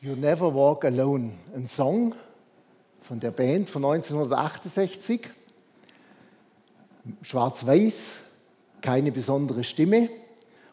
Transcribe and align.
You 0.00 0.14
Never 0.14 0.54
Walk 0.54 0.84
Alone, 0.84 1.32
ein 1.56 1.66
Song 1.66 2.14
von 3.00 3.18
der 3.18 3.32
Band 3.32 3.68
von 3.68 3.84
1968. 3.84 5.28
Schwarz-Weiß, 7.20 8.14
keine 8.80 9.10
besondere 9.10 9.64
Stimme 9.64 10.08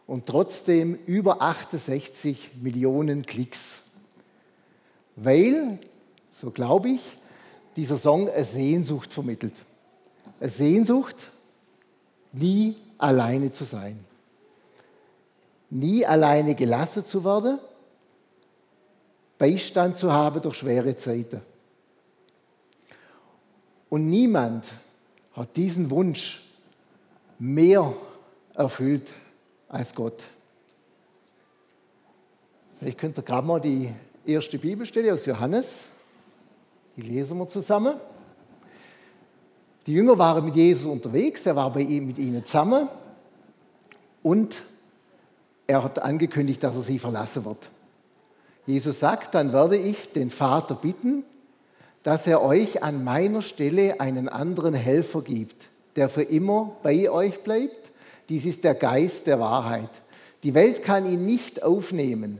und 0.05 0.27
trotzdem 0.27 0.93
über 1.07 1.41
68 1.41 2.51
Millionen 2.61 3.25
Klicks. 3.25 3.85
Weil, 5.15 5.79
so 6.29 6.51
glaube 6.51 6.89
ich, 6.89 7.17
dieser 7.77 7.97
Song 7.97 8.29
eine 8.29 8.45
Sehnsucht 8.45 9.11
vermittelt. 9.11 9.63
Eine 10.39 10.49
Sehnsucht, 10.51 11.31
nie 12.31 12.75
alleine 12.99 13.49
zu 13.49 13.63
sein. 13.63 14.05
Nie 15.71 16.05
alleine 16.05 16.53
gelassen 16.53 17.03
zu 17.03 17.25
werden, 17.25 17.57
Beistand 19.37 19.97
zu 19.97 20.11
haben 20.11 20.41
durch 20.41 20.57
schwere 20.57 20.95
Zeiten. 20.95 21.41
Und 23.89 24.09
niemand 24.09 24.65
hat 25.33 25.55
diesen 25.55 25.89
Wunsch 25.89 26.45
mehr 27.37 27.93
erfüllt 28.53 29.13
als 29.67 29.93
Gott. 29.93 30.23
Vielleicht 32.79 32.97
könnt 32.97 33.17
ihr 33.17 33.23
gerade 33.23 33.47
mal 33.47 33.59
die 33.59 33.93
erste 34.25 34.57
Bibelstelle 34.57 35.13
aus 35.13 35.25
Johannes, 35.25 35.83
die 36.95 37.01
lesen 37.01 37.37
wir 37.37 37.47
zusammen. 37.47 37.95
Die 39.85 39.93
Jünger 39.93 40.17
waren 40.17 40.45
mit 40.45 40.55
Jesus 40.55 40.91
unterwegs, 40.91 41.45
er 41.45 41.55
war 41.55 41.71
bei 41.71 41.81
ihm 41.81 42.07
mit 42.07 42.17
ihnen 42.17 42.43
zusammen 42.43 42.89
und 44.23 44.63
er 45.67 45.83
hat 45.83 45.99
angekündigt, 45.99 46.63
dass 46.63 46.75
er 46.75 46.81
sie 46.81 46.99
verlassen 46.99 47.45
wird. 47.45 47.69
Jesus 48.65 48.99
sagt, 48.99 49.35
dann 49.35 49.53
werde 49.53 49.77
ich 49.77 50.11
den 50.11 50.31
Vater 50.31 50.75
bitten, 50.75 51.23
dass 52.03 52.27
er 52.27 52.43
euch 52.43 52.83
an 52.83 53.03
meiner 53.03 53.41
Stelle 53.41 53.99
einen 53.99 54.27
anderen 54.29 54.73
Helfer 54.73 55.21
gibt, 55.21 55.69
der 55.95 56.09
für 56.09 56.23
immer 56.23 56.75
bei 56.83 57.09
euch 57.09 57.41
bleibt. 57.41 57.91
Dies 58.29 58.45
ist 58.45 58.63
der 58.63 58.75
Geist 58.75 59.27
der 59.27 59.39
Wahrheit. 59.39 59.89
Die 60.43 60.53
Welt 60.53 60.83
kann 60.83 61.11
ihn 61.11 61.25
nicht 61.25 61.63
aufnehmen, 61.63 62.39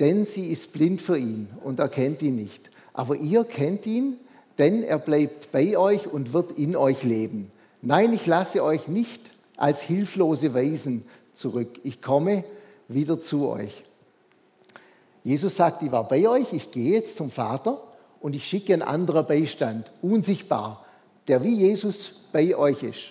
denn 0.00 0.26
sie 0.26 0.50
ist 0.50 0.72
blind 0.72 1.00
für 1.00 1.16
ihn 1.16 1.48
und 1.62 1.78
erkennt 1.78 2.22
ihn 2.22 2.36
nicht. 2.36 2.70
Aber 2.92 3.16
ihr 3.16 3.44
kennt 3.44 3.86
ihn, 3.86 4.18
denn 4.58 4.82
er 4.82 4.98
bleibt 4.98 5.52
bei 5.52 5.76
euch 5.76 6.06
und 6.06 6.32
wird 6.32 6.52
in 6.52 6.76
euch 6.76 7.02
leben. 7.02 7.50
Nein, 7.82 8.12
ich 8.12 8.26
lasse 8.26 8.62
euch 8.62 8.88
nicht 8.88 9.30
als 9.56 9.82
hilflose 9.82 10.54
Weisen 10.54 11.04
zurück. 11.32 11.80
Ich 11.84 12.02
komme 12.02 12.44
wieder 12.88 13.20
zu 13.20 13.48
euch. 13.48 13.82
Jesus 15.26 15.56
sagt, 15.56 15.82
ich 15.82 15.90
war 15.90 16.06
bei 16.06 16.28
euch, 16.28 16.52
ich 16.52 16.70
gehe 16.70 16.92
jetzt 16.92 17.16
zum 17.16 17.32
Vater 17.32 17.82
und 18.20 18.36
ich 18.36 18.46
schicke 18.46 18.72
einen 18.72 18.82
anderen 18.82 19.26
Beistand, 19.26 19.90
unsichtbar, 20.00 20.84
der 21.26 21.42
wie 21.42 21.52
Jesus 21.52 22.20
bei 22.30 22.56
euch 22.56 22.84
ist. 22.84 23.10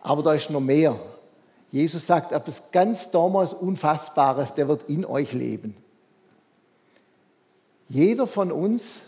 Aber 0.00 0.22
da 0.22 0.32
ist 0.32 0.48
noch 0.48 0.62
mehr. 0.62 0.98
Jesus 1.70 2.06
sagt 2.06 2.32
etwas 2.32 2.62
ganz 2.72 3.10
damals 3.10 3.52
Unfassbares, 3.52 4.54
der 4.54 4.68
wird 4.68 4.88
in 4.88 5.04
euch 5.04 5.34
leben. 5.34 5.76
Jeder 7.90 8.26
von 8.26 8.50
uns, 8.50 9.02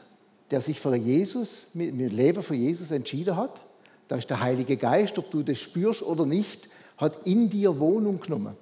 der 0.50 0.60
sich 0.60 0.78
für 0.78 0.94
Jesus, 0.94 1.68
mit 1.72 1.88
dem 1.88 1.98
Leben 2.14 2.42
für 2.42 2.54
Jesus 2.54 2.90
entschieden 2.90 3.34
hat, 3.38 3.62
da 4.08 4.16
ist 4.16 4.28
der 4.28 4.40
Heilige 4.40 4.76
Geist, 4.76 5.16
ob 5.16 5.30
du 5.30 5.42
das 5.42 5.58
spürst 5.58 6.02
oder 6.02 6.26
nicht, 6.26 6.68
hat 6.98 7.26
in 7.26 7.48
dir 7.48 7.80
Wohnung 7.80 8.20
genommen. 8.20 8.58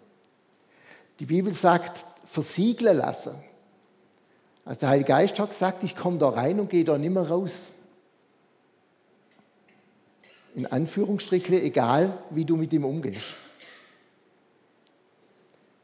Die 1.18 1.26
Bibel 1.26 1.52
sagt, 1.52 2.06
versiegeln 2.33 2.97
lassen. 2.97 3.34
Also 4.64 4.80
der 4.80 4.88
Heilige 4.88 5.08
Geist 5.08 5.38
hat 5.38 5.50
gesagt, 5.50 5.84
ich 5.84 5.94
komme 5.94 6.16
da 6.16 6.30
rein 6.30 6.58
und 6.61 6.70
gehe 6.70 6.83
da 6.83 6.97
nicht 6.97 7.12
mehr 7.12 7.28
raus. 7.28 7.70
In 10.55 10.66
Anführungsstrichen, 10.66 11.54
egal 11.54 12.16
wie 12.31 12.47
du 12.47 12.56
mit 12.56 12.72
ihm 12.72 12.87
umgehst. 12.87 13.34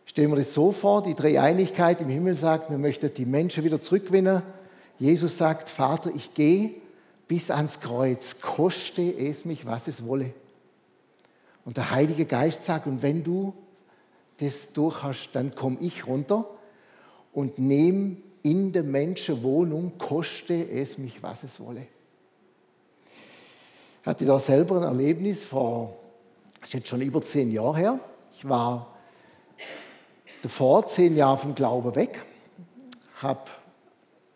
Stellen 0.06 0.31
wir 0.31 0.36
das 0.36 0.54
so 0.54 0.72
vor, 0.72 1.03
die 1.03 1.14
Dreieinigkeit 1.14 2.00
im 2.00 2.09
Himmel 2.09 2.34
sagt, 2.34 2.70
wir 2.70 2.78
möchten 2.78 3.12
die 3.12 3.26
Menschen 3.26 3.62
wieder 3.62 3.80
zurückgewinnen. 3.80 4.42
Jesus 4.98 5.36
sagt, 5.36 5.69
Vater, 5.69 6.10
ich 6.15 6.32
gehe 6.32 6.76
bis 7.28 7.50
ans 7.50 7.80
Kreuz, 7.80 8.41
koste 8.41 9.03
es 9.03 9.44
mich, 9.44 9.66
was 9.66 9.86
es 9.86 10.06
wolle. 10.06 10.32
Und 11.66 11.76
der 11.76 11.91
Heilige 11.91 12.25
Geist 12.25 12.65
sagt, 12.65 12.86
und 12.86 13.03
wenn 13.03 13.22
du 13.22 13.53
das 14.38 14.72
durch 14.72 15.03
hast, 15.03 15.32
dann 15.32 15.54
komme 15.54 15.78
ich 15.81 16.06
runter 16.06 16.49
und 17.32 17.59
nehme 17.59 18.16
in 18.43 18.72
der 18.72 18.84
Menschen 18.84 19.43
Wohnung, 19.43 19.93
koste 19.99 20.71
es 20.71 20.99
mich, 20.99 21.22
was 21.22 21.43
es 21.43 21.60
wolle. 21.60 21.87
Ich 24.00 24.06
hatte 24.06 24.25
da 24.25 24.38
selber 24.38 24.77
ein 24.77 24.84
Erlebnis 24.84 25.44
vor, 25.44 25.97
das 26.60 26.71
ist 26.71 26.75
jetzt 26.75 26.88
schon 26.88 27.03
über 27.03 27.21
zehn 27.21 27.53
Jahre 27.53 27.77
her. 27.77 28.00
Ich 28.34 28.48
war 28.48 28.94
davor 30.43 30.87
zehn 30.87 31.16
Jahre 31.16 31.37
vom 31.37 31.54
Glauben 31.54 31.94
weg, 31.94 32.25
habe 33.21 33.50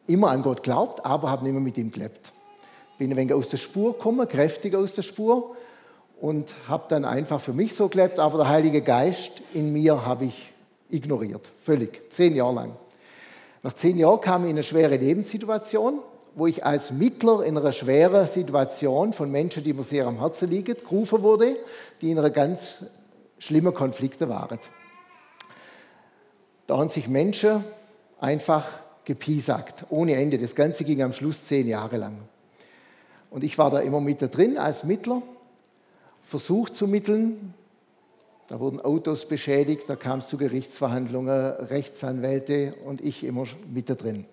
immer 0.06 0.30
an 0.30 0.42
Gott 0.42 0.58
geglaubt, 0.62 1.04
aber 1.06 1.30
habe 1.30 1.44
nicht 1.44 1.52
mehr 1.52 1.62
mit 1.62 1.78
ihm 1.78 1.90
gelebt. 1.90 2.32
Bin 2.98 3.10
ein 3.10 3.16
wenig 3.16 3.32
aus 3.32 3.48
der 3.48 3.56
Spur 3.56 3.94
gekommen, 3.94 4.28
kräftig 4.28 4.74
aus 4.74 4.94
der 4.94 5.02
Spur 5.02 5.56
und 6.22 6.54
habe 6.68 6.84
dann 6.88 7.04
einfach 7.04 7.40
für 7.40 7.52
mich 7.52 7.74
so 7.74 7.88
gelebt, 7.88 8.20
aber 8.20 8.38
der 8.38 8.48
Heilige 8.48 8.80
Geist 8.80 9.42
in 9.54 9.72
mir 9.72 10.06
habe 10.06 10.26
ich 10.26 10.52
ignoriert, 10.88 11.50
völlig, 11.58 12.00
zehn 12.12 12.36
Jahre 12.36 12.54
lang. 12.54 12.76
Nach 13.64 13.72
zehn 13.72 13.98
Jahren 13.98 14.20
kam 14.20 14.44
ich 14.44 14.50
in 14.50 14.54
eine 14.54 14.62
schwere 14.62 14.96
Lebenssituation, 14.96 15.98
wo 16.36 16.46
ich 16.46 16.64
als 16.64 16.92
Mittler 16.92 17.42
in 17.42 17.58
einer 17.58 17.72
schweren 17.72 18.24
Situation 18.28 19.12
von 19.12 19.32
Menschen, 19.32 19.64
die 19.64 19.72
mir 19.72 19.82
sehr 19.82 20.06
am 20.06 20.20
Herzen 20.20 20.48
liegen, 20.48 20.76
gerufen 20.76 21.22
wurde, 21.22 21.56
die 22.00 22.12
in 22.12 22.18
einer 22.20 22.30
ganz 22.30 22.86
schlimmen 23.38 23.74
Konflikte 23.74 24.28
waren. 24.28 24.60
Da 26.68 26.78
haben 26.78 26.88
sich 26.88 27.08
Menschen 27.08 27.64
einfach 28.20 28.68
gepiesackt, 29.04 29.86
ohne 29.90 30.14
Ende. 30.14 30.38
Das 30.38 30.54
Ganze 30.54 30.84
ging 30.84 31.02
am 31.02 31.12
Schluss 31.12 31.46
zehn 31.46 31.66
Jahre 31.66 31.96
lang. 31.96 32.18
Und 33.28 33.42
ich 33.42 33.58
war 33.58 33.72
da 33.72 33.80
immer 33.80 34.00
mit 34.00 34.20
drin 34.36 34.56
als 34.56 34.84
Mittler 34.84 35.20
versucht 36.32 36.74
zu 36.74 36.86
mitteln. 36.86 37.52
Da 38.48 38.58
wurden 38.58 38.80
Autos 38.80 39.26
beschädigt, 39.26 39.82
da 39.86 39.96
kam 39.96 40.20
es 40.20 40.28
zu 40.28 40.38
Gerichtsverhandlungen, 40.38 41.52
Rechtsanwälte 41.68 42.74
und 42.86 43.02
ich 43.02 43.22
immer 43.22 43.44
mit 43.70 43.90
da 43.90 43.94
drin. 43.94 44.24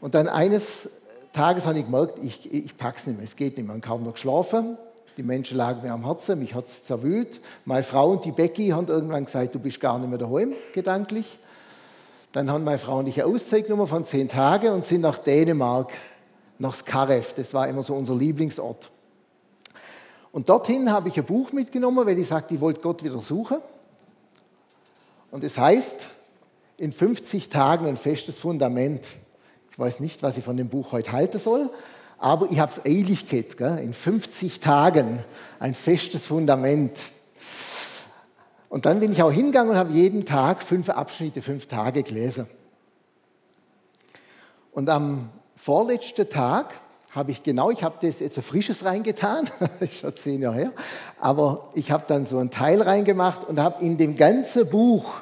Und 0.00 0.14
dann 0.14 0.28
eines 0.28 0.90
Tages 1.32 1.66
habe 1.66 1.80
ich 1.80 1.86
gemerkt, 1.86 2.20
ich, 2.22 2.54
ich 2.54 2.74
es 2.78 3.06
nicht 3.08 3.16
mehr, 3.16 3.24
es 3.24 3.34
geht 3.34 3.56
nicht 3.56 3.66
mehr. 3.66 3.74
Ich 3.74 3.82
habe 3.82 3.96
kaum 3.96 4.04
noch 4.04 4.12
geschlafen, 4.12 4.78
die 5.16 5.24
Menschen 5.24 5.56
lagen 5.56 5.82
mir 5.82 5.92
am 5.92 6.04
Herzen, 6.04 6.38
mich 6.38 6.54
hat 6.54 6.66
es 6.66 6.84
zerwühlt. 6.84 7.40
Meine 7.64 7.82
Frau 7.82 8.12
und 8.12 8.24
die 8.24 8.30
Becky 8.30 8.68
haben 8.68 8.86
irgendwann 8.86 9.24
gesagt, 9.24 9.56
du 9.56 9.58
bist 9.58 9.80
gar 9.80 9.98
nicht 9.98 10.08
mehr 10.08 10.18
daheim, 10.18 10.52
gedanklich. 10.72 11.40
Dann 12.30 12.48
haben 12.48 12.62
meine 12.62 12.78
Frau 12.78 13.00
und 13.00 13.08
ich 13.08 13.20
eine 13.20 13.34
Auszeit 13.34 13.66
von 13.66 14.04
zehn 14.04 14.28
Tagen 14.28 14.68
und 14.68 14.84
sind 14.84 15.00
nach 15.00 15.18
Dänemark, 15.18 15.92
nach 16.60 16.76
Skarev. 16.76 17.34
Das 17.34 17.52
war 17.54 17.66
immer 17.66 17.82
so 17.82 17.94
unser 17.94 18.14
Lieblingsort. 18.14 18.88
Und 20.34 20.48
dorthin 20.48 20.90
habe 20.90 21.08
ich 21.08 21.16
ein 21.16 21.24
Buch 21.24 21.52
mitgenommen, 21.52 22.04
weil 22.06 22.18
ich 22.18 22.26
sagte, 22.26 22.54
ich 22.54 22.60
wollte 22.60 22.80
Gott 22.80 23.04
wieder 23.04 23.22
suchen. 23.22 23.58
Und 25.30 25.44
es 25.44 25.56
heißt, 25.56 26.08
in 26.76 26.90
50 26.90 27.50
Tagen 27.50 27.86
ein 27.86 27.96
festes 27.96 28.40
Fundament. 28.40 29.06
Ich 29.70 29.78
weiß 29.78 30.00
nicht, 30.00 30.24
was 30.24 30.36
ich 30.36 30.42
von 30.42 30.56
dem 30.56 30.68
Buch 30.68 30.90
heute 30.90 31.12
halten 31.12 31.38
soll, 31.38 31.70
aber 32.18 32.50
ich 32.50 32.58
habe 32.58 32.72
es 32.72 32.84
eilig 32.84 33.28
gehabt, 33.28 33.60
in 33.80 33.92
50 33.92 34.58
Tagen 34.58 35.22
ein 35.60 35.72
festes 35.72 36.26
Fundament. 36.26 36.98
Und 38.68 38.86
dann 38.86 38.98
bin 38.98 39.12
ich 39.12 39.22
auch 39.22 39.30
hingegangen 39.30 39.70
und 39.70 39.78
habe 39.78 39.92
jeden 39.92 40.24
Tag 40.24 40.64
fünf 40.64 40.88
Abschnitte, 40.88 41.42
fünf 41.42 41.68
Tage 41.68 42.02
gelesen. 42.02 42.48
Und 44.72 44.90
am 44.90 45.30
vorletzten 45.54 46.28
Tag 46.28 46.74
habe 47.14 47.30
ich 47.30 47.42
genau, 47.42 47.70
ich 47.70 47.84
habe 47.84 47.96
das 48.04 48.18
jetzt 48.20 48.36
ein 48.36 48.42
frisches 48.42 48.84
reingetan, 48.84 49.48
das 49.60 49.70
ist 49.80 50.00
schon 50.00 50.16
zehn 50.16 50.42
Jahre 50.42 50.56
her, 50.56 50.72
aber 51.20 51.68
ich 51.74 51.90
habe 51.90 52.04
dann 52.06 52.26
so 52.26 52.38
einen 52.38 52.50
Teil 52.50 52.82
reingemacht 52.82 53.44
und 53.44 53.60
habe 53.60 53.84
in 53.84 53.98
dem 53.98 54.16
ganzen 54.16 54.68
Buch, 54.68 55.20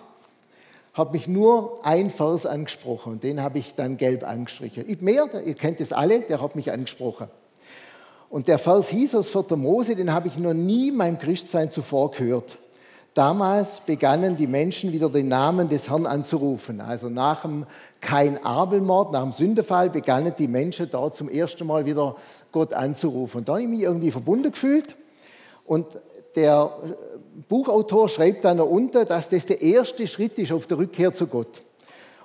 habe 0.94 1.12
mich 1.12 1.28
nur 1.28 1.84
ein 1.84 2.10
Vers 2.10 2.46
angesprochen 2.46 3.14
und 3.14 3.24
den 3.24 3.42
habe 3.42 3.58
ich 3.58 3.74
dann 3.74 3.96
gelb 3.96 4.24
angestrichen. 4.24 4.84
Mehr, 5.00 5.28
ihr 5.44 5.54
kennt 5.54 5.80
es 5.80 5.92
alle, 5.92 6.20
der 6.20 6.40
hat 6.40 6.56
mich 6.56 6.72
angesprochen. 6.72 7.28
Und 8.28 8.48
der 8.48 8.58
Vers 8.58 8.88
hieß 8.88 9.14
aus 9.14 9.30
4. 9.30 9.56
Mose, 9.56 9.94
den 9.94 10.12
habe 10.12 10.28
ich 10.28 10.38
noch 10.38 10.54
nie 10.54 10.90
meinem 10.90 11.18
Christsein 11.18 11.70
zuvor 11.70 12.12
gehört. 12.12 12.58
Damals 13.14 13.80
begannen 13.80 14.38
die 14.38 14.46
Menschen 14.46 14.90
wieder 14.90 15.10
den 15.10 15.28
Namen 15.28 15.68
des 15.68 15.90
Herrn 15.90 16.06
anzurufen. 16.06 16.80
Also 16.80 17.10
nach 17.10 17.42
dem 17.42 17.66
Kain-Abel-Mord, 18.00 19.12
nach 19.12 19.22
dem 19.22 19.32
Sündefall, 19.32 19.90
begannen 19.90 20.32
die 20.38 20.48
Menschen 20.48 20.88
da 20.90 21.12
zum 21.12 21.28
ersten 21.28 21.66
Mal 21.66 21.84
wieder 21.84 22.16
Gott 22.52 22.72
anzurufen. 22.72 23.38
Und 23.38 23.48
da 23.48 23.52
habe 23.52 23.62
ich 23.62 23.68
mich 23.68 23.82
irgendwie 23.82 24.10
verbunden 24.10 24.52
gefühlt. 24.52 24.96
Und 25.66 25.86
der 26.36 26.74
Buchautor 27.50 28.08
schreibt 28.08 28.46
dann 28.46 28.56
noch 28.56 28.66
unter, 28.66 29.04
dass 29.04 29.28
das 29.28 29.44
der 29.44 29.60
erste 29.60 30.06
Schritt 30.06 30.38
ist 30.38 30.50
auf 30.50 30.66
der 30.66 30.78
Rückkehr 30.78 31.12
zu 31.12 31.26
Gott. 31.26 31.62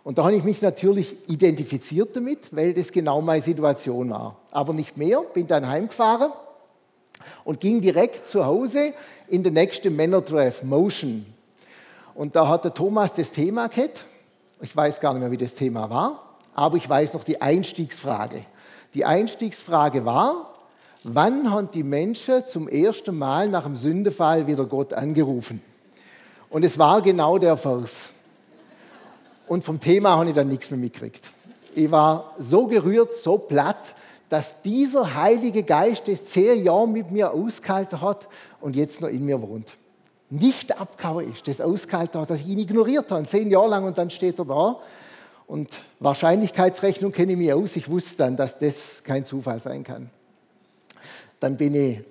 Und 0.05 0.17
da 0.17 0.23
habe 0.23 0.37
ich 0.37 0.43
mich 0.45 0.61
natürlich 0.61 1.17
identifiziert 1.27 2.15
damit, 2.15 2.55
weil 2.55 2.73
das 2.73 2.93
genau 2.93 3.19
meine 3.19 3.41
Situation 3.41 4.09
war. 4.09 4.37
Aber 4.51 4.71
nicht 4.71 4.95
mehr, 4.95 5.21
bin 5.33 5.47
dann 5.47 5.67
heimgefahren 5.67 6.31
und 7.43 7.59
ging 7.59 7.81
direkt 7.81 8.27
zu 8.27 8.45
Hause 8.45 8.93
in 9.27 9.43
den 9.43 9.53
nächsten 9.53 9.95
Männertreff, 9.95 10.63
Motion. 10.63 11.25
Und 12.15 12.35
da 12.35 12.47
hat 12.47 12.63
der 12.65 12.73
Thomas 12.73 13.13
das 13.13 13.31
Thema 13.31 13.67
gehabt. 13.67 14.05
Ich 14.61 14.75
weiß 14.75 14.99
gar 14.99 15.13
nicht 15.13 15.21
mehr, 15.21 15.31
wie 15.31 15.37
das 15.37 15.53
Thema 15.53 15.89
war, 15.89 16.37
aber 16.55 16.77
ich 16.77 16.89
weiß 16.89 17.13
noch 17.13 17.23
die 17.23 17.41
Einstiegsfrage. 17.41 18.41
Die 18.93 19.05
Einstiegsfrage 19.05 20.05
war, 20.05 20.53
wann 21.03 21.51
haben 21.51 21.69
die 21.71 21.83
Menschen 21.83 22.45
zum 22.47 22.67
ersten 22.67 23.15
Mal 23.17 23.49
nach 23.49 23.63
dem 23.63 23.75
Sündefall 23.75 24.47
wieder 24.47 24.65
Gott 24.65 24.93
angerufen? 24.93 25.61
Und 26.49 26.63
es 26.63 26.79
war 26.79 27.01
genau 27.01 27.37
der 27.37 27.57
Vers. 27.57 28.11
Und 29.47 29.63
vom 29.63 29.79
Thema 29.79 30.17
habe 30.17 30.29
ich 30.29 30.35
dann 30.35 30.47
nichts 30.47 30.71
mehr 30.71 30.79
mitgekriegt. 30.79 31.31
Ich 31.75 31.91
war 31.91 32.33
so 32.39 32.67
gerührt, 32.67 33.13
so 33.13 33.37
platt, 33.37 33.93
dass 34.29 34.61
dieser 34.61 35.15
Heilige 35.15 35.63
Geist 35.63 36.07
das 36.07 36.25
zehn 36.25 36.63
Jahre 36.63 36.87
mit 36.87 37.11
mir 37.11 37.31
ausgehalten 37.31 38.01
hat 38.01 38.27
und 38.59 38.75
jetzt 38.75 39.01
noch 39.01 39.09
in 39.09 39.25
mir 39.25 39.41
wohnt. 39.41 39.73
Nicht 40.29 40.79
abgehauen 40.79 41.31
ist, 41.31 41.47
das 41.47 41.61
ausgehalten 41.61 42.19
hat, 42.19 42.29
dass 42.29 42.41
ich 42.41 42.47
ihn 42.47 42.59
ignoriert 42.59 43.11
habe, 43.11 43.25
zehn 43.25 43.49
Jahre 43.49 43.69
lang 43.69 43.85
und 43.85 43.97
dann 43.97 44.09
steht 44.09 44.39
er 44.39 44.45
da. 44.45 44.79
Und 45.47 45.69
Wahrscheinlichkeitsrechnung 45.99 47.13
kenne 47.13 47.31
ich 47.31 47.37
mir 47.37 47.55
aus. 47.55 47.77
Ich 47.77 47.89
wusste 47.89 48.17
dann, 48.17 48.35
dass 48.35 48.59
das 48.59 49.01
kein 49.03 49.23
Zufall 49.23 49.61
sein 49.61 49.85
kann. 49.85 50.09
Dann 51.39 51.55
bin 51.55 51.73
ich 51.73 52.01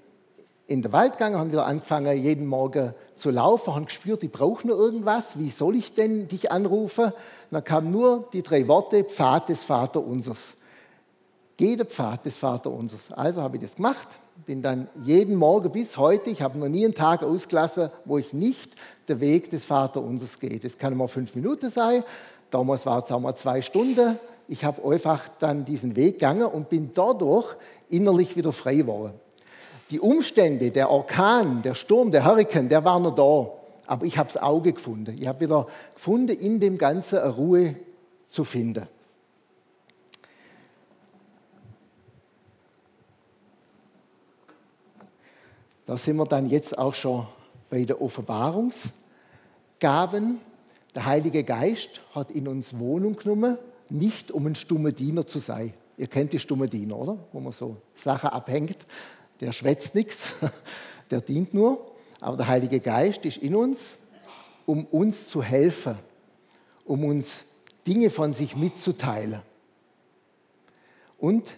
in 0.66 0.82
den 0.82 0.92
Wald 0.92 1.12
gegangen, 1.12 1.36
haben 1.36 1.52
wieder 1.52 1.66
angefangen, 1.66 2.16
jeden 2.16 2.46
Morgen 2.46 2.94
zu 3.14 3.30
laufen, 3.30 3.74
haben 3.74 3.86
gespürt, 3.86 4.24
ich 4.24 4.32
brauche 4.32 4.66
noch 4.66 4.76
irgendwas, 4.76 5.38
wie 5.38 5.50
soll 5.50 5.76
ich 5.76 5.94
denn 5.94 6.28
dich 6.28 6.50
anrufen? 6.50 7.06
Und 7.06 7.12
dann 7.50 7.64
kamen 7.64 7.90
nur 7.90 8.28
die 8.32 8.42
drei 8.42 8.66
Worte, 8.66 9.04
Pfad 9.04 9.48
des 9.50 9.64
Vaterunsers. 9.64 10.54
Geh 11.56 11.74
der 11.74 11.86
Pfad 11.86 12.26
des 12.26 12.36
Vaterunsers. 12.36 13.12
Also 13.12 13.40
habe 13.40 13.56
ich 13.56 13.62
das 13.62 13.76
gemacht, 13.76 14.18
bin 14.44 14.60
dann 14.60 14.88
jeden 15.02 15.36
Morgen 15.36 15.72
bis 15.72 15.96
heute, 15.96 16.28
ich 16.28 16.42
habe 16.42 16.58
noch 16.58 16.68
nie 16.68 16.84
einen 16.84 16.94
Tag 16.94 17.22
ausgelassen, 17.22 17.88
wo 18.04 18.18
ich 18.18 18.34
nicht 18.34 18.74
den 19.08 19.20
Weg 19.20 19.48
des 19.48 19.64
Vaterunsers 19.64 20.38
gehe. 20.38 20.58
Das 20.58 20.76
kann 20.76 20.94
mal 20.94 21.08
fünf 21.08 21.34
Minuten 21.34 21.70
sein, 21.70 22.04
damals 22.50 22.84
war 22.84 23.02
es 23.02 23.10
auch 23.10 23.20
mal 23.20 23.34
zwei 23.36 23.62
Stunden. 23.62 24.18
Ich 24.48 24.64
habe 24.64 24.86
einfach 24.86 25.28
dann 25.38 25.64
diesen 25.64 25.96
Weg 25.96 26.14
gegangen 26.16 26.44
und 26.44 26.68
bin 26.68 26.90
dadurch 26.92 27.56
innerlich 27.88 28.36
wieder 28.36 28.52
frei 28.52 28.76
geworden. 28.76 29.14
Die 29.90 29.98
Umstände, 29.98 30.70
der 30.70 30.90
Orkan, 30.90 31.62
der 31.62 31.74
Sturm, 31.74 32.10
der 32.10 32.24
Hurrikan, 32.24 32.68
der 32.68 32.84
war 32.84 33.00
noch 33.00 33.14
da. 33.14 33.50
Aber 33.86 34.04
ich 34.04 34.18
habe 34.18 34.30
das 34.32 34.42
Auge 34.42 34.72
gefunden. 34.72 35.16
Ich 35.18 35.26
habe 35.26 35.40
wieder 35.40 35.68
gefunden, 35.94 36.36
in 36.36 36.60
dem 36.60 36.76
Ganzen 36.76 37.18
eine 37.18 37.34
Ruhe 37.34 37.76
zu 38.26 38.44
finden. 38.44 38.88
Da 45.86 45.96
sind 45.96 46.16
wir 46.16 46.26
dann 46.26 46.50
jetzt 46.50 46.76
auch 46.76 46.94
schon 46.94 47.26
bei 47.70 47.84
der 47.84 48.02
Offenbarungsgaben. 48.02 50.40
Der 50.94 51.06
Heilige 51.06 51.44
Geist 51.44 52.02
hat 52.14 52.30
in 52.30 52.46
uns 52.48 52.78
Wohnung 52.78 53.16
genommen, 53.16 53.56
nicht 53.88 54.30
um 54.30 54.46
ein 54.46 54.54
stummer 54.54 54.92
Diener 54.92 55.26
zu 55.26 55.38
sein. 55.38 55.72
Ihr 55.96 56.08
kennt 56.08 56.32
die 56.32 56.38
stumme 56.38 56.68
Diener, 56.68 56.98
oder? 56.98 57.16
Wo 57.32 57.40
man 57.40 57.52
so 57.52 57.78
Sachen 57.94 58.28
abhängt 58.28 58.86
der 59.40 59.52
schwätzt 59.52 59.94
nichts, 59.94 60.32
der 61.10 61.20
dient 61.20 61.54
nur. 61.54 61.92
Aber 62.20 62.36
der 62.36 62.48
Heilige 62.48 62.80
Geist 62.80 63.24
ist 63.24 63.38
in 63.38 63.54
uns, 63.54 63.96
um 64.64 64.84
uns 64.86 65.28
zu 65.28 65.42
helfen, 65.42 65.96
um 66.84 67.04
uns 67.04 67.44
Dinge 67.86 68.10
von 68.10 68.32
sich 68.32 68.56
mitzuteilen. 68.56 69.42
Und 71.18 71.56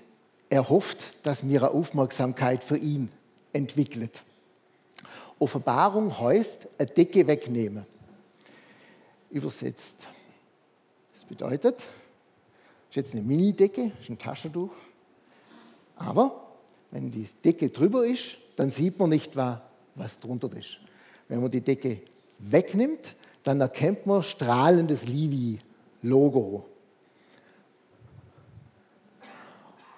er 0.50 0.68
hofft, 0.68 1.24
dass 1.24 1.46
wir 1.46 1.62
eine 1.62 1.70
Aufmerksamkeit 1.70 2.64
für 2.64 2.76
ihn 2.76 3.10
entwickelt. 3.52 4.22
Offenbarung 5.38 6.18
heißt, 6.18 6.66
eine 6.78 6.88
Decke 6.88 7.26
wegnehmen. 7.26 7.86
Übersetzt. 9.30 10.08
Das 11.12 11.24
bedeutet, 11.24 11.76
das 11.80 11.86
ist 12.90 12.96
jetzt 12.96 13.14
eine 13.14 13.22
Mini-Decke, 13.22 13.92
ist 14.00 14.08
ein 14.08 14.18
Taschentuch, 14.18 14.72
aber 15.96 16.48
wenn 16.90 17.10
die 17.10 17.26
Decke 17.44 17.68
drüber 17.68 18.06
ist, 18.06 18.36
dann 18.56 18.70
sieht 18.70 18.98
man 18.98 19.10
nicht, 19.10 19.36
was 19.36 20.18
drunter 20.18 20.50
ist. 20.56 20.78
Wenn 21.28 21.42
man 21.42 21.50
die 21.50 21.60
Decke 21.60 22.00
wegnimmt, 22.38 23.14
dann 23.42 23.60
erkennt 23.60 24.06
man 24.06 24.22
strahlendes 24.22 25.06
Livi-Logo. 25.06 26.64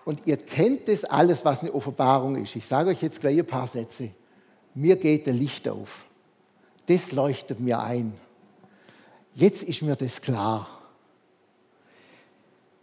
Und 0.04 0.26
ihr 0.26 0.36
kennt 0.36 0.88
das 0.88 1.04
alles, 1.04 1.44
was 1.44 1.60
eine 1.60 1.72
Offenbarung 1.72 2.36
ist. 2.36 2.56
Ich 2.56 2.66
sage 2.66 2.90
euch 2.90 3.02
jetzt 3.02 3.20
gleich 3.20 3.38
ein 3.38 3.46
paar 3.46 3.66
Sätze. 3.66 4.10
Mir 4.74 4.96
geht 4.96 5.28
ein 5.28 5.36
Licht 5.36 5.68
auf. 5.68 6.04
Das 6.86 7.12
leuchtet 7.12 7.60
mir 7.60 7.80
ein. 7.80 8.14
Jetzt 9.34 9.62
ist 9.62 9.82
mir 9.82 9.96
das 9.96 10.20
klar. 10.20 10.68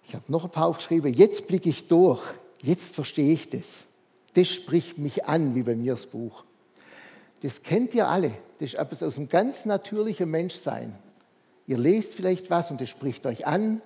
Ich 0.05 0.15
habe 0.15 0.23
noch 0.27 0.45
ein 0.45 0.51
paar 0.51 0.67
aufgeschrieben. 0.67 1.13
Jetzt 1.13 1.47
blicke 1.47 1.69
ich 1.69 1.87
durch. 1.87 2.21
Jetzt 2.61 2.95
verstehe 2.95 3.33
ich 3.33 3.49
das 3.49 3.87
das 4.37 4.49
spricht 4.49 4.99
mich 4.99 5.25
an, 5.25 5.55
wie 5.55 5.63
bei 5.63 5.75
mir 5.75 5.93
das 5.93 6.05
Buch. 6.05 6.43
Das 7.41 7.63
kennt 7.63 7.95
ihr 7.95 8.07
alle. 8.07 8.29
Das 8.59 8.73
ist 8.73 8.79
etwas 8.79 9.01
aus 9.01 9.15
dem 9.15 9.29
ganz 9.29 9.65
natürlichen 9.65 10.29
Menschsein. 10.29 10.95
Ihr 11.65 11.79
lest 11.79 12.13
vielleicht 12.13 12.51
was 12.51 12.69
und 12.69 12.79
das 12.79 12.89
spricht 12.89 13.25
euch 13.25 13.47
an. 13.47 13.81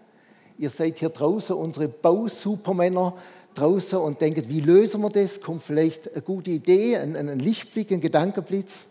Ihr 0.62 0.69
seid 0.69 1.00
hier 1.00 1.10
draußen, 1.10 1.56
unsere 1.56 1.88
Bausupermänner 1.88 3.18
draußen 3.56 3.98
und 3.98 4.22
denkt, 4.22 4.48
wie 4.48 4.60
lösen 4.60 5.02
wir 5.02 5.10
das? 5.10 5.42
Kommt 5.42 5.63
vielleicht 5.63 6.13
eine 6.13 6.22
gute 6.22 6.52
Idee, 6.52 6.98
ein, 6.98 7.16
ein 7.16 7.40
Lichtblick, 7.40 7.92
ein 7.92 8.00
Gedankenblitz. 8.00 8.86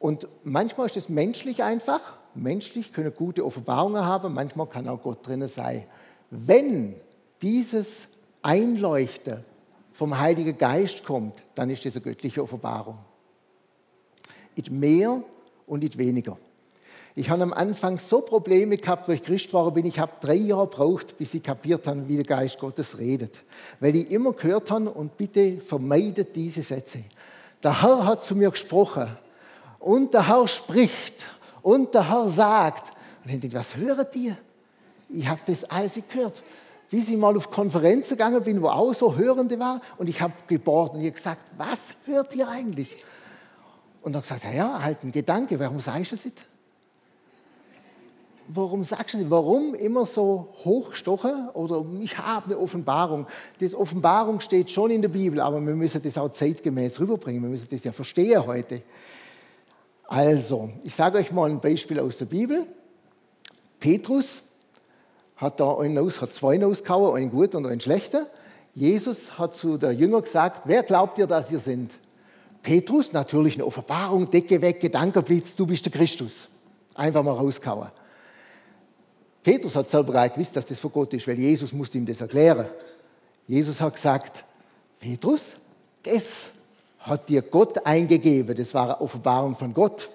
Und 0.00 0.26
manchmal 0.42 0.86
ist 0.86 0.96
es 0.96 1.08
menschlich 1.08 1.62
einfach. 1.62 2.18
Menschlich 2.34 2.92
können 2.92 3.14
gute 3.14 3.46
Offenbarungen 3.46 4.04
haben, 4.04 4.34
manchmal 4.34 4.66
kann 4.66 4.88
auch 4.88 5.00
Gott 5.00 5.24
drinnen 5.24 5.46
sein. 5.46 5.84
Wenn 6.28 6.96
dieses 7.40 8.08
Einleuchten 8.42 9.44
vom 9.92 10.18
Heiligen 10.18 10.58
Geist 10.58 11.04
kommt, 11.04 11.40
dann 11.54 11.70
ist 11.70 11.84
das 11.84 11.94
eine 11.94 12.02
göttliche 12.02 12.42
Offenbarung. 12.42 12.98
Nicht 14.56 14.72
mehr 14.72 15.22
und 15.68 15.84
nicht 15.84 15.96
weniger. 15.96 16.36
Ich 17.16 17.30
habe 17.30 17.44
am 17.44 17.52
Anfang 17.52 17.98
so 18.00 18.22
Probleme 18.22 18.76
gehabt, 18.76 19.06
wo 19.06 19.12
ich 19.12 19.22
Christ 19.22 19.52
war 19.54 19.70
bin. 19.70 19.86
Ich 19.86 20.00
habe 20.00 20.12
drei 20.20 20.34
Jahre 20.34 20.66
gebraucht, 20.66 21.16
bis 21.16 21.32
ich 21.34 21.42
kapiert 21.42 21.86
habe, 21.86 22.08
wie 22.08 22.16
der 22.16 22.24
Geist 22.24 22.58
Gottes 22.58 22.98
redet. 22.98 23.40
Weil 23.78 23.94
ich 23.94 24.10
immer 24.10 24.32
gehört 24.32 24.70
habe, 24.72 24.90
und 24.90 25.16
bitte 25.16 25.58
vermeidet 25.58 26.34
diese 26.34 26.62
Sätze. 26.62 27.04
Der 27.62 27.82
Herr 27.82 28.04
hat 28.04 28.24
zu 28.24 28.34
mir 28.34 28.50
gesprochen. 28.50 29.16
Und 29.78 30.12
der 30.12 30.26
Herr 30.26 30.48
spricht. 30.48 31.28
Und 31.62 31.94
der 31.94 32.08
Herr 32.08 32.28
sagt. 32.28 32.96
Und 33.24 33.32
ich 33.32 33.40
denke, 33.40 33.56
was 33.56 33.76
hört 33.76 34.16
ihr? 34.16 34.36
Ich 35.08 35.28
habe 35.28 35.40
das 35.46 35.62
alles 35.64 36.00
gehört 36.08 36.42
bis 36.90 37.08
ich 37.08 37.16
mal 37.16 37.36
auf 37.36 37.50
Konferenzen 37.50 38.10
gegangen 38.10 38.40
bin, 38.44 38.62
wo 38.62 38.68
auch 38.68 38.94
so 38.94 39.16
Hörende 39.16 39.58
waren 39.58 39.80
und 39.98 40.08
ich 40.08 40.20
habe 40.20 40.32
gebohrt 40.46 40.94
und 40.94 41.00
ihr 41.00 41.10
gesagt, 41.10 41.50
was 41.58 41.92
hört 42.04 42.36
ihr 42.36 42.46
eigentlich? 42.46 42.96
Und 44.00 44.12
dann 44.12 44.22
gesagt, 44.22 44.44
ja, 44.44 44.80
halt 44.80 45.02
ein 45.02 45.10
Gedanke, 45.10 45.58
warum 45.58 45.80
sagst 45.80 46.12
du 46.12 46.16
das 46.16 46.24
nicht? 46.24 46.46
Warum 48.48 48.84
sagst 48.84 49.14
du 49.14 49.18
das? 49.18 49.30
Warum 49.30 49.74
immer 49.74 50.04
so 50.04 50.48
hochgestochen? 50.64 51.48
Oder 51.54 51.84
ich 52.00 52.18
habe 52.18 52.46
eine 52.46 52.58
Offenbarung. 52.58 53.26
Das 53.60 53.74
Offenbarung 53.74 54.40
steht 54.40 54.70
schon 54.70 54.90
in 54.90 55.00
der 55.00 55.08
Bibel, 55.08 55.40
aber 55.40 55.60
wir 55.60 55.74
müssen 55.74 56.02
das 56.02 56.18
auch 56.18 56.30
zeitgemäß 56.30 57.00
rüberbringen. 57.00 57.42
Wir 57.42 57.48
müssen 57.48 57.68
das 57.70 57.84
ja 57.84 57.92
verstehen 57.92 58.46
heute. 58.46 58.82
Also, 60.06 60.70
ich 60.82 60.94
sage 60.94 61.18
euch 61.18 61.32
mal 61.32 61.48
ein 61.48 61.60
Beispiel 61.60 61.98
aus 61.98 62.18
der 62.18 62.26
Bibel. 62.26 62.66
Petrus 63.80 64.42
hat 65.36 65.60
da 65.60 65.78
einen 65.78 65.96
aus, 65.98 66.20
hat 66.20 66.32
zwei 66.32 66.62
ausgehauen, 66.64 67.16
einen 67.16 67.30
guten 67.30 67.56
und 67.56 67.66
einen 67.66 67.80
schlechten. 67.80 68.26
Jesus 68.74 69.38
hat 69.38 69.56
zu 69.56 69.78
der 69.78 69.92
Jünger 69.92 70.20
gesagt, 70.20 70.62
wer 70.66 70.82
glaubt 70.82 71.18
ihr, 71.18 71.26
dass 71.26 71.50
ihr 71.50 71.60
sind? 71.60 71.92
Petrus, 72.62 73.12
natürlich 73.12 73.54
eine 73.54 73.66
Offenbarung, 73.66 74.30
Decke 74.30 74.60
weg, 74.60 74.80
Gedankenblitz, 74.80 75.56
du 75.56 75.66
bist 75.66 75.84
der 75.84 75.92
Christus. 75.92 76.48
Einfach 76.94 77.22
mal 77.22 77.32
rausgehauen. 77.32 77.88
Petrus 79.44 79.76
hat 79.76 79.90
selber 79.90 80.14
gar 80.14 80.28
gewusst, 80.30 80.56
dass 80.56 80.64
das 80.64 80.80
von 80.80 80.90
Gott 80.90 81.12
ist, 81.12 81.28
weil 81.28 81.38
Jesus 81.38 81.72
musste 81.72 81.98
ihm 81.98 82.06
das 82.06 82.22
erklären. 82.22 82.66
Jesus 83.46 83.78
hat 83.78 83.92
gesagt, 83.92 84.42
Petrus, 84.98 85.56
das 86.02 86.50
hat 86.98 87.28
dir 87.28 87.42
Gott 87.42 87.86
eingegeben, 87.86 88.56
das 88.56 88.72
war 88.72 88.84
eine 88.84 89.00
Offenbarung 89.02 89.54
von 89.54 89.74
Gott. 89.74 90.08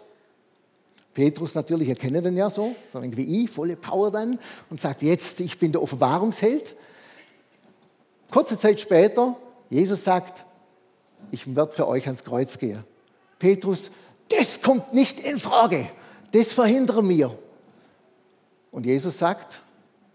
Petrus 1.13 1.53
natürlich, 1.53 1.89
ihr 1.89 1.95
kennt 1.95 2.15
den 2.25 2.35
ja 2.35 2.49
so, 2.49 2.73
so 2.91 3.01
wie 3.03 3.43
ich, 3.43 3.51
volle 3.51 3.75
Power 3.75 4.09
dann 4.09 4.39
und 4.71 4.81
sagt, 4.81 5.03
jetzt, 5.03 5.39
ich 5.41 5.59
bin 5.59 5.71
der 5.71 5.83
Offenbarungsheld. 5.83 6.75
Kurze 8.31 8.57
Zeit 8.57 8.81
später, 8.81 9.35
Jesus 9.69 10.03
sagt, 10.03 10.43
ich 11.29 11.55
werde 11.55 11.71
für 11.71 11.87
euch 11.87 12.07
ans 12.07 12.23
Kreuz 12.23 12.57
gehen. 12.57 12.83
Petrus, 13.37 13.91
das 14.29 14.61
kommt 14.61 14.91
nicht 14.91 15.19
in 15.19 15.37
Frage, 15.37 15.87
das 16.31 16.51
verhindere 16.51 17.03
mir. 17.03 17.37
Und 18.71 18.85
Jesus 18.85 19.17
sagt, 19.17 19.61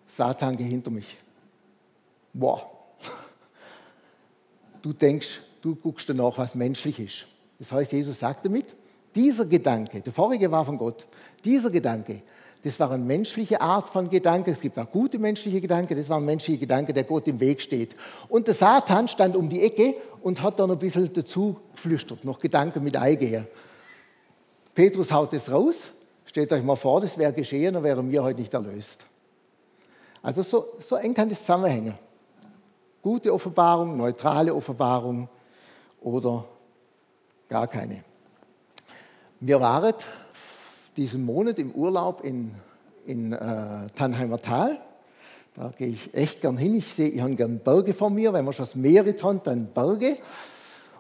Satan, 0.07 0.57
geh 0.57 0.65
hinter 0.65 0.91
mich. 0.91 1.17
Boah. 2.33 2.71
Du 4.83 4.93
denkst, 4.93 5.41
du 5.63 5.75
guckst 5.75 6.09
danach, 6.09 6.37
was 6.39 6.55
menschlich 6.55 7.01
ist. 7.01 7.27
Das 7.59 7.73
heißt, 7.73 7.93
Jesus 7.93 8.19
sagt 8.19 8.45
damit, 8.45 8.67
dieser 9.15 9.47
Gedanke, 9.47 10.01
der 10.01 10.13
vorige 10.13 10.51
war 10.51 10.65
von 10.65 10.77
Gott, 10.77 11.07
dieser 11.45 11.71
Gedanke, 11.71 12.23
das 12.65 12.81
war 12.81 12.91
eine 12.91 13.05
menschliche 13.05 13.61
Art 13.61 13.91
von 13.91 14.09
Gedanke. 14.09 14.51
Es 14.51 14.61
gibt 14.63 14.79
auch 14.79 14.91
gute 14.91 15.19
menschliche 15.19 15.61
Gedanken. 15.61 15.97
Das 15.99 16.09
war 16.09 16.17
ein 16.17 16.25
menschlicher 16.25 16.61
Gedanke, 16.61 16.95
der 16.95 17.05
Gott 17.05 17.27
im 17.27 17.39
Weg 17.39 17.61
steht. 17.61 17.95
Und 18.27 18.47
der 18.47 18.55
Satan 18.55 19.07
stand 19.07 19.37
um 19.37 19.51
die 19.51 19.63
Ecke 19.63 19.95
und 20.23 20.41
hat 20.41 20.59
dann 20.59 20.71
ein 20.71 20.79
bisschen 20.79 21.13
dazu 21.13 21.61
geflüstert, 21.75 22.25
noch 22.25 22.41
Gedanken 22.41 22.83
mit 22.83 22.97
eingehen. 22.97 23.47
Petrus 24.75 25.13
haut 25.13 25.35
es 25.35 25.53
raus. 25.53 25.91
Stellt 26.35 26.53
euch 26.53 26.65
mal 26.65 26.75
vor, 26.75 27.01
das 27.01 27.17
wäre 27.17 27.33
geschehen, 27.33 27.75
dann 27.75 27.85
wären 27.85 28.11
wir 28.11 28.25
heute 28.25 28.41
nicht 28.41 28.53
erlöst. 28.53 29.07
Also 30.21 30.43
so, 30.43 30.67
so 30.81 30.97
eng 30.97 31.15
kann 31.15 31.29
das 31.29 31.39
zusammenhängen. 31.39 31.95
Gute 33.03 33.33
Offenbarung, 33.33 33.97
neutrale 33.97 34.53
Offenbarung 34.53 35.29
oder 36.01 36.45
gar 37.49 37.69
keine. 37.69 38.03
Wir 39.39 39.61
waren 39.61 39.95
diesen 40.97 41.25
Monat 41.25 41.61
im 41.61 41.71
Urlaub 41.71 42.25
in, 42.25 42.53
in 43.07 43.33
äh, 43.33 43.87
Tannheimer 43.95 44.43
Tal. 44.43 44.81
Da 45.55 45.73
gehe 45.79 45.87
ich 45.87 46.15
echt 46.15 46.41
gern 46.41 46.57
hin. 46.57 46.75
Ich 46.75 46.93
sehe, 46.93 47.11
ich 47.11 47.21
habe 47.21 47.37
gern 47.37 47.61
Berge 47.61 47.95
vor 47.95 48.11
mir. 48.11 48.33
Wenn 48.33 48.45
man 48.45 48.53
schon 48.53 48.65
das 48.65 48.75
Meer 48.75 49.07
hat, 49.07 49.47
dann 49.47 49.67
Berge. 49.67 50.17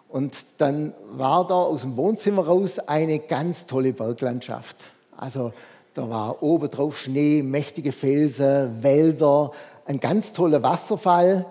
Und 0.08 0.32
dann 0.58 0.94
war 1.10 1.44
da 1.44 1.54
aus 1.54 1.82
dem 1.82 1.96
Wohnzimmer 1.96 2.46
raus 2.46 2.78
eine 2.78 3.18
ganz 3.18 3.66
tolle 3.66 3.92
Berglandschaft. 3.92 4.93
Also 5.16 5.52
da 5.94 6.08
war 6.08 6.42
oben 6.42 6.70
drauf 6.70 6.98
Schnee, 6.98 7.42
mächtige 7.42 7.92
Felsen, 7.92 8.82
Wälder, 8.82 9.52
ein 9.86 10.00
ganz 10.00 10.32
toller 10.32 10.62
Wasserfall. 10.62 11.46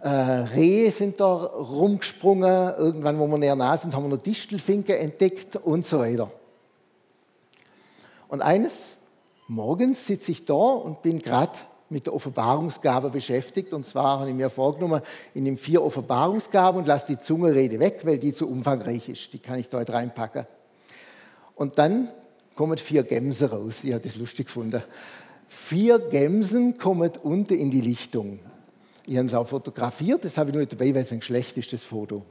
Äh, 0.00 0.08
Rehe 0.08 0.90
sind 0.90 1.20
da 1.20 1.34
rumgesprungen. 1.34 2.74
Irgendwann, 2.78 3.18
wo 3.18 3.26
wir 3.26 3.38
näher 3.38 3.56
nah 3.56 3.76
sind, 3.76 3.94
haben 3.94 4.04
wir 4.04 4.16
noch 4.16 4.22
Distelfinken 4.22 4.96
entdeckt 4.96 5.56
und 5.56 5.84
so 5.84 5.98
weiter. 5.98 6.30
Und 8.28 8.42
eines 8.42 8.92
Morgens 9.48 10.06
sitze 10.06 10.32
ich 10.32 10.46
da 10.46 10.54
und 10.54 11.02
bin 11.02 11.18
gerade 11.18 11.52
mit 11.90 12.06
der 12.06 12.14
Offenbarungsgabe 12.14 13.10
beschäftigt. 13.10 13.72
Und 13.72 13.84
zwar 13.84 14.20
habe 14.20 14.30
ich 14.30 14.34
mir 14.34 14.50
vorgenommen, 14.50 15.02
in 15.34 15.44
den 15.44 15.58
vier 15.58 15.82
Offenbarungsgaben 15.82 16.80
und 16.80 16.88
lasse 16.88 17.06
die 17.08 17.20
Zungenrede 17.20 17.78
weg, 17.78 18.00
weil 18.04 18.18
die 18.18 18.32
zu 18.32 18.48
umfangreich 18.48 19.08
ist. 19.08 19.32
Die 19.32 19.38
kann 19.38 19.58
ich 19.58 19.68
dort 19.68 19.92
reinpacken. 19.92 20.46
Und 21.54 21.78
dann 21.78 22.08
kommen 22.54 22.78
vier 22.78 23.02
Gämse 23.02 23.50
raus. 23.50 23.84
Ich 23.84 23.92
habe 23.92 24.02
das 24.02 24.16
lustig 24.16 24.46
gefunden. 24.46 24.82
Vier 25.48 25.98
Gämsen 25.98 26.78
kommen 26.78 27.12
unten 27.22 27.54
in 27.54 27.70
die 27.70 27.80
Lichtung. 27.80 28.40
Ich 29.06 29.16
habe 29.16 29.26
es 29.26 29.34
auch 29.34 29.46
fotografiert, 29.46 30.24
das 30.24 30.38
habe 30.38 30.50
ich 30.50 30.56
nur 30.56 30.66
dabei, 30.66 30.94
weil 30.94 31.02
es 31.02 31.12
ein 31.12 31.20
schlecht 31.20 31.58
ist, 31.58 31.84
Foto. 31.84 32.24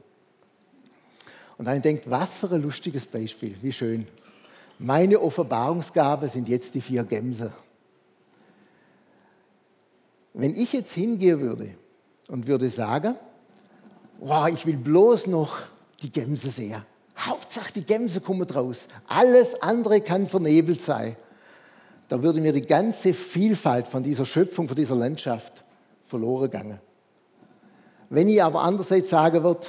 Und 1.56 1.66
dann 1.66 1.80
denkt, 1.80 2.10
was 2.10 2.36
für 2.36 2.50
ein 2.50 2.62
lustiges 2.62 3.06
Beispiel, 3.06 3.56
wie 3.62 3.72
schön. 3.72 4.06
Meine 4.78 5.20
Offenbarungsgabe 5.20 6.28
sind 6.28 6.48
jetzt 6.48 6.74
die 6.74 6.80
vier 6.80 7.04
Gämse. 7.04 7.52
Wenn 10.32 10.56
ich 10.56 10.72
jetzt 10.72 10.92
hingehen 10.92 11.40
würde 11.40 11.76
und 12.28 12.48
würde 12.48 12.68
sagen, 12.68 13.14
wow, 14.18 14.48
ich 14.48 14.66
will 14.66 14.76
bloß 14.76 15.28
noch 15.28 15.58
die 16.02 16.10
Gämse 16.10 16.50
sehen. 16.50 16.84
Hauptsache 17.16 17.72
die 17.72 17.84
Gämse 17.84 18.20
kommen 18.20 18.48
raus. 18.48 18.88
Alles 19.06 19.60
andere 19.62 20.00
kann 20.00 20.26
vernebelt 20.26 20.82
sein. 20.82 21.16
Da 22.08 22.22
würde 22.22 22.40
mir 22.40 22.52
die 22.52 22.62
ganze 22.62 23.14
Vielfalt 23.14 23.86
von 23.86 24.02
dieser 24.02 24.26
Schöpfung, 24.26 24.68
von 24.68 24.76
dieser 24.76 24.96
Landschaft 24.96 25.64
verloren 26.04 26.50
gehen. 26.50 26.78
Wenn 28.10 28.28
ich 28.28 28.42
aber 28.42 28.62
andererseits 28.62 29.10
sagen 29.10 29.42
würde, 29.42 29.66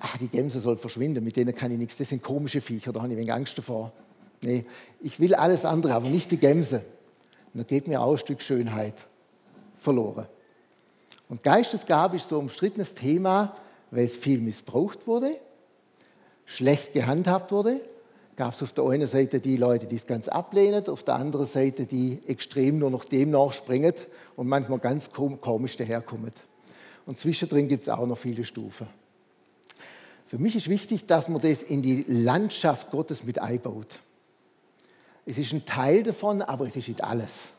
ach, 0.00 0.16
die 0.18 0.28
Gämse 0.28 0.60
soll 0.60 0.76
verschwinden, 0.76 1.22
mit 1.22 1.36
denen 1.36 1.54
kann 1.54 1.70
ich 1.70 1.78
nichts, 1.78 1.96
das 1.96 2.08
sind 2.08 2.22
komische 2.22 2.60
Viecher, 2.60 2.92
da 2.92 3.02
habe 3.02 3.12
ich 3.12 3.18
wenig 3.18 3.32
Angst 3.32 3.58
davor. 3.58 3.92
Nee, 4.40 4.64
ich 5.00 5.20
will 5.20 5.34
alles 5.34 5.64
andere, 5.64 5.94
aber 5.94 6.08
nicht 6.08 6.30
die 6.30 6.36
Gämse. 6.36 6.84
Und 7.52 7.60
da 7.60 7.64
geht 7.64 7.86
mir 7.86 8.00
auch 8.00 8.12
ein 8.12 8.18
Stück 8.18 8.42
Schönheit 8.42 8.94
verloren. 9.76 10.26
Und 11.28 11.44
Geistesgabe 11.44 12.16
ist 12.16 12.28
so 12.28 12.36
ein 12.36 12.42
umstrittenes 12.42 12.94
Thema, 12.94 13.56
weil 13.90 14.04
es 14.04 14.16
viel 14.16 14.40
missbraucht 14.40 15.06
wurde, 15.06 15.36
schlecht 16.46 16.92
gehandhabt 16.92 17.52
wurde. 17.52 17.80
Gab 18.36 18.54
es 18.54 18.62
auf 18.62 18.72
der 18.72 18.84
einen 18.84 19.06
Seite 19.06 19.40
die 19.40 19.56
Leute, 19.56 19.86
die 19.86 19.96
es 19.96 20.06
ganz 20.06 20.28
ablehnen, 20.28 20.86
auf 20.88 21.02
der 21.02 21.14
anderen 21.14 21.46
Seite 21.46 21.86
die 21.86 22.18
extrem 22.26 22.78
nur 22.78 22.90
noch 22.90 23.04
dem 23.04 23.30
nachspringen 23.30 23.92
und 24.36 24.48
manchmal 24.48 24.78
ganz 24.78 25.10
komisch 25.10 25.76
daherkommen. 25.76 26.32
Und 27.04 27.18
zwischendrin 27.18 27.68
gibt 27.68 27.82
es 27.82 27.88
auch 27.88 28.06
noch 28.06 28.18
viele 28.18 28.44
Stufen. 28.44 28.86
Für 30.26 30.38
mich 30.38 30.56
ist 30.56 30.68
wichtig, 30.68 31.06
dass 31.06 31.28
man 31.28 31.42
das 31.42 31.62
in 31.62 31.82
die 31.82 32.04
Landschaft 32.08 32.90
Gottes 32.90 33.24
mit 33.24 33.38
einbaut. 33.38 33.98
Es 35.26 35.36
ist 35.36 35.52
ein 35.52 35.66
Teil 35.66 36.02
davon, 36.02 36.40
aber 36.40 36.66
es 36.66 36.74
ist 36.74 36.88
nicht 36.88 37.04
alles. 37.04 37.50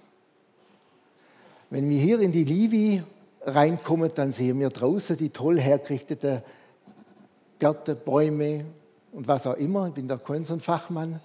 Wenn 1.69 1.89
wir 1.89 1.99
hier 1.99 2.19
in 2.19 2.31
die 2.31 2.43
Livi 2.43 3.03
reinkommen, 3.41 4.11
dann 4.15 4.33
sehen 4.33 4.59
wir 4.59 4.69
draußen 4.69 5.17
die 5.17 5.29
toll 5.29 5.59
hergerichteten 5.59 6.41
Gärten, 7.63 7.96
Bäume 8.03 8.65
und 9.13 9.25
was 9.29 9.48
auch 9.48 9.53
immer. 9.53 9.88
Ich 9.88 9.93
bin 9.93 10.10
da 10.10 10.17
kein 10.17 10.43
so 10.43 10.58
Fachmann. 10.58 11.22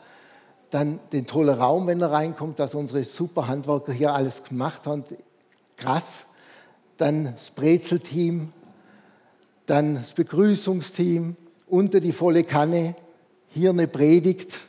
Dann 0.70 1.00
den 1.10 1.26
tollen 1.26 1.58
Raum, 1.58 1.88
wenn 1.88 2.00
er 2.00 2.12
reinkommt, 2.12 2.60
dass 2.60 2.76
unsere 2.76 3.02
super 3.02 3.48
Handwerker 3.48 3.92
hier 3.92 4.14
alles 4.14 4.44
gemacht 4.44 4.86
haben. 4.86 5.02
Krass. 5.76 6.26
Dann 6.96 7.34
das 7.34 7.50
Brezelteam, 7.50 8.52
dann 9.66 9.96
das 9.96 10.12
Begrüßungsteam, 10.12 11.34
unter 11.66 11.98
die 11.98 12.12
volle 12.12 12.44
Kanne, 12.44 12.94
hier 13.48 13.70
eine 13.70 13.88
Predigt 13.88 14.60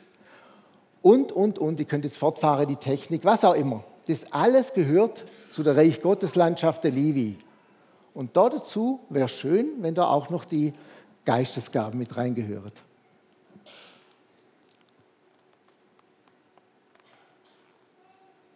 und, 1.02 1.30
und, 1.30 1.60
und. 1.60 1.78
Ihr 1.78 1.86
könnt 1.86 2.04
jetzt 2.04 2.18
fortfahren, 2.18 2.66
die 2.66 2.74
Technik, 2.74 3.24
was 3.24 3.44
auch 3.44 3.54
immer. 3.54 3.84
Das 4.08 4.32
alles 4.32 4.74
gehört 4.74 5.24
zu 5.52 5.62
der 5.62 5.76
Reich 5.76 6.02
Gottes 6.02 6.34
Landschaft 6.34 6.82
der 6.82 6.90
Levi. 6.90 7.38
Und 8.12 8.36
da 8.36 8.48
dazu 8.48 8.98
wäre 9.08 9.28
schön, 9.28 9.68
wenn 9.78 9.94
da 9.94 10.08
auch 10.08 10.30
noch 10.30 10.44
die 10.44 10.72
Geistesgaben 11.24 11.98
mit 11.98 12.16
reingehört. 12.16 12.74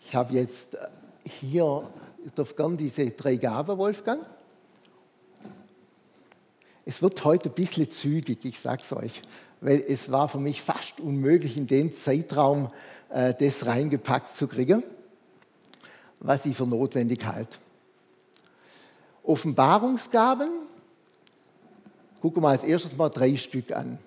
Ich 0.07 0.15
habe 0.15 0.35
jetzt 0.35 0.77
hier, 1.41 1.91
ich 2.25 2.33
darf 2.33 2.55
gern 2.55 2.77
diese 2.77 3.11
drei 3.11 3.37
Gaben, 3.37 3.77
Wolfgang. 3.79 4.25
Es 6.87 7.03
wird 7.03 7.25
heute 7.25 7.49
ein 7.49 7.55
bisschen 7.55 7.91
zügig, 7.91 8.45
ich 8.45 8.61
sage 8.61 8.83
es 8.83 8.93
euch, 8.93 9.23
weil 9.61 9.83
es 9.89 10.13
war 10.13 10.29
für 10.29 10.39
mich 10.39 10.61
fast 10.61 11.01
unmöglich, 11.01 11.57
in 11.57 11.67
den 11.67 11.95
Zeitraum 11.95 12.69
äh, 13.09 13.33
das 13.35 13.65
reingepackt 13.65 14.35
zu 14.35 14.47
kriegen, 14.47 14.83
was 16.21 16.45
ich 16.45 16.57
für 16.57 16.67
notwendig 16.67 17.25
halte. 17.25 17.59
Offenbarungsgaben, 19.23 20.51
gucken 22.25 22.43
wir 22.43 22.49
als 22.49 22.65
erstes 22.65 22.97
mal 22.97 23.11
drei 23.11 23.37
Stück 23.37 23.71
an. 23.77 23.99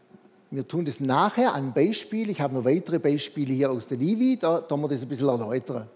Wir 0.49 0.67
tun 0.67 0.83
das 0.83 0.99
nachher 0.99 1.53
an 1.53 1.71
Beispiel. 1.71 2.31
Ich 2.31 2.41
habe 2.41 2.55
noch 2.55 2.65
weitere 2.65 2.97
Beispiele 2.97 3.53
hier 3.53 3.69
aus 3.69 3.89
der 3.89 3.99
Livi, 3.99 4.37
da, 4.37 4.59
da 4.59 4.75
wir 4.75 4.87
das 4.87 5.03
ein 5.03 5.07
bisschen 5.07 5.29
erläutern. 5.29 5.87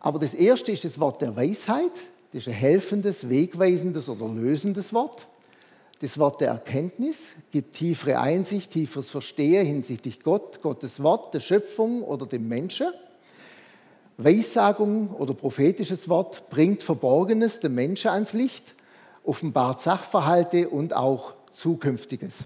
Aber 0.00 0.18
das 0.18 0.34
erste 0.34 0.72
ist 0.72 0.84
das 0.84 0.98
Wort 0.98 1.22
der 1.22 1.36
Weisheit. 1.36 1.92
Das 2.32 2.40
ist 2.42 2.48
ein 2.48 2.54
helfendes, 2.54 3.28
wegweisendes 3.28 4.08
oder 4.08 4.26
lösendes 4.26 4.92
Wort. 4.92 5.28
Das 6.00 6.18
Wort 6.18 6.40
der 6.40 6.48
Erkenntnis 6.48 7.34
gibt 7.52 7.76
tiefere 7.76 8.18
Einsicht, 8.18 8.72
tieferes 8.72 9.10
Verstehen 9.10 9.64
hinsichtlich 9.64 10.24
Gott, 10.24 10.60
Gottes 10.60 11.00
Wort, 11.04 11.32
der 11.34 11.38
Schöpfung 11.38 12.02
oder 12.02 12.26
dem 12.26 12.48
Menschen. 12.48 12.88
Weissagung 14.16 15.10
oder 15.10 15.34
prophetisches 15.34 16.08
Wort 16.08 16.50
bringt 16.50 16.82
Verborgenes 16.82 17.60
dem 17.60 17.76
Menschen 17.76 18.10
ans 18.10 18.32
Licht, 18.32 18.74
offenbart 19.24 19.82
Sachverhalte 19.82 20.68
und 20.68 20.94
auch 20.94 21.34
Zukünftiges. 21.50 22.44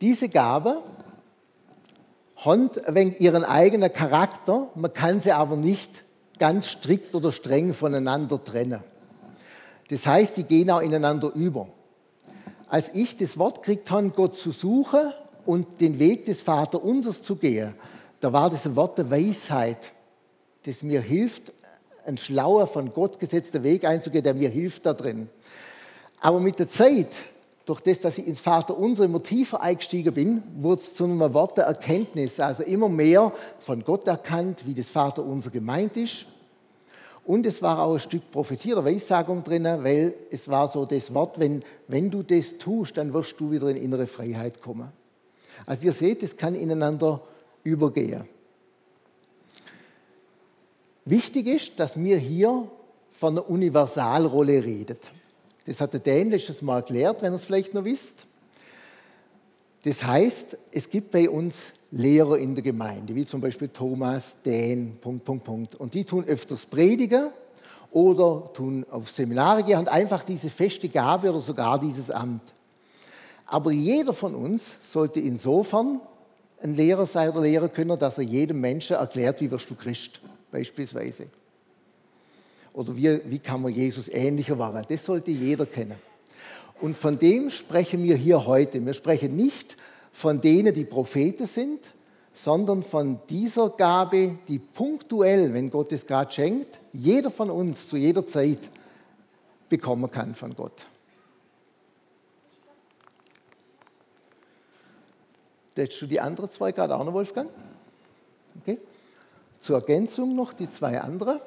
Diese 0.00 0.28
Gabe 0.28 0.82
hat 2.36 2.80
wegen 2.94 3.16
ihren 3.16 3.44
eigenen 3.44 3.92
Charakter, 3.92 4.68
man 4.74 4.92
kann 4.92 5.20
sie 5.20 5.32
aber 5.32 5.56
nicht 5.56 6.04
ganz 6.38 6.68
strikt 6.68 7.14
oder 7.14 7.32
streng 7.32 7.74
voneinander 7.74 8.42
trennen. 8.42 8.80
Das 9.88 10.06
heißt, 10.06 10.36
die 10.36 10.44
gehen 10.44 10.70
auch 10.70 10.80
ineinander 10.80 11.32
über. 11.34 11.68
Als 12.68 12.94
ich 12.94 13.16
das 13.16 13.38
Wort 13.38 13.62
gekriegt 13.62 13.90
habe, 13.90 14.10
Gott 14.10 14.36
zu 14.36 14.52
suchen 14.52 15.12
und 15.46 15.80
den 15.80 15.98
Weg 15.98 16.26
des 16.26 16.42
Vaterunsers 16.42 17.22
zu 17.22 17.36
gehen, 17.36 17.74
da 18.20 18.32
war 18.32 18.50
das 18.50 18.66
ein 18.66 18.76
Wort 18.76 18.98
der 18.98 19.10
Weisheit, 19.10 19.92
das 20.64 20.82
mir 20.82 21.00
hilft, 21.00 21.52
einen 22.08 22.18
schlauer, 22.18 22.66
von 22.66 22.92
Gott 22.92 23.20
gesetzter 23.20 23.62
Weg 23.62 23.84
einzugehen, 23.84 24.24
der 24.24 24.34
mir 24.34 24.48
hilft 24.48 24.86
da 24.86 24.94
drin. 24.94 25.28
Aber 26.20 26.40
mit 26.40 26.58
der 26.58 26.68
Zeit 26.68 27.14
durch 27.66 27.80
das, 27.82 28.00
dass 28.00 28.16
ich 28.16 28.26
ins 28.26 28.40
Vater 28.40 28.78
unser 28.78 29.04
immer 29.04 29.22
tiefer 29.22 29.60
eingestiegen 29.60 30.14
bin, 30.14 30.42
wurde 30.56 30.80
es 30.80 30.94
zu 30.94 31.04
einem 31.04 31.34
Wort 31.34 31.58
der 31.58 31.66
Erkenntnis, 31.66 32.40
also 32.40 32.62
immer 32.62 32.88
mehr 32.88 33.30
von 33.60 33.84
Gott 33.84 34.06
erkannt, 34.06 34.62
wie 34.64 34.72
das 34.72 34.88
Vater 34.88 35.22
unser 35.22 35.50
gemeint 35.50 35.98
ist. 35.98 36.24
Und 37.26 37.44
es 37.44 37.60
war 37.60 37.82
auch 37.82 37.92
ein 37.92 38.00
Stück 38.00 38.30
Prophetie 38.32 38.72
oder 38.72 38.86
Weissagung 38.86 39.44
drin, 39.44 39.64
weil 39.64 40.14
es 40.30 40.48
war 40.48 40.66
so 40.66 40.86
das 40.86 41.12
Wort, 41.12 41.38
wenn, 41.38 41.62
wenn 41.88 42.10
du 42.10 42.22
das 42.22 42.56
tust, 42.56 42.96
dann 42.96 43.12
wirst 43.12 43.38
du 43.38 43.50
wieder 43.50 43.68
in 43.68 43.76
innere 43.76 44.06
Freiheit 44.06 44.62
kommen. 44.62 44.88
Also 45.66 45.84
ihr 45.84 45.92
seht, 45.92 46.22
es 46.22 46.38
kann 46.38 46.54
ineinander 46.54 47.20
übergehen. 47.64 48.24
Wichtig 51.08 51.46
ist, 51.46 51.80
dass 51.80 51.98
wir 51.98 52.18
hier 52.18 52.68
von 53.12 53.38
einer 53.38 53.48
Universalrolle 53.48 54.62
reden. 54.62 54.98
Das 55.64 55.80
hat 55.80 55.94
der 55.94 56.00
Dan 56.00 56.30
letztes 56.30 56.60
Mal 56.60 56.76
erklärt, 56.76 57.22
wenn 57.22 57.32
ihr 57.32 57.36
es 57.36 57.46
vielleicht 57.46 57.72
noch 57.72 57.84
wisst. 57.84 58.26
Das 59.84 60.04
heißt, 60.04 60.56
es 60.70 60.90
gibt 60.90 61.10
bei 61.10 61.30
uns 61.30 61.72
Lehrer 61.90 62.36
in 62.36 62.54
der 62.54 62.62
Gemeinde, 62.62 63.14
wie 63.14 63.24
zum 63.24 63.40
Beispiel 63.40 63.68
Thomas, 63.68 64.36
Dan, 64.44 64.98
Punkt, 65.00 65.24
Punkt, 65.24 65.44
Punkt. 65.44 65.74
Und 65.76 65.94
die 65.94 66.04
tun 66.04 66.24
öfters 66.26 66.66
predigen 66.66 67.28
oder 67.90 68.52
tun 68.52 68.84
auf 68.90 69.08
Seminare 69.10 69.62
gehen 69.62 69.78
und 69.78 69.88
einfach 69.88 70.22
diese 70.24 70.50
feste 70.50 70.90
Gabe 70.90 71.30
oder 71.30 71.40
sogar 71.40 71.80
dieses 71.80 72.10
Amt. 72.10 72.42
Aber 73.46 73.72
jeder 73.72 74.12
von 74.12 74.34
uns 74.34 74.74
sollte 74.82 75.20
insofern 75.20 76.02
ein 76.62 76.74
Lehrer 76.74 77.06
sein 77.06 77.30
oder 77.30 77.40
Lehrer 77.40 77.70
können, 77.70 77.98
dass 77.98 78.18
er 78.18 78.24
jedem 78.24 78.60
Menschen 78.60 78.96
erklärt, 78.96 79.40
wie 79.40 79.50
wirst 79.50 79.70
du 79.70 79.74
Christ, 79.74 80.20
beispielsweise. 80.50 81.26
Oder 82.72 82.94
wie, 82.96 83.20
wie 83.24 83.38
kann 83.38 83.62
man 83.62 83.72
Jesus 83.72 84.08
ähnlicher 84.08 84.58
werden? 84.58 84.84
Das 84.88 85.04
sollte 85.04 85.30
jeder 85.30 85.66
kennen. 85.66 85.96
Und 86.80 86.96
von 86.96 87.18
dem 87.18 87.50
sprechen 87.50 88.02
wir 88.02 88.16
hier 88.16 88.46
heute. 88.46 88.84
Wir 88.84 88.92
sprechen 88.92 89.34
nicht 89.36 89.76
von 90.12 90.40
denen, 90.40 90.74
die 90.74 90.84
Propheten 90.84 91.46
sind, 91.46 91.80
sondern 92.32 92.84
von 92.84 93.18
dieser 93.28 93.70
Gabe, 93.70 94.38
die 94.46 94.60
punktuell, 94.60 95.52
wenn 95.52 95.70
Gott 95.70 95.90
es 95.92 96.06
gerade 96.06 96.30
schenkt, 96.30 96.78
jeder 96.92 97.30
von 97.30 97.50
uns 97.50 97.88
zu 97.88 97.96
jeder 97.96 98.26
Zeit 98.26 98.70
bekommen 99.68 100.10
kann 100.10 100.34
von 100.34 100.54
Gott. 100.54 100.86
Hättest 105.74 106.02
du 106.02 106.06
die 106.06 106.20
anderen 106.20 106.50
zwei 106.50 106.72
gerade 106.72 106.96
auch 106.96 107.04
noch, 107.04 107.12
Wolfgang? 107.12 107.50
Okay. 108.60 108.78
Zur 109.60 109.76
Ergänzung 109.76 110.34
noch 110.34 110.52
die 110.52 110.68
zwei 110.68 111.00
andere 111.00 111.40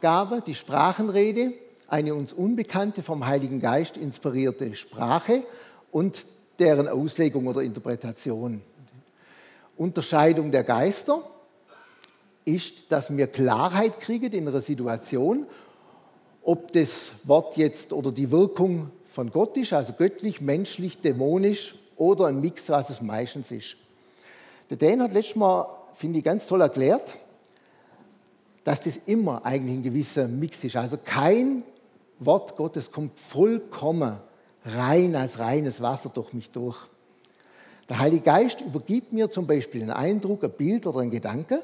Gabe, 0.00 0.42
die 0.44 0.54
Sprachenrede, 0.54 1.52
eine 1.88 2.14
uns 2.14 2.32
unbekannte 2.32 3.02
vom 3.02 3.26
Heiligen 3.26 3.60
Geist 3.60 3.96
inspirierte 3.96 4.74
Sprache 4.74 5.42
und 5.90 6.26
deren 6.58 6.88
Auslegung 6.88 7.46
oder 7.46 7.62
Interpretation. 7.62 8.62
Unterscheidung 9.76 10.50
der 10.50 10.64
Geister 10.64 11.22
ist, 12.44 12.90
dass 12.90 13.14
wir 13.16 13.26
Klarheit 13.26 14.00
kriegen 14.00 14.32
in 14.32 14.48
einer 14.48 14.60
Situation, 14.60 15.46
ob 16.42 16.72
das 16.72 17.12
Wort 17.24 17.56
jetzt 17.56 17.92
oder 17.92 18.10
die 18.10 18.30
Wirkung 18.30 18.90
von 19.06 19.30
Gott 19.30 19.56
ist, 19.56 19.72
also 19.72 19.92
göttlich, 19.92 20.40
menschlich, 20.40 21.00
dämonisch 21.00 21.74
oder 21.96 22.26
ein 22.26 22.40
Mix, 22.40 22.68
was 22.68 22.90
es 22.90 23.00
meistens 23.00 23.50
ist. 23.50 23.76
Der 24.70 24.76
Dan 24.76 25.02
hat 25.02 25.12
letztes 25.12 25.36
Mal, 25.36 25.66
finde 25.94 26.18
ich, 26.18 26.24
ganz 26.24 26.46
toll 26.46 26.60
erklärt, 26.60 27.16
dass 28.64 28.80
das 28.80 28.96
immer 29.06 29.44
eigentlich 29.44 29.78
ein 29.78 29.82
gewisser 29.82 30.28
Mix 30.28 30.62
ist. 30.64 30.76
Also 30.76 30.98
kein 31.02 31.64
Wort 32.18 32.56
Gottes 32.56 32.90
kommt 32.90 33.18
vollkommen 33.18 34.18
rein 34.64 35.16
als 35.16 35.38
reines 35.38 35.80
Wasser 35.80 36.10
durch 36.10 36.32
mich 36.32 36.50
durch. 36.50 36.78
Der 37.88 37.98
Heilige 37.98 38.24
Geist 38.24 38.60
übergibt 38.60 39.12
mir 39.12 39.28
zum 39.28 39.46
Beispiel 39.46 39.82
einen 39.82 39.90
Eindruck, 39.90 40.44
ein 40.44 40.52
Bild 40.52 40.86
oder 40.86 41.00
einen 41.00 41.10
Gedanke 41.10 41.62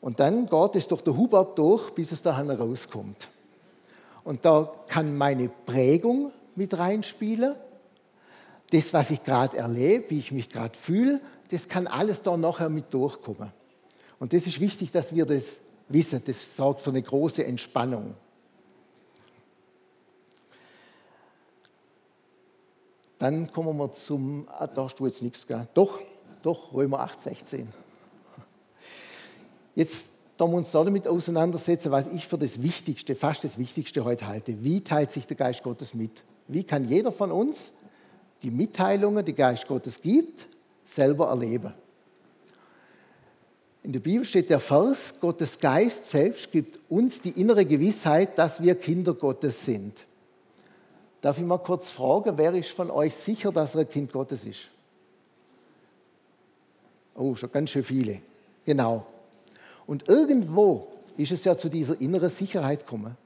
und 0.00 0.20
dann 0.20 0.46
geht 0.46 0.76
es 0.76 0.86
durch 0.86 1.02
den 1.02 1.16
Hubert 1.16 1.58
durch, 1.58 1.90
bis 1.90 2.12
es 2.12 2.22
da 2.22 2.36
herauskommt. 2.36 3.28
Und 4.24 4.44
da 4.44 4.70
kann 4.86 5.16
meine 5.16 5.48
Prägung 5.48 6.32
mit 6.54 6.76
reinspielen. 6.78 7.54
Das, 8.70 8.92
was 8.92 9.10
ich 9.10 9.24
gerade 9.24 9.56
erlebe, 9.56 10.10
wie 10.10 10.18
ich 10.18 10.32
mich 10.32 10.50
gerade 10.50 10.76
fühle, 10.76 11.20
das 11.50 11.68
kann 11.68 11.86
alles 11.86 12.22
da 12.22 12.36
nachher 12.36 12.68
mit 12.68 12.92
durchkommen. 12.92 13.50
Und 14.18 14.32
das 14.32 14.46
ist 14.46 14.60
wichtig, 14.60 14.90
dass 14.90 15.14
wir 15.14 15.24
das 15.24 15.58
wissen. 15.88 16.22
Das 16.26 16.56
sorgt 16.56 16.82
für 16.82 16.90
eine 16.90 17.02
große 17.02 17.44
Entspannung. 17.44 18.14
Dann 23.18 23.50
kommen 23.50 23.76
wir 23.78 23.92
zum, 23.92 24.46
ah, 24.48 24.66
da 24.66 24.84
hast 24.84 24.96
du 24.96 25.06
jetzt 25.06 25.22
nichts, 25.22 25.46
gell? 25.46 25.66
Doch, 25.74 26.00
doch, 26.42 26.72
Römer 26.72 27.00
8, 27.00 27.22
16. 27.22 27.68
Jetzt 29.74 30.08
da 30.38 30.46
wir 30.46 30.56
uns 30.56 30.70
damit 30.70 31.08
auseinandersetzen, 31.08 31.90
was 31.90 32.06
ich 32.06 32.28
für 32.28 32.38
das 32.38 32.62
Wichtigste, 32.62 33.16
fast 33.16 33.42
das 33.42 33.58
Wichtigste 33.58 34.04
heute 34.04 34.28
halte. 34.28 34.62
Wie 34.62 34.82
teilt 34.82 35.10
sich 35.10 35.26
der 35.26 35.36
Geist 35.36 35.64
Gottes 35.64 35.94
mit? 35.94 36.12
Wie 36.46 36.62
kann 36.62 36.88
jeder 36.88 37.10
von 37.10 37.32
uns 37.32 37.72
die 38.42 38.50
Mitteilungen, 38.50 39.24
die 39.24 39.34
Geist 39.34 39.66
Gottes 39.66 40.00
gibt, 40.00 40.46
selber 40.84 41.28
erleben? 41.28 41.72
In 43.82 43.92
der 43.92 44.00
Bibel 44.00 44.24
steht 44.24 44.50
der 44.50 44.60
Vers, 44.60 45.14
Gottes 45.20 45.58
Geist 45.58 46.10
selbst 46.10 46.50
gibt 46.52 46.78
uns 46.90 47.20
die 47.20 47.40
innere 47.40 47.64
Gewissheit, 47.64 48.36
dass 48.36 48.62
wir 48.62 48.74
Kinder 48.74 49.14
Gottes 49.14 49.64
sind. 49.64 50.04
Darf 51.20 51.38
ich 51.38 51.44
mal 51.44 51.58
kurz 51.58 51.90
fragen, 51.90 52.36
wer 52.36 52.54
ist 52.54 52.70
von 52.70 52.90
euch 52.90 53.14
sicher, 53.14 53.50
dass 53.50 53.74
er 53.74 53.82
ein 53.82 53.88
Kind 53.88 54.12
Gottes 54.12 54.44
ist? 54.44 54.68
Oh, 57.14 57.34
schon 57.34 57.50
ganz 57.50 57.70
schön 57.70 57.82
viele. 57.82 58.20
Genau. 58.64 59.06
Und 59.86 60.08
irgendwo 60.08 60.88
ist 61.16 61.32
es 61.32 61.44
ja 61.44 61.56
zu 61.56 61.68
dieser 61.68 62.00
inneren 62.00 62.30
Sicherheit 62.30 62.84
gekommen, 62.84 63.16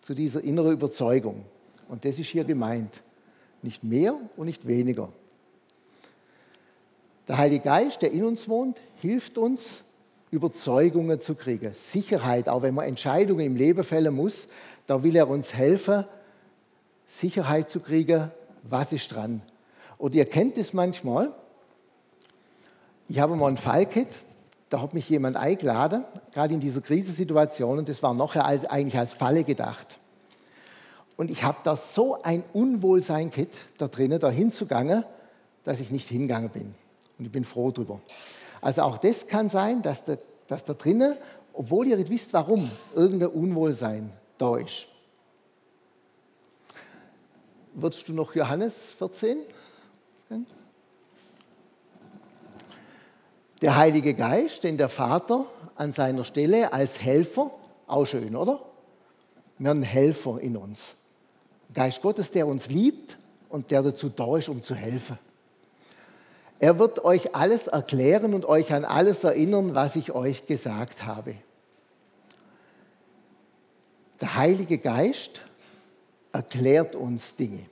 zu 0.00 0.14
dieser 0.14 0.42
inneren 0.42 0.72
Überzeugung. 0.72 1.44
Und 1.88 2.04
das 2.04 2.18
ist 2.18 2.28
hier 2.28 2.44
gemeint. 2.44 3.02
Nicht 3.62 3.84
mehr 3.84 4.14
und 4.36 4.46
nicht 4.46 4.66
weniger. 4.66 5.08
Der 7.28 7.38
Heilige 7.38 7.64
Geist, 7.64 8.02
der 8.02 8.12
in 8.12 8.24
uns 8.24 8.48
wohnt, 8.48 8.80
hilft 9.00 9.38
uns, 9.38 9.82
Überzeugungen 10.30 11.20
zu 11.20 11.34
kriegen. 11.34 11.72
Sicherheit, 11.74 12.48
auch 12.48 12.62
wenn 12.62 12.74
man 12.74 12.86
Entscheidungen 12.86 13.46
im 13.46 13.56
Leben 13.56 13.84
fällen 13.84 14.14
muss, 14.14 14.48
da 14.86 15.02
will 15.02 15.16
er 15.16 15.28
uns 15.28 15.54
helfen, 15.54 16.04
Sicherheit 17.06 17.70
zu 17.70 17.80
kriegen, 17.80 18.30
was 18.62 18.92
ist 18.92 19.08
dran. 19.14 19.42
Und 19.98 20.14
ihr 20.14 20.24
kennt 20.24 20.58
es 20.58 20.72
manchmal. 20.72 21.32
Ich 23.08 23.20
habe 23.20 23.36
mal 23.36 23.48
einen 23.48 23.56
Fall 23.56 23.86
da 24.68 24.82
hat 24.82 24.94
mich 24.94 25.08
jemand 25.08 25.36
eingeladen, 25.36 26.04
gerade 26.32 26.52
in 26.52 26.60
dieser 26.60 26.80
Krisensituation, 26.80 27.78
und 27.78 27.88
das 27.88 28.02
war 28.02 28.14
nachher 28.14 28.44
als, 28.44 28.64
eigentlich 28.64 28.98
als 28.98 29.12
Falle 29.12 29.44
gedacht. 29.44 30.00
Und 31.16 31.30
ich 31.30 31.42
habe 31.42 31.58
da 31.64 31.76
so 31.76 32.22
ein 32.22 32.44
Unwohlsein 32.52 33.30
gehabt, 33.30 33.56
da 33.78 33.88
drinnen, 33.88 34.20
da 34.20 34.30
hinzugangen, 34.30 35.04
dass 35.64 35.80
ich 35.80 35.90
nicht 35.90 36.08
hingegangen 36.08 36.50
bin. 36.50 36.74
Und 37.18 37.24
ich 37.24 37.32
bin 37.32 37.44
froh 37.44 37.70
drüber. 37.70 38.00
Also 38.60 38.82
auch 38.82 38.98
das 38.98 39.26
kann 39.26 39.48
sein, 39.48 39.82
dass 39.82 40.04
da, 40.04 40.16
dass 40.46 40.64
da 40.64 40.74
drinnen, 40.74 41.16
obwohl 41.52 41.86
ihr 41.86 41.96
nicht 41.96 42.10
wisst, 42.10 42.32
warum, 42.34 42.70
irgendein 42.94 43.30
Unwohlsein 43.30 44.12
da 44.36 44.56
ist. 44.58 44.86
Würdest 47.74 48.08
du 48.08 48.12
noch 48.12 48.34
Johannes 48.34 48.94
14? 48.98 49.38
Der 53.62 53.76
Heilige 53.76 54.14
Geist, 54.14 54.64
den 54.64 54.76
der 54.76 54.90
Vater 54.90 55.46
an 55.76 55.92
seiner 55.92 56.24
Stelle 56.24 56.72
als 56.72 57.00
Helfer, 57.00 57.50
auch 57.86 58.04
schön, 58.04 58.36
oder? 58.36 58.60
Wir 59.58 59.70
haben 59.70 59.78
einen 59.78 59.82
Helfer 59.84 60.40
in 60.40 60.56
uns. 60.56 60.94
Geist 61.76 62.00
Gottes, 62.00 62.30
der 62.30 62.46
uns 62.46 62.68
liebt 62.68 63.18
und 63.50 63.70
der 63.70 63.82
dazu 63.82 64.08
da 64.08 64.38
ist, 64.38 64.48
um 64.48 64.62
zu 64.62 64.74
helfen. 64.74 65.18
Er 66.58 66.78
wird 66.78 67.04
euch 67.04 67.34
alles 67.34 67.66
erklären 67.66 68.32
und 68.32 68.46
euch 68.46 68.72
an 68.72 68.86
alles 68.86 69.24
erinnern, 69.24 69.74
was 69.74 69.94
ich 69.94 70.12
euch 70.12 70.46
gesagt 70.46 71.04
habe. 71.04 71.34
Der 74.22 74.36
Heilige 74.36 74.78
Geist 74.78 75.42
erklärt 76.32 76.96
uns 76.96 77.36
Dinge. 77.36 77.66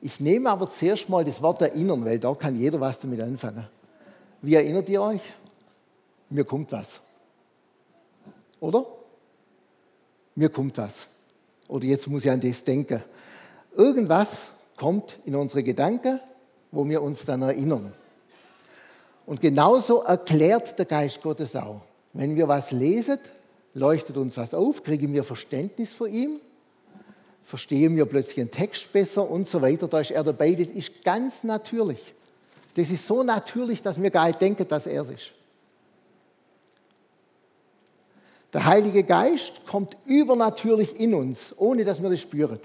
Ich 0.00 0.20
nehme 0.20 0.48
aber 0.48 0.70
zuerst 0.70 1.08
mal 1.08 1.24
das 1.24 1.42
Wort 1.42 1.62
erinnern, 1.62 2.04
weil 2.04 2.20
da 2.20 2.32
kann 2.34 2.54
jeder 2.54 2.80
was 2.80 3.00
damit 3.00 3.20
anfangen. 3.20 3.66
Wie 4.40 4.54
erinnert 4.54 4.88
ihr 4.88 5.02
euch? 5.02 5.22
Mir 6.30 6.44
kommt 6.44 6.70
was. 6.70 7.00
Oder? 8.60 8.86
Mir 10.36 10.48
kommt 10.48 10.78
was. 10.78 11.08
Oder 11.66 11.86
jetzt 11.86 12.06
muss 12.06 12.24
ich 12.24 12.30
an 12.30 12.40
das 12.40 12.62
denken. 12.62 13.02
Irgendwas 13.76 14.48
kommt 14.76 15.18
in 15.24 15.34
unsere 15.34 15.62
Gedanken, 15.62 16.20
wo 16.70 16.88
wir 16.88 17.02
uns 17.02 17.24
dann 17.24 17.42
erinnern. 17.42 17.92
Und 19.26 19.40
genauso 19.40 20.02
erklärt 20.02 20.78
der 20.78 20.86
Geist 20.86 21.22
Gottes 21.22 21.54
auch. 21.56 21.80
Wenn 22.12 22.36
wir 22.36 22.48
was 22.48 22.72
lesen, 22.72 23.18
leuchtet 23.74 24.16
uns 24.16 24.36
was 24.36 24.52
auf, 24.54 24.82
kriegen 24.82 25.12
wir 25.12 25.24
Verständnis 25.24 25.94
von 25.94 26.12
ihm 26.12 26.40
verstehen 27.44 27.96
wir 27.96 28.06
plötzlich 28.06 28.40
einen 28.40 28.50
Text 28.50 28.92
besser 28.92 29.28
und 29.28 29.46
so 29.46 29.60
weiter. 29.62 29.88
Da 29.88 30.00
ist 30.00 30.10
er 30.10 30.24
dabei. 30.24 30.54
Das 30.54 30.68
ist 30.68 31.04
ganz 31.04 31.44
natürlich. 31.44 32.14
Das 32.74 32.90
ist 32.90 33.06
so 33.06 33.22
natürlich, 33.22 33.82
dass 33.82 34.00
wir 34.00 34.10
gar 34.10 34.26
nicht 34.26 34.40
denken, 34.40 34.66
dass 34.66 34.86
er 34.86 35.02
es 35.02 35.10
ist. 35.10 35.32
Der 38.52 38.64
Heilige 38.64 39.02
Geist 39.02 39.66
kommt 39.66 39.96
übernatürlich 40.04 40.98
in 40.98 41.14
uns, 41.14 41.54
ohne 41.56 41.84
dass 41.84 42.02
wir 42.02 42.10
das 42.10 42.20
spüren. 42.20 42.60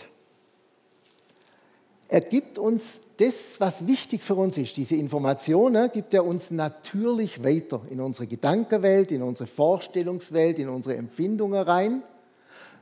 Er 2.10 2.22
gibt 2.22 2.58
uns 2.58 3.02
das, 3.17 3.60
was 3.60 3.86
wichtig 3.86 4.24
für 4.24 4.36
uns 4.36 4.58
ist, 4.58 4.78
diese 4.78 4.96
Informationen, 4.96 5.91
gibt 5.91 6.13
er 6.13 6.26
uns 6.26 6.52
natürlich 6.52 7.43
weiter 7.43 7.82
in 7.89 8.00
unsere 8.00 8.28
Gedankenwelt, 8.28 9.12
in 9.12 9.24
unsere 9.24 9.48
Vorstellungswelt, 9.48 10.60
in 10.60 10.70
unsere 10.70 10.96
Empfindungen 10.96 11.62
rein. 11.62 12.04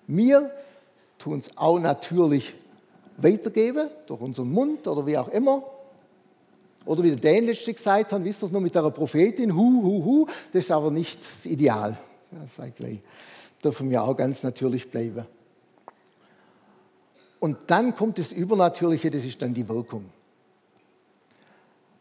Wir 0.08 0.52
tun 1.18 1.40
es 1.40 1.58
auch 1.58 1.80
natürlich 1.80 2.54
weitergeben, 3.18 3.90
durch 4.06 4.22
unseren 4.22 4.52
Mund 4.52 4.88
oder 4.88 5.06
wie 5.08 5.18
auch 5.18 5.30
immer. 5.30 5.64
Oder 6.86 7.04
wie 7.04 7.16
der 7.16 7.34
Dan 7.34 7.48
gesagt 7.48 8.12
hat, 8.12 8.24
wisst 8.24 8.44
ihr 8.44 8.46
es 8.46 8.52
noch 8.52 8.60
mit 8.60 8.76
der 8.76 8.92
Prophetin, 8.92 9.56
hu, 9.56 9.82
hu, 9.82 10.06
hu, 10.06 10.28
das 10.54 10.66
ist 10.66 10.72
aber 10.72 10.92
nicht 10.92 11.20
das 11.20 11.46
Ideal. 11.48 11.98
Ja, 12.32 12.48
sei 12.48 12.70
gleich. 12.70 13.00
Dürfen 13.64 13.90
wir 13.90 14.04
auch 14.04 14.16
ganz 14.16 14.44
natürlich 14.44 14.92
bleiben. 14.92 15.26
Und 17.46 17.58
dann 17.68 17.96
kommt 17.96 18.18
das 18.18 18.32
Übernatürliche, 18.32 19.12
das 19.12 19.24
ist 19.24 19.40
dann 19.40 19.54
die 19.54 19.70
Wirkung. 19.70 20.06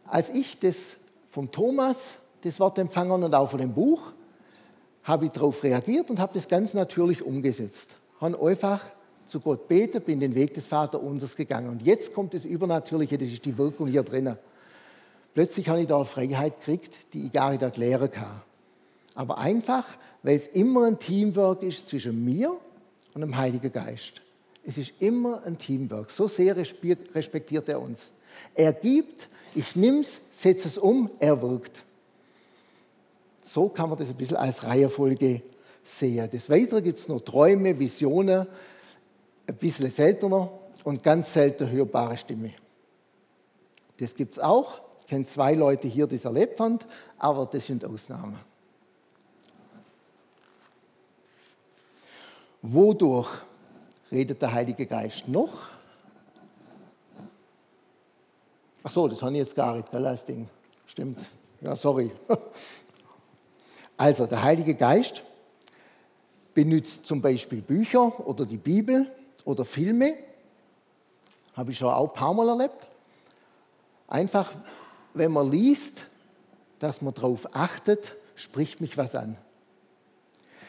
Als 0.07 0.31
ich 0.31 0.59
das 0.59 0.97
vom 1.29 1.53
Thomas, 1.53 2.17
das 2.41 2.59
Wort 2.61 2.79
empfangen 2.79 3.23
und 3.23 3.35
auch 3.35 3.51
von 3.51 3.61
dem 3.61 3.75
Buch, 3.75 4.13
habe 5.03 5.27
ich 5.27 5.33
darauf 5.33 5.63
reagiert 5.63 6.09
und 6.09 6.19
habe 6.19 6.33
das 6.33 6.49
ganz 6.49 6.73
natürlich 6.73 7.21
umgesetzt. 7.21 7.95
Habe 8.23 8.41
einfach 8.41 8.87
zu 9.27 9.39
Gott 9.39 9.69
beten, 9.69 10.01
bin 10.01 10.19
den 10.19 10.35
Weg 10.35 10.55
des 10.55 10.67
Vaterunsers 10.67 11.37
gegangen. 11.37 11.69
Und 11.69 11.83
jetzt 11.83 12.15
kommt 12.15 12.33
das 12.33 12.47
Übernatürliche, 12.47 13.19
das 13.19 13.29
ist 13.29 13.45
die 13.45 13.59
Wirkung 13.59 13.89
hier 13.89 14.03
drinnen. 14.03 14.37
Plötzlich 15.35 15.69
habe 15.69 15.83
ich 15.83 15.87
da 15.87 15.97
eine 15.97 16.07
Freiheit 16.07 16.61
gekriegt, 16.61 16.97
die 17.13 17.27
ich 17.27 17.33
gar 17.35 17.51
nicht 17.51 17.61
erklären 17.61 18.11
kann. 18.11 18.41
Aber 19.15 19.37
einfach, 19.37 19.85
weil 20.23 20.37
es 20.37 20.47
immer 20.47 20.87
ein 20.87 20.99
Teamwork 20.99 21.63
ist 21.63 21.89
zwischen 21.89 22.25
mir 22.25 22.57
und 23.13 23.21
dem 23.21 23.37
Heiligen 23.37 23.71
Geist. 23.71 24.23
Es 24.67 24.79
ist 24.79 24.95
immer 25.01 25.43
ein 25.45 25.59
Teamwork. 25.59 26.11
So 26.11 26.27
sehr 26.27 26.57
respektiert 26.57 27.69
er 27.69 27.81
uns. 27.81 28.13
Er 28.55 28.73
gibt, 28.73 29.29
ich 29.55 29.77
nehme 29.77 30.01
es, 30.01 30.21
setze 30.31 30.69
es 30.69 30.79
um, 30.79 31.11
er 31.19 31.41
wirkt. 31.41 31.85
So 33.43 33.69
kann 33.69 33.91
man 33.91 33.99
das 33.99 34.09
ein 34.09 34.17
bisschen 34.17 34.39
als 34.39 34.65
Reihenfolge 34.65 35.43
sehen. 35.83 36.31
Des 36.31 36.49
Weiteren 36.49 36.83
gibt 36.83 36.99
es 36.99 37.09
noch 37.09 37.21
Träume, 37.21 37.79
Visionen, 37.79 38.47
ein 39.47 39.57
bisschen 39.57 39.91
seltener 39.91 40.51
und 40.83 41.03
ganz 41.03 41.33
selten 41.33 41.71
hörbare 41.71 42.17
Stimme. 42.17 42.53
Das 43.99 44.15
gibt 44.15 44.35
es 44.35 44.39
auch. 44.43 44.81
Ich 45.01 45.07
kenne 45.07 45.27
zwei 45.27 45.53
Leute 45.55 45.87
hier, 45.87 46.07
die 46.07 46.17
es 46.17 46.25
erlebt 46.25 46.59
haben, 46.59 46.79
aber 47.19 47.47
das 47.47 47.67
sind 47.67 47.85
Ausnahmen. 47.85 48.39
Wodurch 52.63 53.29
redet 54.11 54.41
der 54.41 54.53
Heilige 54.53 54.87
Geist 54.87 55.29
noch? 55.29 55.69
Ach 58.83 58.91
so, 58.91 59.09
das 59.09 59.23
habe 59.23 59.33
ich 59.33 59.39
jetzt 59.39 59.55
gar 59.55 59.77
nicht, 59.77 59.93
das 59.93 60.25
Ding. 60.25 60.49
Stimmt. 60.87 61.21
Ja, 61.61 61.75
sorry. 61.77 62.11
Also, 63.97 64.27
der 64.27 64.43
Heilige 64.43 64.75
Geist 64.75 65.23
benutzt 66.53 67.07
zum 67.07 67.23
Beispiel 67.23 67.61
Bücher 67.61 68.27
oder 68.27 68.45
die 68.45 68.57
Bibel 68.57 69.09
oder 69.45 69.65
Filme. 69.65 70.15
Habe 71.55 71.71
ich 71.71 71.79
schon 71.79 71.93
auch 71.93 72.09
ein 72.09 72.15
paar 72.15 72.35
Mal 72.35 72.49
erlebt. 72.49 72.89
Einfach, 74.09 74.51
wenn 75.15 75.31
man 75.31 75.49
liest, 75.49 76.07
dass 76.81 77.03
man 77.03 77.15
darauf 77.15 77.55
achtet, 77.55 78.17
spricht 78.35 78.81
mich 78.81 78.99
was 78.99 79.15
an. 79.15 79.37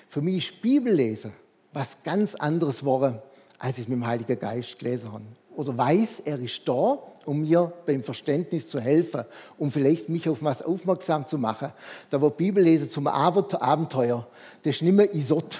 Für 0.08 0.22
mich 0.22 0.52
ist 0.52 0.62
Bibellesen 0.62 1.34
was 1.76 2.02
ganz 2.04 2.36
anderes 2.36 2.86
war, 2.86 3.22
als 3.60 3.78
ich 3.78 3.88
mit 3.88 3.98
dem 3.98 4.08
Heiligen 4.08 4.40
Geist 4.40 4.80
gelesen 4.80 5.12
habe. 5.12 5.24
Oder 5.56 5.78
weiß, 5.78 6.22
er 6.22 6.40
ist 6.40 6.68
da, 6.68 6.98
um 7.26 7.42
mir 7.42 7.72
beim 7.86 8.04
Verständnis 8.04 8.70
zu 8.70 8.80
helfen, 8.80 9.26
um 9.58 9.72
vielleicht 9.72 10.10
mich 10.10 10.28
auf 10.30 10.42
was 10.42 10.62
aufmerksam 10.62 11.28
zu 11.28 11.38
machen. 11.38 11.72
Da 12.10 12.22
war 12.22 12.30
Bibellesen 12.30 12.90
zum 12.90 13.08
Abenteuer. 13.08 14.28
Das 14.64 14.76
ist 14.76 14.82
nicht 14.82 14.94
mehr 14.94 15.14
Isot. 15.14 15.60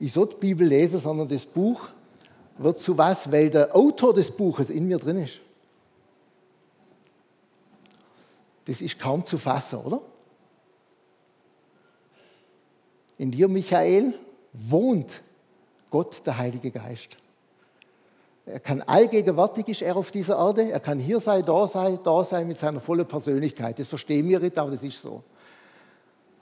Isot 0.00 0.40
Bibel 0.40 0.66
lesen, 0.66 0.98
sondern 0.98 1.28
das 1.28 1.46
Buch 1.46 1.88
wird 2.58 2.80
zu 2.80 2.98
was, 2.98 3.30
weil 3.30 3.50
der 3.50 3.74
Autor 3.74 4.14
des 4.14 4.30
Buches 4.30 4.70
in 4.70 4.86
mir 4.86 4.98
drin 4.98 5.18
ist. 5.18 5.40
Das 8.64 8.80
ist 8.80 8.98
kaum 8.98 9.24
zu 9.24 9.38
fassen, 9.38 9.80
oder? 9.80 10.00
In 13.18 13.30
dir, 13.30 13.48
Michael, 13.48 14.14
wohnt 14.52 15.22
Gott, 15.90 16.26
der 16.26 16.38
Heilige 16.38 16.70
Geist. 16.70 17.16
Er 18.44 18.60
kann 18.60 18.82
allgegenwärtig 18.82 19.68
ist 19.68 19.82
er 19.82 19.96
auf 19.96 20.10
dieser 20.10 20.36
Erde. 20.36 20.70
Er 20.70 20.80
kann 20.80 20.98
hier 20.98 21.20
sein, 21.20 21.44
da 21.44 21.66
sein, 21.68 21.98
da 22.02 22.24
sein 22.24 22.48
mit 22.48 22.58
seiner 22.58 22.80
vollen 22.80 23.06
Persönlichkeit. 23.06 23.78
Das 23.78 23.88
verstehen 23.88 24.28
wir 24.28 24.40
nicht, 24.40 24.58
aber 24.58 24.72
das 24.72 24.82
ist 24.82 25.00
so. 25.00 25.22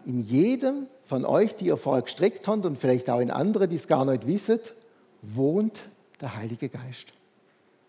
In 0.07 0.21
jedem 0.21 0.87
von 1.05 1.27
euch, 1.27 1.57
die 1.57 1.67
ihr 1.67 1.77
vorher 1.77 2.03
gestreckt 2.03 2.49
habt 2.49 2.65
und 2.65 2.79
vielleicht 2.79 3.11
auch 3.11 3.21
in 3.21 3.31
anderen, 3.31 3.69
die 3.69 3.77
es 3.77 3.87
gar 3.87 4.05
nicht 4.07 4.27
wissen, 4.27 4.61
wohnt 5.21 5.79
der 6.21 6.37
Heilige 6.37 6.71
Geist. 6.71 7.13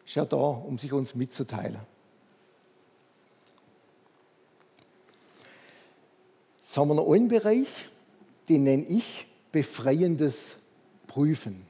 Ist 0.05 0.15
ja 0.15 0.25
da, 0.25 0.35
um 0.35 0.77
sich 0.77 0.91
uns 0.91 1.15
mitzuteilen. 1.15 1.79
Jetzt 6.59 6.77
haben 6.77 6.89
wir 6.89 6.95
noch 6.95 7.09
einen 7.09 7.29
Bereich, 7.29 7.67
den 8.49 8.63
nenne 8.63 8.83
ich 8.83 9.27
befreiendes 9.51 10.55
Prüfen. 11.07 11.65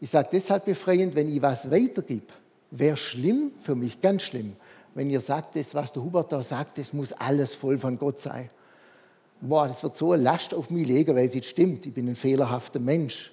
Ich 0.00 0.10
sage 0.10 0.28
deshalb 0.32 0.64
befreiend, 0.64 1.14
wenn 1.14 1.28
ich 1.28 1.42
was 1.42 1.70
weitergebe, 1.70 2.26
wäre 2.70 2.96
schlimm 2.96 3.52
für 3.60 3.74
mich, 3.74 4.00
ganz 4.00 4.22
schlimm, 4.22 4.56
wenn 4.94 5.10
ihr 5.10 5.20
sagt, 5.20 5.56
das, 5.56 5.74
was 5.74 5.92
der 5.92 6.02
Hubert 6.02 6.32
da 6.32 6.42
sagt, 6.42 6.78
das 6.78 6.92
muss 6.92 7.12
alles 7.12 7.54
voll 7.54 7.78
von 7.78 7.98
Gott 7.98 8.18
sein. 8.18 8.48
Boah, 9.40 9.68
das 9.68 9.82
wird 9.82 9.96
so 9.96 10.12
eine 10.12 10.22
Last 10.22 10.52
auf 10.54 10.70
mich 10.70 10.86
legen, 10.86 11.14
weil 11.14 11.26
es 11.26 11.34
nicht 11.34 11.46
stimmt. 11.46 11.86
Ich 11.86 11.94
bin 11.94 12.08
ein 12.08 12.16
fehlerhafter 12.16 12.78
Mensch. 12.78 13.32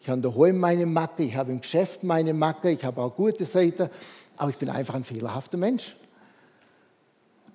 Ich 0.00 0.08
habe 0.08 0.20
daheim 0.20 0.58
meine 0.58 0.86
Macke, 0.86 1.22
ich 1.22 1.34
habe 1.34 1.52
im 1.52 1.60
Geschäft 1.60 2.02
meine 2.02 2.34
Macke, 2.34 2.70
ich 2.70 2.84
habe 2.84 3.00
auch 3.00 3.14
gute 3.16 3.44
Seiten, 3.44 3.88
aber 4.36 4.50
ich 4.50 4.58
bin 4.58 4.68
einfach 4.68 4.94
ein 4.94 5.04
fehlerhafter 5.04 5.56
Mensch. 5.56 5.96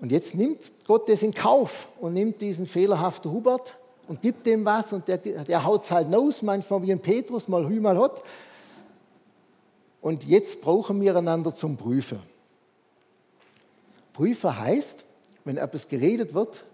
Und 0.01 0.12
jetzt 0.12 0.33
nimmt 0.33 0.71
Gott 0.88 1.07
das 1.09 1.21
in 1.21 1.33
Kauf 1.33 1.88
und 1.99 2.13
nimmt 2.13 2.41
diesen 2.41 2.65
fehlerhaften 2.65 3.31
Hubert 3.31 3.77
und 4.09 4.23
gibt 4.23 4.47
dem 4.47 4.65
was 4.65 4.91
und 4.91 5.07
der, 5.07 5.19
der 5.19 5.63
haut 5.63 5.83
es 5.83 5.91
halt 5.91 6.13
aus, 6.15 6.41
manchmal 6.41 6.81
wie 6.81 6.91
ein 6.91 6.99
Petrus, 6.99 7.47
mal 7.47 7.69
hü, 7.69 7.79
mal 7.79 7.95
hot. 7.95 8.23
Und 10.01 10.25
jetzt 10.25 10.61
brauchen 10.61 10.99
wir 10.99 11.15
einander 11.15 11.53
zum 11.53 11.77
Prüfen. 11.77 12.19
Prüfen 14.13 14.59
heißt, 14.59 15.05
wenn 15.45 15.57
etwas 15.57 15.87
geredet 15.87 16.33
wird, 16.33 16.65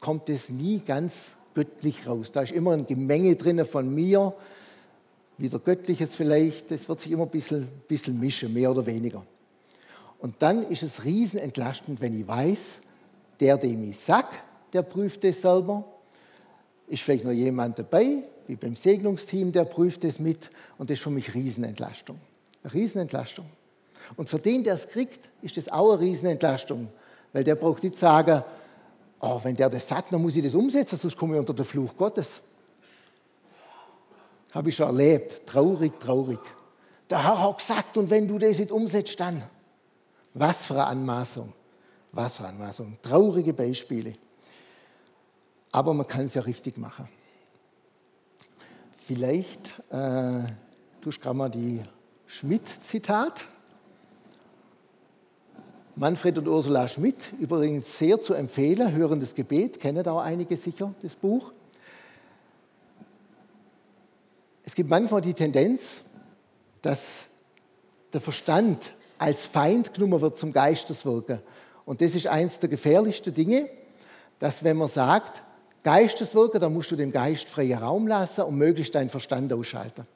kommt 0.00 0.28
es 0.28 0.50
nie 0.50 0.80
ganz 0.80 1.36
göttlich 1.54 2.08
raus. 2.08 2.32
Da 2.32 2.42
ist 2.42 2.50
immer 2.50 2.72
ein 2.72 2.88
Gemenge 2.88 3.36
drin 3.36 3.64
von 3.64 3.94
mir, 3.94 4.34
wieder 5.38 5.60
Göttliches 5.60 6.16
vielleicht, 6.16 6.72
das 6.72 6.88
wird 6.88 6.98
sich 6.98 7.12
immer 7.12 7.22
ein 7.22 7.30
bisschen, 7.30 7.68
bisschen 7.86 8.18
mischen, 8.18 8.52
mehr 8.52 8.72
oder 8.72 8.84
weniger. 8.84 9.24
Und 10.18 10.34
dann 10.40 10.68
ist 10.70 10.82
es 10.82 11.04
riesenentlastend, 11.04 12.00
wenn 12.00 12.18
ich 12.18 12.26
weiß, 12.26 12.80
der, 13.38 13.58
dem 13.58 13.88
ich 13.88 14.00
sag, 14.00 14.26
der 14.72 14.82
prüft 14.82 15.24
es 15.24 15.40
selber 15.42 15.84
ist 16.86 17.02
vielleicht 17.02 17.24
noch 17.24 17.32
jemand 17.32 17.78
dabei, 17.78 18.24
wie 18.46 18.56
beim 18.56 18.76
Segnungsteam, 18.76 19.52
der 19.52 19.64
prüft 19.64 20.04
es 20.04 20.18
mit 20.18 20.50
und 20.78 20.90
das 20.90 20.98
ist 20.98 21.02
für 21.02 21.10
mich 21.10 21.34
Riesenentlastung. 21.34 22.18
Eine 22.62 22.74
Riesenentlastung. 22.74 23.46
Und 24.16 24.28
für 24.28 24.38
den, 24.38 24.62
der 24.62 24.74
es 24.74 24.86
kriegt, 24.86 25.28
ist 25.42 25.56
das 25.56 25.70
auch 25.70 25.92
eine 25.92 26.00
Riesenentlastung, 26.00 26.88
weil 27.32 27.44
der 27.44 27.54
braucht 27.54 27.82
nicht 27.82 27.98
sagen, 27.98 28.42
oh, 29.20 29.40
wenn 29.42 29.56
der 29.56 29.70
das 29.70 29.88
sagt, 29.88 30.12
dann 30.12 30.20
muss 30.20 30.36
ich 30.36 30.44
das 30.44 30.54
umsetzen, 30.54 30.98
sonst 30.98 31.16
komme 31.16 31.34
ich 31.34 31.40
unter 31.40 31.54
den 31.54 31.64
Fluch 31.64 31.96
Gottes. 31.96 32.42
Habe 34.52 34.68
ich 34.68 34.76
schon 34.76 34.86
erlebt. 34.86 35.46
Traurig, 35.46 35.98
traurig. 35.98 36.38
Der 37.10 37.24
Herr 37.24 37.42
hat 37.42 37.58
gesagt, 37.58 37.96
und 37.96 38.08
wenn 38.10 38.28
du 38.28 38.38
das 38.38 38.58
nicht 38.58 38.70
umsetzt, 38.70 39.18
dann. 39.18 39.42
Was 40.34 40.66
für 40.66 40.74
eine 40.74 40.86
Anmaßung. 40.86 41.52
Was 42.12 42.36
für 42.36 42.44
eine 42.44 42.58
Anmaßung. 42.58 42.98
Traurige 43.02 43.52
Beispiele 43.52 44.14
aber 45.74 45.92
man 45.92 46.06
kann 46.06 46.26
es 46.26 46.34
ja 46.34 46.42
richtig 46.42 46.78
machen. 46.78 47.08
Vielleicht 48.96 49.82
äh, 49.90 50.44
tust 51.00 51.20
gerade 51.20 51.36
mal 51.36 51.48
die 51.48 51.82
Schmidt-Zitat. 52.28 53.44
Manfred 55.96 56.38
und 56.38 56.46
Ursula 56.46 56.86
Schmidt, 56.86 57.32
übrigens 57.40 57.98
sehr 57.98 58.20
zu 58.20 58.34
empfehlen, 58.34 58.92
Hörendes 58.92 59.34
Gebet, 59.34 59.80
kennen 59.80 60.06
auch 60.06 60.20
einige 60.20 60.56
sicher, 60.56 60.94
das 61.02 61.16
Buch. 61.16 61.52
Es 64.62 64.76
gibt 64.76 64.88
manchmal 64.88 65.22
die 65.22 65.34
Tendenz, 65.34 66.02
dass 66.82 67.26
der 68.12 68.20
Verstand 68.20 68.92
als 69.18 69.44
Feind 69.44 69.92
genommen 69.92 70.20
wird 70.20 70.38
zum 70.38 70.52
Geisteswirken. 70.52 71.40
Und 71.84 72.00
das 72.00 72.14
ist 72.14 72.28
eines 72.28 72.60
der 72.60 72.68
gefährlichsten 72.68 73.34
Dinge, 73.34 73.68
dass 74.38 74.62
wenn 74.62 74.76
man 74.76 74.88
sagt, 74.88 75.42
Geisteswirken, 75.84 76.60
dann 76.60 76.72
musst 76.72 76.90
du 76.90 76.96
dem 76.96 77.12
Geist 77.12 77.48
freien 77.48 77.78
Raum 77.78 78.08
lassen 78.08 78.42
und 78.42 78.56
möglichst 78.56 78.94
deinen 78.94 79.10
Verstand 79.10 79.52
ausschalten. 79.52 80.06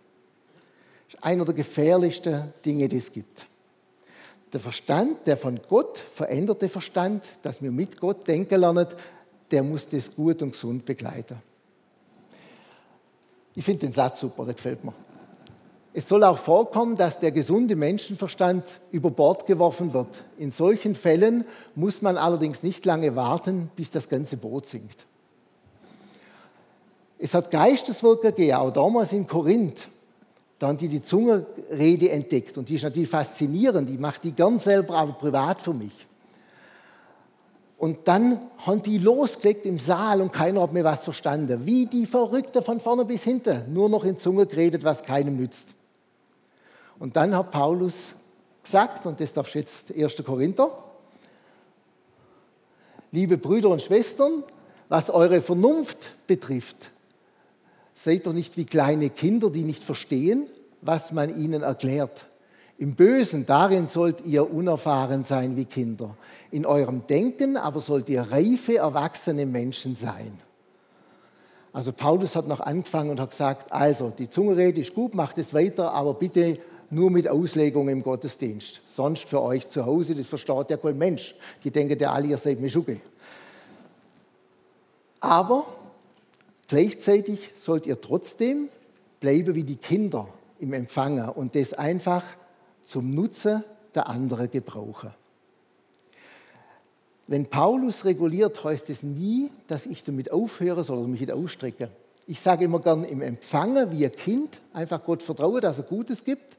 Das 1.07 1.14
ist 1.14 1.24
einer 1.24 1.44
der 1.44 1.54
gefährlichsten 1.54 2.52
Dinge, 2.64 2.88
die 2.88 2.96
es 2.96 3.12
gibt. 3.12 3.46
Der 4.52 4.61
Verstand, 4.61 5.26
der 5.26 5.37
von 5.37 5.61
Gott 5.68 5.98
veränderte 5.98 6.68
Verstand, 6.68 7.22
dass 7.42 7.62
wir 7.62 7.70
mit 7.70 8.00
Gott 8.00 8.26
denken 8.26 8.59
lernen, 8.61 8.87
der 9.50 9.62
muss 9.62 9.87
das 9.87 10.14
gut 10.14 10.42
und 10.42 10.52
gesund 10.52 10.87
begleiten. 10.87 11.37
Ich 13.54 13.64
finde 13.64 13.81
den 13.81 13.92
Satz 13.92 14.20
super, 14.20 14.44
der 14.44 14.54
gefällt 14.54 14.83
mir. 14.85 14.94
Es 15.92 16.09
soll 16.09 16.24
auch 16.24 16.38
vorkommen, 16.38 16.96
dass 16.96 17.18
der 17.18 17.33
gesunde 17.33 17.76
Menschenverstand 17.76 18.64
über 18.90 19.11
Bord 19.11 19.46
geworfen 19.46 19.92
wird. 19.92 20.24
In 20.38 20.50
solchen 20.50 20.94
Fällen 20.94 21.46
muss 21.74 22.00
man 22.00 22.16
allerdings 22.16 22.62
nicht 22.62 22.85
lange 22.87 23.16
warten, 23.16 23.70
bis 23.76 23.90
das 23.90 24.09
ganze 24.09 24.37
Boot 24.37 24.66
sinkt. 24.66 25.07
Es 27.18 27.35
hat 27.35 27.50
Geisteswirker 27.50 28.33
gegeben, 28.33 28.57
auch 28.57 28.70
damals 28.70 29.12
in 29.12 29.26
Korinth. 29.26 29.88
Da 30.59 30.68
haben 30.68 30.78
die 30.78 30.88
die 30.88 31.02
Zungenrede 31.02 32.11
entdeckt 32.11 32.59
und 32.59 32.68
die 32.68 32.76
ist 32.76 32.83
natürlich 32.83 33.09
faszinierend. 33.09 33.90
Ich 33.90 33.98
mache 33.98 34.20
die 34.22 34.33
gern 34.33 34.59
selber, 34.59 34.96
aber 34.96 35.12
privat 35.12 35.61
für 35.61 35.74
mich. 35.74 36.07
Und 37.76 38.09
dann 38.09 38.40
haben 38.66 38.83
die 38.83 38.98
losgelegt 38.98 39.64
im 39.64 39.78
Saal 39.78 40.20
und 40.20 40.33
keiner 40.33 40.62
hat 40.62 40.72
mir 40.72 40.83
was 40.83 41.04
verstanden. 41.04 41.64
Wie 41.64 41.87
die 41.87 42.07
Verrückte 42.07 42.61
von 42.61 42.81
vorne 42.81 43.04
bis 43.04 43.22
hinten. 43.22 43.72
Nur 43.72 43.88
noch 43.88 44.04
in 44.04 44.18
Zunge 44.18 44.46
geredet, 44.46 44.83
was 44.83 45.04
keinem 45.04 45.37
nützt. 45.37 45.76
Und 46.98 47.14
dann 47.14 47.37
hat 47.37 47.52
Paulus 47.52 48.14
gesagt, 48.64 49.07
und 49.07 49.20
das 49.20 49.33
darfst 49.33 49.54
jetzt 49.54 49.94
1. 49.94 50.16
Korinther, 50.24 50.76
liebe 53.12 53.38
Brüder 53.38 53.68
und 53.68 53.81
Schwestern, 53.81 54.42
was 54.88 55.09
eure 55.09 55.40
Vernunft 55.40 56.11
betrifft, 56.26 56.90
seid 57.98 58.26
doch 58.26 58.32
nicht 58.32 58.56
wie 58.56 58.64
kleine 58.64 59.11
Kinder, 59.11 59.50
die 59.50 59.64
nicht 59.64 59.82
verstehen, 59.82 60.46
was 60.82 61.11
man 61.11 61.37
ihnen 61.37 61.62
erklärt. 61.62 62.26
Im 62.78 62.94
Bösen, 62.94 63.44
darin 63.44 63.88
sollt 63.88 64.24
ihr 64.24 64.52
unerfahren 64.52 65.24
sein 65.24 65.56
wie 65.56 65.64
Kinder. 65.64 66.16
In 66.52 66.64
eurem 66.64 67.08
Denken 67.08 67.56
aber 67.56 67.80
sollt 67.80 68.08
ihr 68.08 68.22
reife, 68.22 68.76
erwachsene 68.76 69.46
Menschen 69.46 69.96
sein. 69.96 70.38
Also 71.72 71.92
Paulus 71.92 72.37
hat 72.37 72.46
noch 72.46 72.61
angefangen 72.61 73.11
und 73.11 73.20
hat 73.20 73.30
gesagt, 73.30 73.72
also 73.72 74.12
die 74.16 74.30
Zungenrede 74.30 74.80
ist 74.80 74.94
gut, 74.94 75.14
macht 75.14 75.37
es 75.38 75.52
weiter, 75.52 75.92
aber 75.92 76.14
bitte 76.14 76.54
nur 76.90 77.11
mit 77.11 77.28
Auslegung 77.28 77.88
im 77.88 78.04
Gottesdienst. 78.04 78.80
Sonst 78.87 79.28
für 79.28 79.42
euch 79.42 79.66
zu 79.66 79.84
Hause, 79.84 80.14
das 80.14 80.26
versteht 80.26 80.70
ja 80.70 80.76
kein 80.76 80.96
Mensch. 80.96 81.34
Die 81.64 81.70
denken 81.70 81.98
ja 81.98 82.12
alle, 82.12 82.28
ihr 82.28 82.38
seid 82.38 82.61
Mischugge. 82.61 83.00
Aber 85.20 85.66
gleichzeitig 86.68 87.50
sollt 87.57 87.87
ihr 87.87 88.00
trotzdem 88.00 88.68
bleiben 89.20 89.54
wie 89.54 89.64
die 89.64 89.76
Kinder 89.76 90.28
im 90.61 90.72
Empfangen 90.72 91.28
und 91.28 91.54
das 91.54 91.72
einfach 91.72 92.24
zum 92.85 93.14
Nutzen 93.14 93.64
der 93.94 94.07
anderen 94.07 94.50
gebrauchen. 94.50 95.11
Wenn 97.26 97.46
Paulus 97.46 98.04
reguliert, 98.07 98.64
heißt 98.64 98.88
es 98.88 99.02
nie, 99.02 99.50
dass 99.66 99.85
ich 99.85 100.02
damit 100.02 100.33
aufhöre 100.33 100.83
soll 100.83 100.98
oder 100.98 101.09
mich 101.09 101.20
nicht 101.20 101.33
ausstrecke. 101.33 101.90
Ich 102.26 102.40
sage 102.40 102.64
immer 102.64 102.81
gern 102.81 103.04
im 103.04 103.20
Empfangen 103.20 103.90
wie 103.92 104.04
ein 104.07 104.12
Kind, 104.12 104.61
einfach 104.72 105.04
Gott 105.04 105.22
vertraue, 105.22 105.61
dass 105.61 105.78
er 105.78 105.85
Gutes 105.85 106.24
gibt 106.24 106.57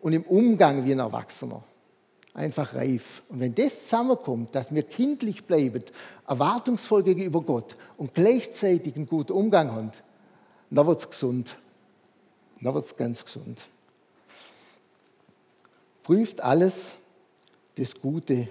und 0.00 0.12
im 0.12 0.22
Umgang 0.24 0.84
wie 0.84 0.92
ein 0.92 0.98
Erwachsener. 0.98 1.62
Einfach 2.32 2.74
reif. 2.74 3.22
Und 3.28 3.40
wenn 3.40 3.54
das 3.54 3.82
zusammenkommt, 3.82 4.54
dass 4.54 4.72
wir 4.72 4.84
kindlich 4.84 5.44
bleiben, 5.44 5.82
erwartungsvoll 6.28 7.02
gegenüber 7.02 7.40
Gott 7.40 7.76
und 7.96 8.14
gleichzeitig 8.14 8.94
einen 8.94 9.06
guten 9.06 9.32
Umgang 9.32 9.72
haben, 9.72 9.90
dann 10.70 10.86
wird 10.86 11.00
es 11.00 11.10
gesund. 11.10 11.56
Dann 12.60 12.74
wird 12.74 12.84
es 12.84 12.96
ganz 12.96 13.24
gesund. 13.24 13.66
Prüft 16.04 16.40
alles, 16.40 16.96
das 17.76 17.94
Gute 18.00 18.48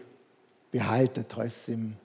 behaltet, 0.71 1.35
heißt 1.35 1.57
es 1.57 1.69
im 1.69 1.95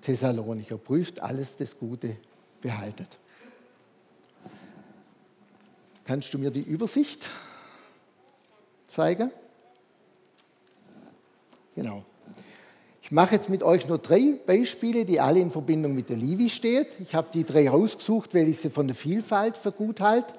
Thessalonicher. 0.00 0.78
Prüft 0.78 1.20
alles, 1.20 1.56
das 1.56 1.76
Gute 1.76 2.16
behaltet. 2.60 3.08
Kannst 6.04 6.32
du 6.34 6.38
mir 6.38 6.50
die 6.50 6.62
Übersicht 6.62 7.28
zeigen? 8.86 9.32
Genau. 11.74 12.04
Ich 13.02 13.12
mache 13.12 13.34
jetzt 13.34 13.50
mit 13.50 13.62
euch 13.62 13.86
nur 13.86 13.98
drei 13.98 14.34
Beispiele, 14.46 15.04
die 15.04 15.20
alle 15.20 15.38
in 15.38 15.50
Verbindung 15.50 15.94
mit 15.94 16.08
der 16.08 16.16
Livi 16.16 16.48
stehen. 16.48 16.86
Ich 17.00 17.14
habe 17.14 17.28
die 17.34 17.44
drei 17.44 17.68
rausgesucht, 17.68 18.34
weil 18.34 18.48
ich 18.48 18.60
sie 18.60 18.70
von 18.70 18.86
der 18.86 18.96
Vielfalt 18.96 19.58
für 19.58 19.72
gut 19.72 20.00
halte. 20.00 20.32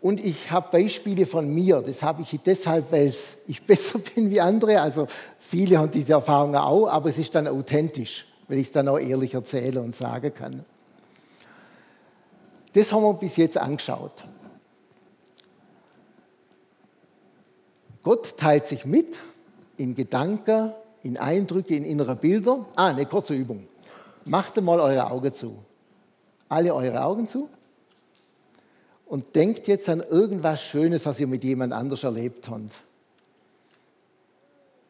Und 0.00 0.18
ich 0.18 0.50
habe 0.50 0.68
Beispiele 0.72 1.24
von 1.24 1.48
mir. 1.52 1.80
Das 1.80 2.02
habe 2.02 2.22
ich 2.22 2.36
deshalb, 2.44 2.90
weil 2.90 3.14
ich 3.46 3.62
besser 3.66 4.00
bin 4.00 4.30
wie 4.30 4.40
andere. 4.40 4.80
Also 4.80 5.06
viele 5.38 5.78
haben 5.78 5.90
diese 5.90 6.14
Erfahrungen 6.14 6.56
auch, 6.56 6.88
aber 6.88 7.10
es 7.10 7.18
ist 7.18 7.34
dann 7.34 7.46
authentisch, 7.46 8.26
weil 8.48 8.58
ich 8.58 8.66
es 8.66 8.72
dann 8.72 8.88
auch 8.88 8.98
ehrlich 8.98 9.34
erzähle 9.34 9.80
und 9.80 9.94
sagen 9.94 10.34
kann. 10.34 10.64
Das 12.72 12.92
haben 12.92 13.02
wir 13.02 13.14
bis 13.14 13.36
jetzt 13.36 13.56
angeschaut. 13.56 14.24
Gott 18.02 18.36
teilt 18.36 18.66
sich 18.66 18.84
mit 18.84 19.18
in 19.78 19.94
Gedanken, 19.94 20.72
in 21.02 21.16
Eindrücke, 21.16 21.74
in 21.74 21.84
innere 21.84 22.16
Bilder. 22.16 22.66
Ah, 22.76 22.88
eine 22.88 23.06
kurze 23.06 23.34
Übung. 23.34 23.66
Macht 24.24 24.60
mal 24.60 24.78
eure 24.80 25.10
Augen 25.10 25.32
zu. 25.32 25.56
Alle 26.48 26.74
eure 26.74 27.02
Augen 27.02 27.26
zu. 27.26 27.48
Und 29.06 29.34
denkt 29.34 29.68
jetzt 29.68 29.88
an 29.88 30.00
irgendwas 30.00 30.60
Schönes, 30.60 31.06
was 31.06 31.18
ihr 31.18 31.26
mit 31.26 31.42
jemand 31.44 31.72
anders 31.72 32.02
erlebt 32.02 32.50
habt. 32.50 32.82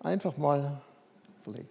Einfach 0.00 0.36
mal 0.36 0.80
verlegen. 1.44 1.68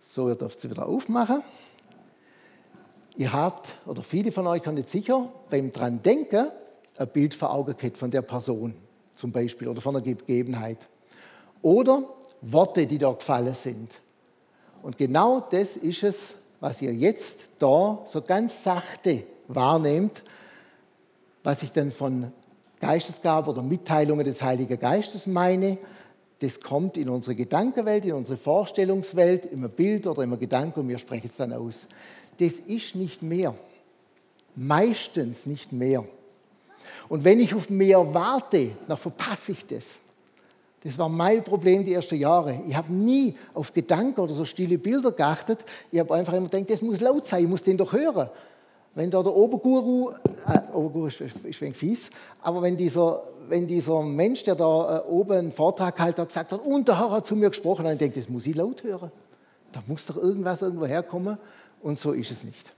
So, 0.00 0.28
ihr 0.28 0.34
dürft 0.34 0.60
sie 0.60 0.68
wieder 0.68 0.86
aufmachen. 0.86 1.42
Ihr 3.16 3.32
habt, 3.32 3.72
oder 3.86 4.02
viele 4.02 4.32
von 4.32 4.46
euch 4.46 4.66
haben 4.66 4.76
jetzt 4.76 4.90
sicher 4.90 5.30
beim 5.48 5.70
dran 5.70 6.02
denken, 6.02 6.50
ein 6.98 7.08
Bild 7.08 7.34
vor 7.34 7.54
Augen 7.54 7.76
gehabt 7.76 7.96
von 7.96 8.10
der 8.10 8.22
Person 8.22 8.74
zum 9.14 9.32
Beispiel 9.32 9.68
oder 9.68 9.80
von 9.80 9.96
einer 9.96 10.04
Gegebenheit. 10.04 10.88
Oder 11.60 12.04
Worte, 12.40 12.86
die 12.86 12.98
da 12.98 13.12
gefallen 13.12 13.54
sind. 13.54 14.00
Und 14.82 14.98
genau 14.98 15.40
das 15.40 15.76
ist 15.76 16.02
es, 16.02 16.34
was 16.60 16.82
ihr 16.82 16.92
jetzt 16.92 17.40
da 17.58 18.02
so 18.04 18.22
ganz 18.22 18.64
sachte 18.64 19.24
wahrnehmt, 19.48 20.22
was 21.42 21.62
ich 21.62 21.72
dann 21.72 21.90
von 21.90 22.32
Geistesgabe 22.80 23.50
oder 23.50 23.62
Mitteilungen 23.62 24.24
des 24.24 24.42
Heiligen 24.42 24.78
Geistes 24.78 25.26
meine. 25.26 25.78
Das 26.40 26.60
kommt 26.60 26.96
in 26.96 27.08
unsere 27.08 27.36
Gedankenwelt, 27.36 28.04
in 28.04 28.14
unsere 28.14 28.36
Vorstellungswelt, 28.36 29.46
im 29.46 29.68
Bild 29.70 30.06
oder 30.08 30.24
im 30.24 30.36
Gedanken 30.38 30.80
und 30.80 30.88
wir 30.88 30.98
sprechen 30.98 31.28
es 31.28 31.36
dann 31.36 31.52
aus. 31.52 31.86
Das 32.38 32.54
ist 32.54 32.96
nicht 32.96 33.22
mehr. 33.22 33.54
Meistens 34.56 35.46
nicht 35.46 35.72
mehr. 35.72 36.04
Und 37.08 37.24
wenn 37.24 37.40
ich 37.40 37.54
auf 37.54 37.70
mehr 37.70 38.14
warte, 38.14 38.70
dann 38.86 38.96
verpasse 38.96 39.52
ich 39.52 39.66
das. 39.66 40.00
Das 40.84 40.98
war 40.98 41.08
mein 41.08 41.44
Problem 41.44 41.84
die 41.84 41.94
ersten 41.94 42.16
Jahre. 42.16 42.60
Ich 42.66 42.74
habe 42.74 42.92
nie 42.92 43.34
auf 43.54 43.72
Gedanken 43.72 44.20
oder 44.20 44.34
so 44.34 44.44
stille 44.44 44.78
Bilder 44.78 45.12
geachtet. 45.12 45.64
Ich 45.92 46.00
habe 46.00 46.14
einfach 46.14 46.32
immer 46.32 46.48
gedacht, 46.48 46.70
das 46.70 46.82
muss 46.82 47.00
laut 47.00 47.26
sein, 47.26 47.44
ich 47.44 47.48
muss 47.48 47.62
den 47.62 47.76
doch 47.76 47.92
hören. 47.92 48.28
Wenn 48.94 49.10
da 49.10 49.22
der 49.22 49.34
Oberguru, 49.34 50.10
äh, 50.46 50.60
Oberguru 50.74 51.06
ist, 51.06 51.20
ist 51.20 51.62
ein 51.62 51.72
fies, 51.72 52.10
aber 52.42 52.60
wenn 52.60 52.76
dieser, 52.76 53.22
wenn 53.48 53.66
dieser 53.66 54.02
Mensch, 54.02 54.42
der 54.42 54.54
da 54.54 54.98
äh, 54.98 55.08
oben 55.08 55.32
einen 55.32 55.52
Vortrag 55.52 55.98
halt 55.98 56.18
hat, 56.18 56.28
gesagt 56.28 56.52
hat, 56.52 56.60
und 56.60 56.88
der 56.88 56.98
Herr 56.98 57.10
hat 57.10 57.26
zu 57.26 57.34
mir 57.36 57.48
gesprochen, 57.48 57.84
dann 57.84 57.96
denke 57.96 58.18
ich, 58.18 58.26
das 58.26 58.32
muss 58.32 58.46
ich 58.46 58.54
laut 58.54 58.82
hören. 58.82 59.10
Da 59.70 59.82
muss 59.86 60.04
doch 60.04 60.16
irgendwas 60.16 60.60
irgendwo 60.60 60.84
herkommen 60.84 61.38
und 61.80 61.98
so 61.98 62.12
ist 62.12 62.30
es 62.30 62.44
nicht. 62.44 62.74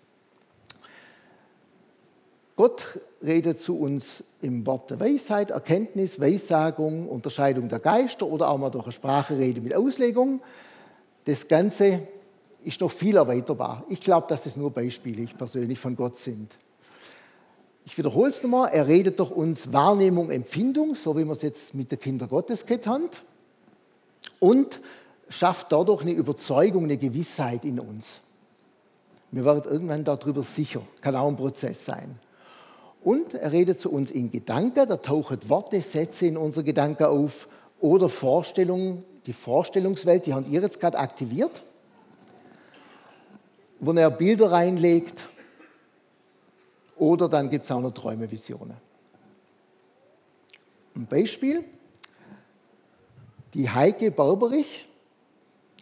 Gott 2.56 3.00
redet 3.22 3.60
zu 3.60 3.78
uns 3.80 4.22
im 4.40 4.64
Wort 4.64 4.90
der 4.90 5.00
Weisheit, 5.00 5.50
Erkenntnis, 5.50 6.20
Weissagung, 6.20 7.08
Unterscheidung 7.08 7.68
der 7.68 7.80
Geister 7.80 8.26
oder 8.26 8.48
auch 8.48 8.58
mal 8.58 8.70
durch 8.70 8.84
eine 8.84 8.92
Sprachenrede 8.92 9.60
mit 9.60 9.74
Auslegung. 9.74 10.40
Das 11.24 11.48
Ganze 11.48 12.06
ist 12.62 12.80
noch 12.80 12.92
viel 12.92 13.16
erweiterbar. 13.16 13.84
Ich 13.88 14.00
glaube, 14.00 14.26
dass 14.28 14.44
das 14.44 14.56
nur 14.56 14.70
Beispiele 14.70 15.22
ich 15.22 15.36
persönlich 15.36 15.80
von 15.80 15.96
Gott 15.96 16.16
sind. 16.16 16.56
Ich 17.86 17.98
wiederhole 17.98 18.30
es 18.30 18.42
nochmal, 18.42 18.70
er 18.72 18.86
redet 18.86 19.18
durch 19.18 19.30
uns 19.30 19.72
Wahrnehmung, 19.72 20.30
Empfindung, 20.30 20.94
so 20.94 21.16
wie 21.16 21.24
wir 21.24 21.32
es 21.32 21.42
jetzt 21.42 21.74
mit 21.74 21.90
der 21.90 21.98
Kinder 21.98 22.26
Gottes 22.28 22.64
getan 22.64 23.08
und 24.38 24.80
schafft 25.28 25.72
dadurch 25.72 26.02
eine 26.02 26.12
Überzeugung, 26.12 26.84
eine 26.84 26.96
Gewissheit 26.96 27.64
in 27.64 27.80
uns. 27.80 28.20
Wir 29.32 29.44
werden 29.44 29.64
irgendwann 29.64 30.04
darüber 30.04 30.42
sicher, 30.42 30.80
kann 31.00 31.16
auch 31.16 31.28
ein 31.28 31.36
Prozess 31.36 31.84
sein. 31.84 32.18
Und 33.04 33.34
er 33.34 33.52
redet 33.52 33.78
zu 33.78 33.92
uns 33.92 34.10
in 34.10 34.30
Gedanken, 34.30 34.88
da 34.88 34.96
tauchen 34.96 35.38
Worte, 35.48 35.80
Sätze 35.82 36.26
in 36.26 36.38
unsere 36.38 36.64
Gedanken 36.64 37.04
auf 37.04 37.48
oder 37.78 38.08
Vorstellungen, 38.08 39.04
die 39.26 39.34
Vorstellungswelt, 39.34 40.24
die 40.24 40.32
haben 40.32 40.50
ihr 40.50 40.62
jetzt 40.62 40.80
gerade 40.80 40.98
aktiviert, 40.98 41.62
wo 43.78 43.92
er 43.92 44.10
Bilder 44.10 44.50
reinlegt 44.50 45.28
oder 46.96 47.28
dann 47.28 47.50
gibt 47.50 47.66
es 47.66 47.70
auch 47.70 47.80
noch 47.80 47.92
Träume, 47.92 48.30
Visionen. 48.30 48.76
Ein 50.96 51.06
Beispiel, 51.06 51.62
die 53.52 53.68
Heike 53.68 54.10
Barberich, 54.12 54.88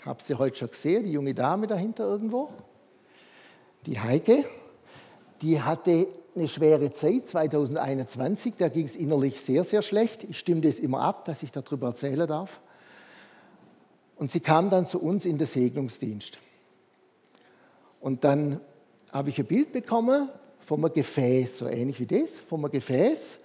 habe 0.05 0.21
sie 0.21 0.35
heute 0.35 0.57
schon 0.57 0.71
gesehen, 0.71 1.05
die 1.05 1.13
junge 1.13 1.35
Dame 1.35 1.69
dahinter 1.69 2.05
irgendwo. 2.05 2.51
Die 3.87 4.01
Heike, 4.01 4.45
die 5.41 5.61
hatte 5.61 6.09
eine 6.35 6.49
schwere 6.49 6.93
Zeit 6.93 7.29
2021, 7.29 8.55
da 8.57 8.69
ging 8.69 8.87
es 8.87 8.97
innerlich 8.97 9.41
sehr, 9.41 9.65
sehr 9.65 9.83
schlecht. 9.83 10.25
Ich 10.25 10.39
stimme 10.39 10.63
das 10.63 10.79
immer 10.79 11.01
ab, 11.01 11.25
dass 11.27 11.43
ich 11.43 11.53
darüber 11.53 11.89
erzählen 11.89 12.27
darf. 12.27 12.61
Und 14.17 14.31
sie 14.31 14.41
kam 14.41 14.71
dann 14.71 14.87
zu 14.87 15.03
uns 15.03 15.27
in 15.27 15.37
den 15.37 15.47
Segnungsdienst. 15.47 16.39
Und 18.01 18.25
dann 18.25 18.61
habe 19.13 19.31
ich 19.31 19.39
ein 19.39 19.47
Bild 19.47 19.73
bekommen 19.73 20.29
von 20.61 20.85
einem 20.85 20.95
Gefäß, 20.95 21.59
so 21.59 21.67
ähnlich 21.67 22.01
wie 22.01 22.07
das, 22.07 22.41
von 22.41 22.61
einem 22.61 22.73
Gefäß, 22.73 23.39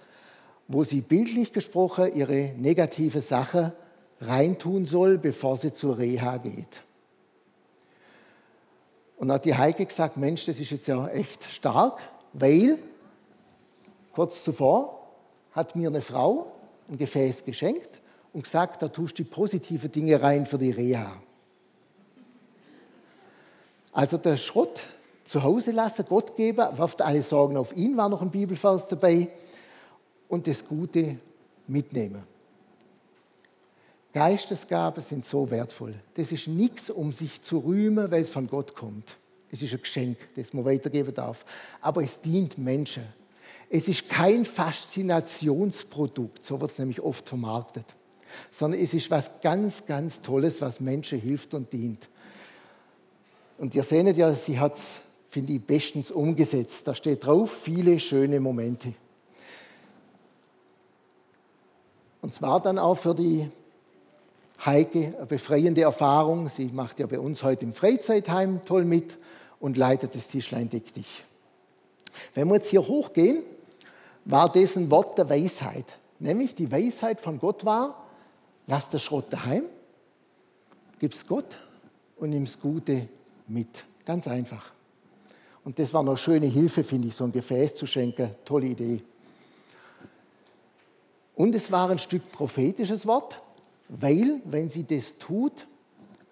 wo 0.66 0.84
sie 0.84 1.00
bildlich 1.00 1.52
gesprochen 1.52 2.14
ihre 2.14 2.52
negative 2.56 3.20
Sache 3.20 3.72
reintun 4.20 4.86
soll, 4.86 5.18
bevor 5.18 5.56
sie 5.56 5.72
zur 5.72 5.98
Reha 5.98 6.38
geht. 6.38 6.82
Und 9.16 9.28
dann 9.28 9.36
hat 9.36 9.44
die 9.44 9.56
Heike 9.56 9.84
gesagt, 9.84 10.16
Mensch, 10.16 10.46
das 10.46 10.60
ist 10.60 10.70
jetzt 10.70 10.86
ja 10.86 11.08
echt 11.08 11.44
stark, 11.44 12.00
weil 12.40 12.78
kurz 14.12 14.42
zuvor 14.44 15.06
hat 15.52 15.76
mir 15.76 15.88
eine 15.88 16.02
Frau 16.02 16.52
ein 16.88 16.98
Gefäß 16.98 17.44
geschenkt 17.44 18.00
und 18.32 18.44
gesagt, 18.44 18.82
da 18.82 18.88
tust 18.88 19.18
du 19.18 19.22
die 19.22 19.28
positiven 19.28 19.90
Dinge 19.90 20.20
rein 20.20 20.46
für 20.46 20.58
die 20.58 20.70
Reha. 20.70 21.20
Also 23.92 24.16
der 24.16 24.36
Schrott 24.36 24.82
zu 25.24 25.42
Hause 25.42 25.72
lassen, 25.72 26.04
Gott 26.08 26.36
geben, 26.36 26.66
wirft 26.78 27.02
alle 27.02 27.22
Sorgen 27.22 27.56
auf 27.56 27.76
ihn, 27.76 27.96
war 27.96 28.08
noch 28.08 28.22
ein 28.22 28.30
Bibelvers 28.30 28.88
dabei, 28.88 29.28
und 30.28 30.46
das 30.46 30.66
Gute 30.66 31.16
mitnehmen. 31.66 32.22
Geistesgaben 34.12 35.02
sind 35.02 35.24
so 35.24 35.50
wertvoll. 35.50 35.94
Das 36.14 36.32
ist 36.32 36.48
nichts, 36.48 36.90
um 36.90 37.12
sich 37.12 37.42
zu 37.42 37.58
rühmen, 37.58 38.10
weil 38.10 38.22
es 38.22 38.30
von 38.30 38.46
Gott 38.46 38.74
kommt. 38.74 39.16
Es 39.50 39.62
ist 39.62 39.72
ein 39.72 39.80
Geschenk, 39.80 40.18
das 40.36 40.52
man 40.52 40.64
weitergeben 40.64 41.14
darf. 41.14 41.44
Aber 41.80 42.02
es 42.02 42.20
dient 42.20 42.58
Menschen. 42.58 43.04
Es 43.70 43.88
ist 43.88 44.08
kein 44.08 44.44
Faszinationsprodukt, 44.44 46.44
so 46.44 46.60
wird 46.60 46.70
es 46.70 46.78
nämlich 46.78 47.00
oft 47.00 47.28
vermarktet, 47.28 47.84
sondern 48.50 48.80
es 48.80 48.94
ist 48.94 49.10
was 49.10 49.30
ganz, 49.42 49.84
ganz 49.84 50.22
Tolles, 50.22 50.62
was 50.62 50.80
Menschen 50.80 51.20
hilft 51.20 51.52
und 51.52 51.72
dient. 51.72 52.08
Und 53.58 53.74
ihr 53.74 53.82
seht 53.82 54.16
ja, 54.16 54.32
sie 54.32 54.58
hat 54.58 54.76
es, 54.76 55.00
finde 55.28 55.52
ich, 55.52 55.62
bestens 55.62 56.10
umgesetzt. 56.10 56.86
Da 56.86 56.94
steht 56.94 57.26
drauf, 57.26 57.58
viele 57.62 58.00
schöne 58.00 58.40
Momente. 58.40 58.94
Und 62.22 62.32
zwar 62.32 62.62
dann 62.62 62.78
auch 62.78 62.96
für 62.96 63.14
die 63.14 63.50
Heike 64.64 65.14
eine 65.16 65.26
befreiende 65.26 65.82
Erfahrung. 65.82 66.48
Sie 66.48 66.66
macht 66.66 67.00
ja 67.00 67.06
bei 67.06 67.18
uns 67.18 67.42
heute 67.42 67.64
im 67.64 67.74
Freizeitheim 67.74 68.62
toll 68.64 68.84
mit 68.84 69.18
und 69.60 69.76
leitet 69.76 70.14
das 70.14 70.28
Tischlein 70.28 70.68
Deck 70.68 70.92
dich. 70.94 71.24
Wenn 72.34 72.48
wir 72.48 72.56
jetzt 72.56 72.70
hier 72.70 72.86
hochgehen, 72.86 73.42
war 74.24 74.50
das 74.50 74.76
ein 74.76 74.90
Wort 74.90 75.18
der 75.18 75.28
Weisheit. 75.28 75.86
Nämlich 76.18 76.54
die 76.54 76.70
Weisheit 76.70 77.20
von 77.20 77.38
Gott 77.38 77.64
war, 77.64 78.06
lass 78.66 78.90
den 78.90 79.00
Schrott 79.00 79.26
daheim, 79.30 79.64
gib's 80.98 81.26
Gott 81.26 81.56
und 82.16 82.30
nimm's 82.30 82.60
Gute 82.60 83.08
mit. 83.46 83.84
Ganz 84.04 84.26
einfach. 84.26 84.72
Und 85.64 85.78
das 85.78 85.92
war 85.92 86.00
eine 86.00 86.16
schöne 86.16 86.46
Hilfe, 86.46 86.82
finde 86.82 87.08
ich, 87.08 87.14
so 87.14 87.24
ein 87.24 87.32
Gefäß 87.32 87.76
zu 87.76 87.86
schenken. 87.86 88.30
Tolle 88.44 88.66
Idee. 88.66 89.02
Und 91.34 91.54
es 91.54 91.70
war 91.70 91.90
ein 91.90 91.98
Stück 91.98 92.32
prophetisches 92.32 93.06
Wort, 93.06 93.40
weil, 93.88 94.40
wenn 94.44 94.68
sie 94.68 94.84
das 94.84 95.18
tut, 95.18 95.66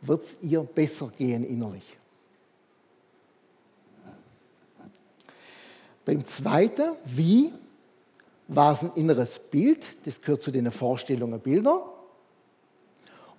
wird 0.01 0.25
es 0.25 0.37
ihr 0.43 0.63
besser 0.63 1.13
gehen 1.17 1.45
innerlich. 1.45 1.97
Beim 6.07 6.25
zweiten, 6.25 6.93
wie, 7.05 7.53
war 8.49 8.73
es 8.73 8.83
ein 8.83 8.93
inneres 8.95 9.41
Bild, 9.41 9.85
das 10.07 10.23
gehört 10.23 10.41
zu 10.41 10.53
den 10.53 10.71
Vorstellungen 10.71 11.41
Bilder. 11.41 11.85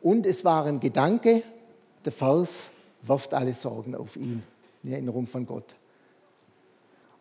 Und 0.01 0.25
es 0.25 0.43
war 0.43 0.65
ein 0.65 0.81
Gedanke, 0.81 1.43
der 2.03 2.11
Vers 2.11 2.67
wirft 3.03 3.33
alle 3.33 3.53
Sorgen 3.53 3.95
auf 3.95 4.17
ihn, 4.17 4.43
in 4.83 4.91
Erinnerung 4.91 5.27
von 5.27 5.45
Gott. 5.45 5.75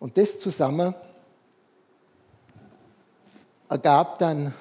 Und 0.01 0.19
das 0.19 0.41
zusammen 0.41 0.95
ergab 3.69 4.19
dann 4.19 4.53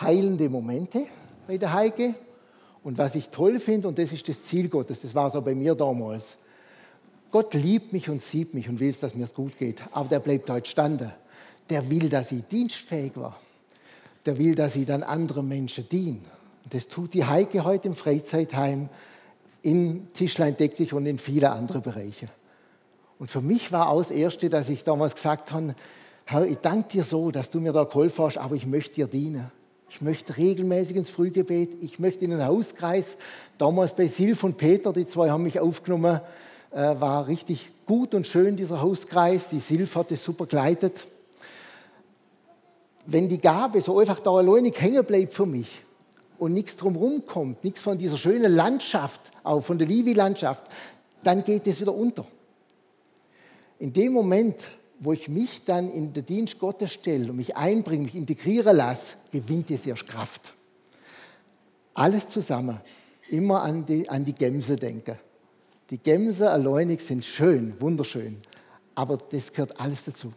heilende 0.00 0.48
Momente 0.48 1.06
bei 1.46 1.56
der 1.56 1.72
Heike. 1.72 2.16
Und 2.82 2.98
was 2.98 3.14
ich 3.14 3.28
toll 3.28 3.60
finde, 3.60 3.86
und 3.86 3.96
das 3.96 4.12
ist 4.12 4.28
das 4.28 4.42
Ziel 4.42 4.68
Gottes, 4.68 5.02
das 5.02 5.14
war 5.14 5.30
so 5.30 5.40
bei 5.40 5.54
mir 5.54 5.76
damals. 5.76 6.36
Gott 7.30 7.54
liebt 7.54 7.92
mich 7.92 8.08
und 8.08 8.22
sieht 8.22 8.54
mich 8.54 8.68
und 8.68 8.80
will, 8.80 8.92
dass 8.92 9.14
mir 9.14 9.24
es 9.24 9.34
gut 9.34 9.58
geht. 9.58 9.82
Aber 9.92 10.08
der 10.08 10.20
bleibt 10.20 10.48
heute 10.48 10.68
stande. 10.68 11.12
Der 11.68 11.90
will, 11.90 12.08
dass 12.08 12.32
ich 12.32 12.44
dienstfähig 12.44 13.12
war. 13.16 13.38
Der 14.24 14.38
will, 14.38 14.54
dass 14.54 14.76
ich 14.76 14.86
dann 14.86 15.02
anderen 15.02 15.46
Menschen 15.46 15.86
diene. 15.90 16.20
Und 16.64 16.74
das 16.74 16.88
tut 16.88 17.14
die 17.14 17.24
Heike 17.24 17.64
heute 17.64 17.88
im 17.88 17.94
Freizeitheim, 17.94 18.88
in 19.62 20.12
Tischlein 20.12 20.56
deck 20.56 20.76
dich 20.76 20.92
und 20.92 21.06
in 21.06 21.18
viele 21.18 21.50
andere 21.50 21.80
Bereiche. 21.80 22.28
Und 23.18 23.30
für 23.30 23.40
mich 23.40 23.72
war 23.72 23.88
auch 23.90 23.98
das 23.98 24.10
Erste, 24.10 24.48
dass 24.48 24.68
ich 24.68 24.84
damals 24.84 25.14
gesagt 25.14 25.52
habe, 25.52 25.74
Herr, 26.24 26.46
ich 26.46 26.58
danke 26.58 26.88
dir 26.88 27.04
so, 27.04 27.30
dass 27.30 27.50
du 27.50 27.60
mir 27.60 27.72
da 27.72 27.84
geholfen 27.84 28.24
hast, 28.24 28.38
aber 28.38 28.54
ich 28.54 28.66
möchte 28.66 28.96
dir 28.96 29.06
dienen. 29.06 29.50
Ich 29.90 30.02
möchte 30.02 30.36
regelmäßig 30.36 30.96
ins 30.96 31.10
Frühgebet, 31.10 31.70
ich 31.80 31.98
möchte 31.98 32.24
in 32.24 32.30
den 32.30 32.44
Hauskreis. 32.44 33.16
Damals 33.56 33.94
bei 33.94 34.06
Silf 34.06 34.44
und 34.44 34.58
Peter, 34.58 34.92
die 34.92 35.06
zwei 35.06 35.30
haben 35.30 35.42
mich 35.42 35.58
aufgenommen, 35.58 36.20
war 36.70 37.26
richtig 37.26 37.70
gut 37.86 38.14
und 38.14 38.26
schön 38.26 38.56
dieser 38.56 38.80
Hauskreis. 38.80 39.48
Die 39.48 39.60
Silf 39.60 39.94
hat 39.96 40.12
es 40.12 40.22
super 40.22 40.46
geleitet. 40.46 41.06
Wenn 43.06 43.28
die 43.28 43.40
Gabe 43.40 43.80
so 43.80 43.98
einfach 43.98 44.20
da 44.20 44.30
alleine 44.32 44.70
hängen 44.70 45.04
bleibt 45.04 45.32
für 45.32 45.46
mich 45.46 45.82
und 46.38 46.52
nichts 46.52 46.76
drumherum 46.76 47.24
kommt, 47.26 47.64
nichts 47.64 47.80
von 47.80 47.96
dieser 47.96 48.18
schönen 48.18 48.52
Landschaft, 48.52 49.20
auch 49.42 49.62
von 49.62 49.78
der 49.78 49.88
Livi-Landschaft, 49.88 50.66
dann 51.24 51.42
geht 51.42 51.66
es 51.66 51.80
wieder 51.80 51.94
unter. 51.94 52.26
In 53.78 53.92
dem 53.92 54.12
Moment, 54.12 54.68
wo 55.00 55.12
ich 55.12 55.28
mich 55.28 55.64
dann 55.64 55.90
in 55.90 56.12
den 56.12 56.26
Dienst 56.26 56.58
Gottes 56.58 56.92
stelle 56.92 57.30
und 57.30 57.36
mich 57.36 57.56
einbringe, 57.56 58.04
mich 58.04 58.14
integrieren 58.14 58.76
lasse, 58.76 59.16
gewinnt 59.32 59.70
es 59.70 59.86
erst 59.86 60.06
Kraft. 60.06 60.52
Alles 61.94 62.28
zusammen, 62.28 62.80
immer 63.30 63.62
an 63.62 63.86
die, 63.86 64.08
an 64.08 64.24
die 64.24 64.32
Gämse 64.32 64.76
denken. 64.76 65.18
Die 65.90 65.98
Gämse 65.98 66.50
alleinig 66.50 67.00
sind 67.00 67.24
schön, 67.24 67.80
wunderschön, 67.80 68.40
aber 68.94 69.16
das 69.16 69.52
gehört 69.52 69.80
alles 69.80 70.04
dazu. 70.04 70.32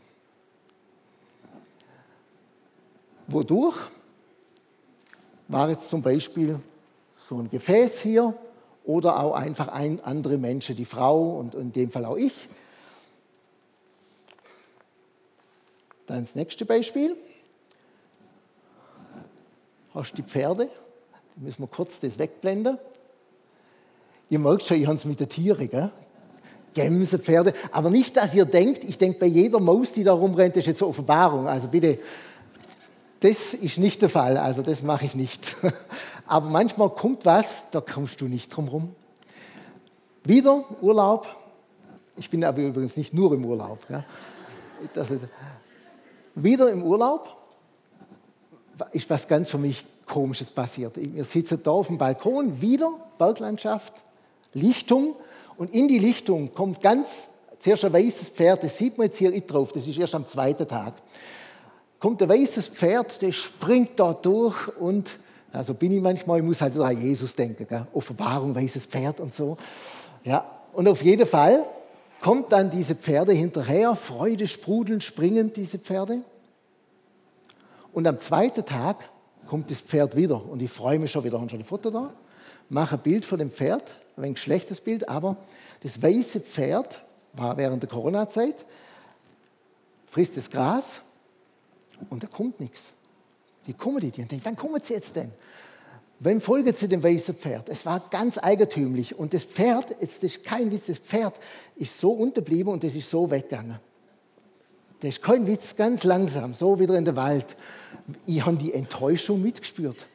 Wodurch 3.27 3.77
war 5.47 5.69
jetzt 5.69 5.89
zum 5.89 6.01
Beispiel 6.01 6.59
so 7.17 7.37
ein 7.37 7.49
Gefäß 7.49 7.99
hier 8.01 8.33
oder 8.83 9.19
auch 9.19 9.33
einfach 9.33 9.67
ein, 9.67 9.99
andere 10.01 10.37
Menschen, 10.37 10.75
die 10.75 10.85
Frau 10.85 11.37
und 11.37 11.55
in 11.55 11.71
dem 11.71 11.91
Fall 11.91 12.05
auch 12.05 12.17
ich, 12.17 12.47
Dann 16.11 16.25
das 16.25 16.35
nächste 16.35 16.65
Beispiel. 16.65 17.15
Hast 19.93 20.11
du 20.11 20.17
die 20.17 20.23
Pferde? 20.23 20.65
Da 20.65 21.19
müssen 21.37 21.63
wir 21.63 21.67
kurz 21.67 22.01
das 22.01 22.19
wegblenden. 22.19 22.77
Ihr 24.31 24.39
merkt 24.39 24.63
schon, 24.63 24.77
ich 24.77 24.87
habe 24.87 24.95
es 24.95 25.03
mit 25.03 25.19
den 25.19 25.27
Tieren. 25.27 25.69
Gell? 25.69 25.91
Gämse, 26.73 27.19
Pferde. 27.19 27.53
Aber 27.69 27.89
nicht, 27.89 28.15
dass 28.15 28.33
ihr 28.33 28.45
denkt, 28.45 28.81
ich 28.85 28.97
denke 28.97 29.19
bei 29.19 29.25
jeder 29.25 29.59
Maus, 29.59 29.91
die 29.91 30.05
da 30.05 30.13
rumrennt, 30.13 30.55
ist 30.55 30.67
jetzt 30.67 30.81
eine 30.81 30.89
Offenbarung. 30.89 31.49
Also 31.49 31.67
bitte, 31.67 31.99
das 33.19 33.53
ist 33.53 33.77
nicht 33.77 34.01
der 34.01 34.07
Fall. 34.07 34.37
Also 34.37 34.61
das 34.61 34.83
mache 34.83 35.03
ich 35.03 35.15
nicht. 35.15 35.57
Aber 36.27 36.49
manchmal 36.49 36.91
kommt 36.91 37.25
was, 37.25 37.69
da 37.71 37.81
kommst 37.81 38.21
du 38.21 38.29
nicht 38.29 38.55
drum 38.55 38.69
rum. 38.69 38.95
Wieder 40.23 40.63
Urlaub. 40.79 41.27
Ich 42.15 42.29
bin 42.29 42.43
aber 42.45 42.59
übrigens 42.59 42.95
nicht 42.95 43.13
nur 43.13 43.33
im 43.33 43.43
Urlaub. 43.43 43.79
Ja. 43.89 44.05
Wieder 46.35 46.69
im 46.69 46.83
Urlaub 46.83 47.35
ist 48.91 49.09
was 49.09 49.27
ganz 49.27 49.49
für 49.49 49.57
mich 49.57 49.85
Komisches 50.05 50.51
passiert. 50.51 50.93
Wir 50.95 51.23
sitzen 51.23 51.61
da 51.63 51.71
auf 51.71 51.87
dem 51.87 51.97
Balkon, 51.97 52.61
wieder 52.61 52.91
Berglandschaft, 53.17 53.93
Lichtung 54.53 55.15
und 55.57 55.73
in 55.73 55.87
die 55.87 55.99
Lichtung 55.99 56.53
kommt 56.53 56.81
ganz 56.81 57.27
zuerst 57.59 57.85
ein 57.85 57.93
weißes 57.93 58.29
Pferd, 58.29 58.63
das 58.63 58.77
sieht 58.77 58.97
man 58.97 59.07
jetzt 59.07 59.17
hier 59.17 59.31
drauf, 59.41 59.71
das 59.71 59.87
ist 59.87 59.97
erst 59.97 60.15
am 60.15 60.27
zweiten 60.27 60.67
Tag. 60.67 60.95
Kommt 61.99 62.21
ein 62.23 62.29
weißes 62.29 62.69
Pferd, 62.69 63.21
das 63.21 63.35
springt 63.35 63.91
da 63.99 64.13
durch 64.13 64.67
und, 64.79 65.17
also 65.53 65.75
bin 65.75 65.91
ich 65.91 66.01
manchmal, 66.01 66.39
ich 66.39 66.45
muss 66.45 66.61
halt 66.61 66.75
an 66.77 66.99
Jesus 66.99 67.35
denken, 67.35 67.67
gell? 67.67 67.85
Offenbarung, 67.93 68.55
weißes 68.55 68.87
Pferd 68.87 69.19
und 69.19 69.33
so. 69.33 69.57
Ja, 70.23 70.43
und 70.73 70.87
auf 70.87 71.03
jeden 71.03 71.27
Fall 71.27 71.63
kommt 72.21 72.51
dann 72.51 72.71
diese 72.71 72.95
Pferde 72.95 73.33
hinterher, 73.33 73.95
Freude 73.95 74.47
sprudelnd, 74.47 75.03
springend 75.03 75.57
diese 75.57 75.77
Pferde. 75.77 76.21
Und 77.93 78.07
am 78.07 78.19
zweiten 78.19 78.65
Tag 78.65 79.09
kommt 79.47 79.69
das 79.69 79.81
Pferd 79.81 80.15
wieder 80.15 80.43
und 80.43 80.61
ich 80.61 80.71
freue 80.71 80.97
mich 80.97 81.11
schon 81.11 81.23
wieder, 81.23 81.39
habe 81.39 81.49
schon 81.49 81.59
ein 81.59 81.65
Foto 81.65 81.91
da, 81.91 82.13
mache 82.69 82.95
ein 82.95 83.01
Bild 83.01 83.25
von 83.25 83.37
dem 83.37 83.51
Pferd, 83.51 83.83
ein 84.21 84.25
wenig 84.25 84.39
schlechtes 84.39 84.79
Bild, 84.79 85.09
aber 85.09 85.37
das 85.81 86.01
weiße 86.01 86.39
Pferd 86.41 87.01
war 87.33 87.57
während 87.57 87.81
der 87.83 87.89
Corona-Zeit, 87.89 88.65
frisst 90.05 90.37
das 90.37 90.49
Gras 90.49 91.01
und 92.09 92.23
da 92.23 92.27
kommt 92.27 92.59
nichts. 92.59 92.93
Die 93.67 93.73
kommen 93.73 93.99
die, 93.99 94.11
die 94.11 94.25
denken, 94.25 94.45
wann 94.45 94.55
kommen 94.55 94.81
sie 94.83 94.93
jetzt 94.93 95.15
denn? 95.15 95.31
Wann 96.19 96.39
folgen 96.39 96.75
sie 96.75 96.87
dem 96.87 97.03
weißen 97.03 97.35
Pferd? 97.35 97.69
Es 97.69 97.85
war 97.85 97.99
ganz 98.11 98.37
eigentümlich 98.37 99.17
und 99.17 99.33
das 99.33 99.43
Pferd, 99.43 99.95
jetzt 99.99 100.23
ist 100.23 100.43
kein 100.43 100.71
Witz, 100.71 100.85
das 100.85 100.99
Pferd 100.99 101.39
ist 101.75 101.99
so 101.99 102.11
unterblieben 102.11 102.69
und 102.69 102.83
es 102.83 102.95
ist 102.95 103.09
so 103.09 103.29
weggegangen. 103.31 103.79
Das 104.99 105.09
ist 105.09 105.23
kein 105.23 105.47
Witz, 105.47 105.75
ganz 105.75 106.03
langsam, 106.03 106.53
so 106.53 106.79
wieder 106.79 106.95
in 106.95 107.05
den 107.05 107.15
Wald. 107.15 107.55
Ich 108.27 108.45
habe 108.45 108.55
die 108.57 108.71
Enttäuschung 108.71 109.41
mitgespürt. 109.41 110.07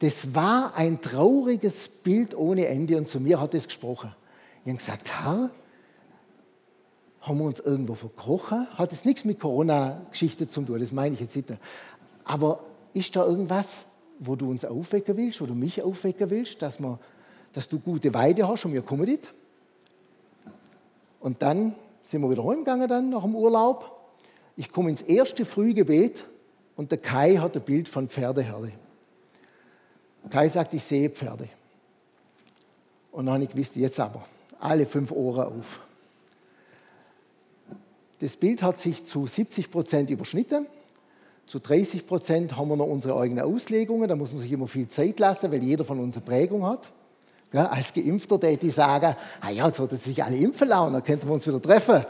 Das 0.00 0.34
war 0.34 0.74
ein 0.76 1.00
trauriges 1.00 1.88
Bild 1.88 2.36
ohne 2.36 2.66
Ende 2.66 2.96
und 2.96 3.08
zu 3.08 3.20
mir 3.20 3.40
hat 3.40 3.54
es 3.54 3.66
gesprochen. 3.66 4.14
Ich 4.64 4.68
habe 4.68 4.78
gesagt, 4.78 5.10
Herr, 5.10 5.50
haben 7.20 7.38
wir 7.38 7.44
uns 7.44 7.60
irgendwo 7.60 7.94
verkrochen? 7.94 8.68
Hat 8.76 8.92
es 8.92 9.04
nichts 9.04 9.24
mit 9.24 9.40
Corona-Geschichte 9.40 10.48
zu 10.48 10.62
tun, 10.62 10.78
das 10.78 10.92
meine 10.92 11.14
ich 11.14 11.20
jetzt 11.20 11.34
nicht. 11.34 11.52
Aber 12.24 12.60
ist 12.94 13.16
da 13.16 13.24
irgendwas, 13.24 13.86
wo 14.20 14.36
du 14.36 14.50
uns 14.50 14.64
aufwecken 14.64 15.16
willst, 15.16 15.40
wo 15.40 15.46
du 15.46 15.54
mich 15.54 15.82
aufwecken 15.82 16.30
willst, 16.30 16.62
dass, 16.62 16.78
wir, 16.78 16.98
dass 17.52 17.68
du 17.68 17.78
gute 17.78 18.14
Weide 18.14 18.46
hast 18.46 18.64
und 18.64 18.72
wir 18.72 18.82
kommen 18.82 19.04
nicht? 19.04 19.32
Und 21.20 21.42
dann 21.42 21.74
sind 22.02 22.22
wir 22.22 22.30
wieder 22.30 22.44
heimgegangen 22.44 22.88
dann 22.88 23.10
nach 23.10 23.22
dem 23.22 23.34
Urlaub 23.34 23.98
ich 24.58 24.72
komme 24.72 24.90
ins 24.90 25.02
erste 25.02 25.44
Frühgebet 25.44 26.24
und 26.74 26.90
der 26.90 26.98
Kai 26.98 27.36
hat 27.36 27.54
ein 27.54 27.62
Bild 27.62 27.88
von 27.88 28.08
Pferdeherde. 28.08 28.72
Kai 30.30 30.48
sagt, 30.48 30.74
ich 30.74 30.84
sehe 30.84 31.10
Pferde. 31.10 31.48
Und 33.12 33.26
dann 33.26 33.34
habe 33.34 33.44
ich 33.44 33.50
gewusst, 33.50 33.76
jetzt 33.76 33.98
aber, 34.00 34.24
alle 34.60 34.86
fünf 34.86 35.10
Ohren 35.12 35.46
auf. 35.58 35.80
Das 38.20 38.36
Bild 38.36 38.62
hat 38.62 38.78
sich 38.78 39.04
zu 39.04 39.26
70 39.26 39.70
Prozent 39.70 40.10
überschnitten. 40.10 40.66
Zu 41.46 41.60
30 41.60 42.06
Prozent 42.06 42.56
haben 42.56 42.68
wir 42.68 42.76
noch 42.76 42.86
unsere 42.86 43.18
eigenen 43.18 43.44
Auslegungen. 43.44 44.08
Da 44.08 44.16
muss 44.16 44.32
man 44.32 44.40
sich 44.40 44.52
immer 44.52 44.66
viel 44.66 44.88
Zeit 44.88 45.18
lassen, 45.18 45.50
weil 45.50 45.62
jeder 45.62 45.84
von 45.84 45.98
uns 46.00 46.16
eine 46.16 46.24
Prägung 46.24 46.66
hat. 46.66 46.90
Ja, 47.52 47.66
als 47.68 47.94
Geimpfter, 47.94 48.38
der 48.38 48.56
die 48.56 48.70
sagen, 48.70 49.16
ah 49.40 49.50
ja, 49.50 49.66
jetzt 49.66 49.80
wird 49.80 49.92
sich 49.92 50.22
alle 50.22 50.36
impfen 50.36 50.68
lassen, 50.68 50.92
dann 50.92 51.02
könnten 51.02 51.26
wir 51.26 51.32
uns 51.32 51.46
wieder 51.46 51.62
treffen 51.62 52.04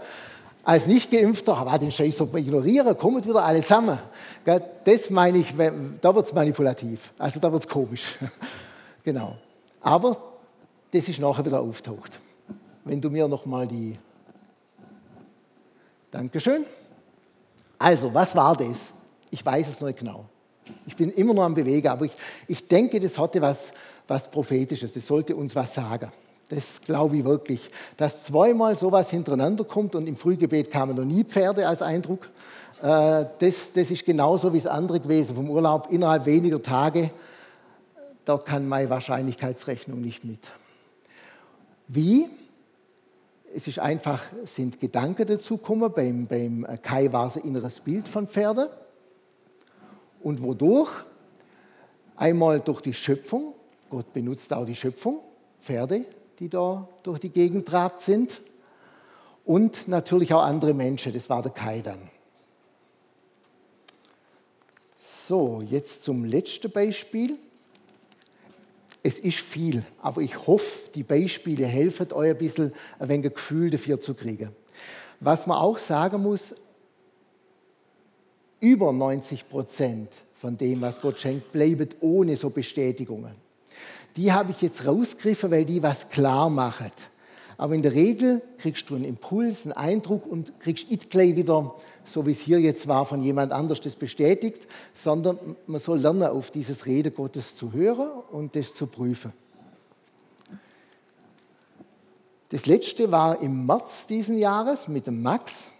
als 0.69 0.87
Nicht-Geimpfter, 0.87 1.57
aber 1.57 1.79
den 1.79 1.91
Scheiß 1.91 2.21
man 2.21 2.37
ignorieren, 2.37 2.99
kommen 2.99 3.25
wieder 3.25 3.43
alle 3.43 3.63
zusammen. 3.63 3.99
Das 4.85 5.09
meine 5.09 5.39
ich, 5.39 5.55
da 5.99 6.15
wird 6.15 6.27
es 6.27 6.33
manipulativ, 6.35 7.11
also 7.17 7.41
da 7.41 7.51
wird 7.51 7.63
es 7.63 7.69
komisch. 7.69 8.17
genau. 9.03 9.39
Aber 9.81 10.15
das 10.91 11.09
ist 11.09 11.21
nachher 11.21 11.47
wieder 11.47 11.61
auftaucht. 11.61 12.21
Wenn 12.85 13.01
du 13.01 13.09
mir 13.09 13.27
nochmal 13.27 13.67
die... 13.67 13.95
Dankeschön. 16.11 16.67
Also, 17.79 18.13
was 18.13 18.37
war 18.37 18.55
das? 18.55 18.93
Ich 19.31 19.45
weiß 19.45 19.69
es 19.71 19.81
nicht 19.81 19.99
genau. 19.99 20.27
Ich 20.87 20.95
bin 20.95 21.09
immer 21.13 21.33
noch 21.33 21.45
am 21.45 21.55
Bewegen, 21.55 21.89
aber 21.89 22.05
ich, 22.05 22.13
ich 22.47 22.69
denke, 22.69 23.01
das 23.01 23.19
hatte 23.19 23.41
was, 23.41 23.73
was 24.07 24.31
Prophetisches. 24.31 24.93
Das 24.93 25.07
sollte 25.07 25.35
uns 25.35 25.57
was 25.57 25.73
sagen. 25.73 26.13
Das 26.49 26.81
glaube 26.81 27.19
ich 27.19 27.25
wirklich. 27.25 27.71
Dass 27.97 28.25
zweimal 28.25 28.77
sowas 28.79 29.11
hintereinander 29.11 29.65
kommt 29.65 29.95
und 29.95 30.07
im 30.07 30.17
Frühgebet 30.17 30.71
kamen 30.71 30.97
noch 30.97 31.05
nie 31.05 31.25
Pferde 31.25 31.69
als 31.69 31.83
Eindruck, 31.83 32.29
äh, 32.83 33.27
das, 33.39 33.73
das 33.73 33.91
ist 33.91 34.05
genauso 34.05 34.53
wie 34.53 34.59
das 34.59 34.67
andere 34.67 35.01
gewesen 35.01 35.37
vom 35.37 35.51
Urlaub. 35.51 35.89
Innerhalb 35.91 36.27
weniger 36.27 36.63
Tage, 36.63 37.11
da 38.25 38.39
kann 38.39 38.67
meine 38.67 38.89
Wahrscheinlichkeitsrechnung 38.89 40.01
nicht 40.01 40.25
mit. 40.25 40.41
Wie? 41.89 42.29
Es 43.55 43.67
ist 43.67 43.79
einfach, 43.79 44.23
sind 44.45 44.79
Gedanken 44.81 45.27
dazu 45.27 45.57
gekommen. 45.57 45.91
Beim, 45.95 46.27
beim 46.27 46.67
Kai 46.83 47.13
war 47.13 47.27
es 47.27 47.37
ein 47.37 47.45
inneres 47.45 47.81
Bild 47.81 48.07
von 48.07 48.29
Pferde. 48.29 48.71
Und 50.21 50.43
wodurch? 50.43 50.91
Einmal 52.17 52.61
durch 52.61 52.81
die 52.81 52.95
Schöpfung. 52.95 53.55
Gott 53.89 54.13
benutzt 54.13 54.53
auch 54.53 54.67
die 54.67 54.75
Schöpfung, 54.75 55.21
Pferde, 55.63 56.05
die 56.39 56.49
da 56.49 56.89
durch 57.03 57.19
die 57.19 57.31
Gegend 57.31 57.67
trabt 57.67 58.01
sind. 58.01 58.41
Und 59.45 59.89
natürlich 59.89 60.35
auch 60.35 60.43
andere 60.43 60.75
Menschen, 60.75 61.13
das 61.13 61.31
war 61.31 61.43
der 61.43 61.53
Kai 61.53 61.81
dann. 61.81 62.11
So, 64.99 65.63
jetzt 65.63 66.05
zum 66.05 66.25
letzten 66.25 66.71
Beispiel. 66.71 67.39
Es 69.03 69.19
ist 69.19 69.39
viel, 69.39 69.85
aber 70.03 70.21
ich 70.21 70.47
hoffe, 70.47 70.91
die 70.95 71.03
Beispiele 71.03 71.67
helfen 71.67 72.13
euch 72.13 72.31
ein 72.31 72.39
bisschen, 72.39 72.73
ein 72.99 73.09
wenig 73.09 73.27
ein 73.27 73.35
Gefühl 73.35 73.71
dafür 73.71 74.01
zu 74.01 74.13
kriegen. 74.15 74.51
Was 75.21 75.47
man 75.47 75.57
auch 75.57 75.79
sagen 75.79 76.23
muss, 76.23 76.55
über 78.61 78.93
90 78.93 79.49
Prozent 79.49 80.11
von 80.35 80.59
dem, 80.59 80.81
was 80.81 81.01
Gott 81.01 81.21
schenkt, 81.21 81.53
bleibt 81.53 81.97
ohne 82.01 82.37
so 82.37 82.51
Bestätigungen 82.51 83.48
die 84.19 84.33
habe 84.33 84.51
ich 84.51 84.61
jetzt 84.61 84.85
rausgegriffen, 84.85 85.53
weil 85.53 85.65
die 85.65 85.81
was 85.81 86.09
klar 86.09 86.51
machen. 86.51 86.91
Aber 87.57 87.75
in 87.75 87.83
der 87.83 87.95
Regel 87.95 88.43
kriegst 88.59 88.91
du 88.91 88.97
einen 88.97 89.05
Impuls, 89.05 89.65
einen 89.65 89.73
Eindruck 89.73 90.27
und 90.27 90.59
kriegst 90.59 90.91
nicht 90.91 91.09
gleich 91.09 91.37
wieder, 91.37 91.75
so 92.05 92.27
wie 92.27 92.33
es 92.33 92.41
hier 92.41 92.61
jetzt 92.61 92.89
war, 92.89 93.07
von 93.07 93.23
jemand 93.23 93.53
anders 93.53 93.81
das 93.81 93.95
bestätigt, 93.95 94.67
sondern 94.93 95.39
man 95.69 95.81
soll 95.81 96.01
lernen, 96.01 96.25
auf 96.25 96.51
dieses 96.51 96.87
Rede 96.87 97.13
Gottes 97.13 97.55
zu 97.55 97.73
hören 97.73 98.11
und 98.33 98.57
das 98.57 98.75
zu 98.75 98.89
prüfen. 98.89 99.33
Das 102.49 102.67
letzte 102.67 103.13
war 103.13 103.41
im 103.41 103.67
März 103.67 104.09
diesen 104.09 104.37
Jahres 104.37 104.89
mit 104.89 105.07
dem 105.07 105.23
Max. 105.23 105.71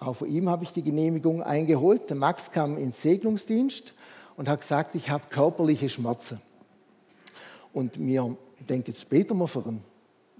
Auch 0.00 0.14
von 0.16 0.28
ihm 0.28 0.48
habe 0.48 0.64
ich 0.64 0.72
die 0.72 0.82
Genehmigung 0.82 1.40
eingeholt. 1.40 2.08
Der 2.10 2.16
Max 2.16 2.50
kam 2.50 2.78
ins 2.78 3.00
Segnungsdienst 3.02 3.94
und 4.36 4.48
hat 4.48 4.62
gesagt, 4.62 4.96
ich 4.96 5.08
habe 5.08 5.24
körperliche 5.30 5.88
Schmerzen. 5.88 6.40
Und 7.72 7.98
mir 7.98 8.36
denkt, 8.68 8.88
jetzt 8.88 9.08
beten 9.08 9.38
wir 9.38 9.48
für 9.48 9.60
ihn. 9.60 9.82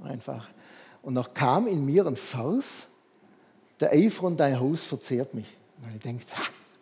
Einfach. 0.02 0.48
Und 1.02 1.14
noch 1.14 1.34
kam 1.34 1.66
in 1.66 1.84
mir 1.84 2.06
ein 2.06 2.16
Vers, 2.16 2.88
der 3.80 3.92
Eifer 3.92 4.24
und 4.24 4.38
dein 4.38 4.58
Haus 4.60 4.84
verzehrt 4.84 5.34
mich. 5.34 5.56
Und 5.82 5.94
ich 5.94 6.02
denke, 6.02 6.24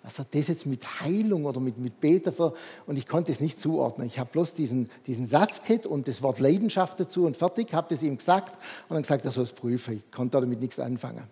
was 0.02 0.18
hat 0.18 0.34
das 0.34 0.48
jetzt 0.48 0.66
mit 0.66 1.00
Heilung 1.00 1.44
oder 1.44 1.60
mit, 1.60 1.78
mit 1.78 2.00
Beten 2.00 2.32
für? 2.32 2.54
Und 2.86 2.98
ich 2.98 3.06
konnte 3.06 3.30
es 3.30 3.40
nicht 3.40 3.60
zuordnen. 3.60 4.06
Ich 4.06 4.18
habe 4.18 4.30
bloß 4.30 4.54
diesen, 4.54 4.90
diesen 5.06 5.26
Satz 5.26 5.62
gehabt 5.62 5.86
und 5.86 6.08
das 6.08 6.22
Wort 6.22 6.40
Leidenschaft 6.40 6.98
dazu 6.98 7.26
und 7.26 7.36
fertig, 7.36 7.72
habe 7.72 7.88
das 7.90 8.02
ihm 8.02 8.16
gesagt 8.16 8.56
und 8.88 8.94
dann 8.94 9.02
gesagt, 9.02 9.24
er 9.24 9.30
soll 9.30 9.44
es 9.44 9.52
prüfen. 9.52 9.94
Ich 9.94 10.10
konnte 10.10 10.40
damit 10.40 10.60
nichts 10.60 10.80
anfangen. 10.80 11.24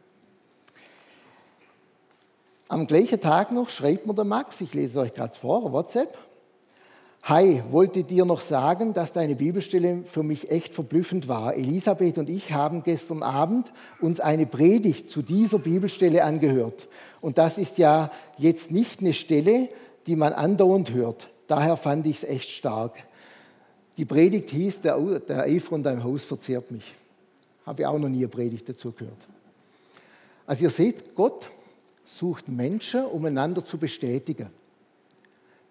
Am 2.69 2.87
gleichen 2.87 3.21
Tag 3.21 3.53
noch 3.53 3.71
schreibt 3.71 4.07
mir 4.07 4.14
der 4.14 4.25
Max, 4.25 4.61
ich 4.61 4.75
lese 4.75 5.01
es 5.01 5.07
euch 5.07 5.14
gerade 5.14 5.35
vor, 5.35 5.73
WhatsApp. 5.73 6.19
Hi, 7.29 7.61
wollte 7.72 8.05
dir 8.05 8.24
noch 8.24 8.41
sagen, 8.41 8.93
dass 8.93 9.12
deine 9.12 9.35
Bibelstelle 9.35 10.05
für 10.05 10.22
mich 10.22 10.49
echt 10.49 10.72
verblüffend 10.77 11.27
war. 11.27 11.57
Elisabeth 11.57 12.18
und 12.18 12.31
ich 12.31 12.53
haben 12.53 12.85
gestern 12.85 13.24
Abend 13.24 13.72
uns 14.01 14.20
eine 14.20 14.47
Predigt 14.47 15.11
zu 15.11 15.22
dieser 15.22 15.59
Bibelstelle 15.59 16.22
angehört. 16.22 16.87
Und 17.20 17.37
das 17.37 17.59
ist 17.59 17.79
ja 17.79 18.12
jetzt 18.39 18.70
nicht 18.70 19.01
eine 19.01 19.12
Stelle, 19.12 19.68
die 20.07 20.14
man 20.14 20.35
andauernd 20.35 20.93
hört. 20.93 21.29
Daher 21.49 21.77
fand 21.77 22.07
ich 22.07 22.18
es 22.18 22.22
echt 22.22 22.49
stark. 22.49 22.95
Die 23.97 24.05
Predigt 24.05 24.51
hieß, 24.51 24.83
der, 24.83 24.97
der 25.18 25.43
Eifer 25.43 25.74
in 25.74 25.83
deinem 25.83 26.05
Haus 26.05 26.22
verzehrt 26.22 26.70
mich. 26.70 26.95
Habe 27.66 27.83
ich 27.83 27.89
auch 27.89 27.99
noch 27.99 28.09
nie 28.09 28.18
eine 28.18 28.29
Predigt 28.29 28.68
dazu 28.68 28.93
gehört. 28.93 29.27
Also 30.47 30.62
ihr 30.62 30.70
seht, 30.70 31.16
Gott 31.16 31.51
sucht 32.05 32.47
Menschen, 32.47 33.05
um 33.05 33.24
einander 33.24 33.64
zu 33.64 33.79
bestätigen. 33.79 34.47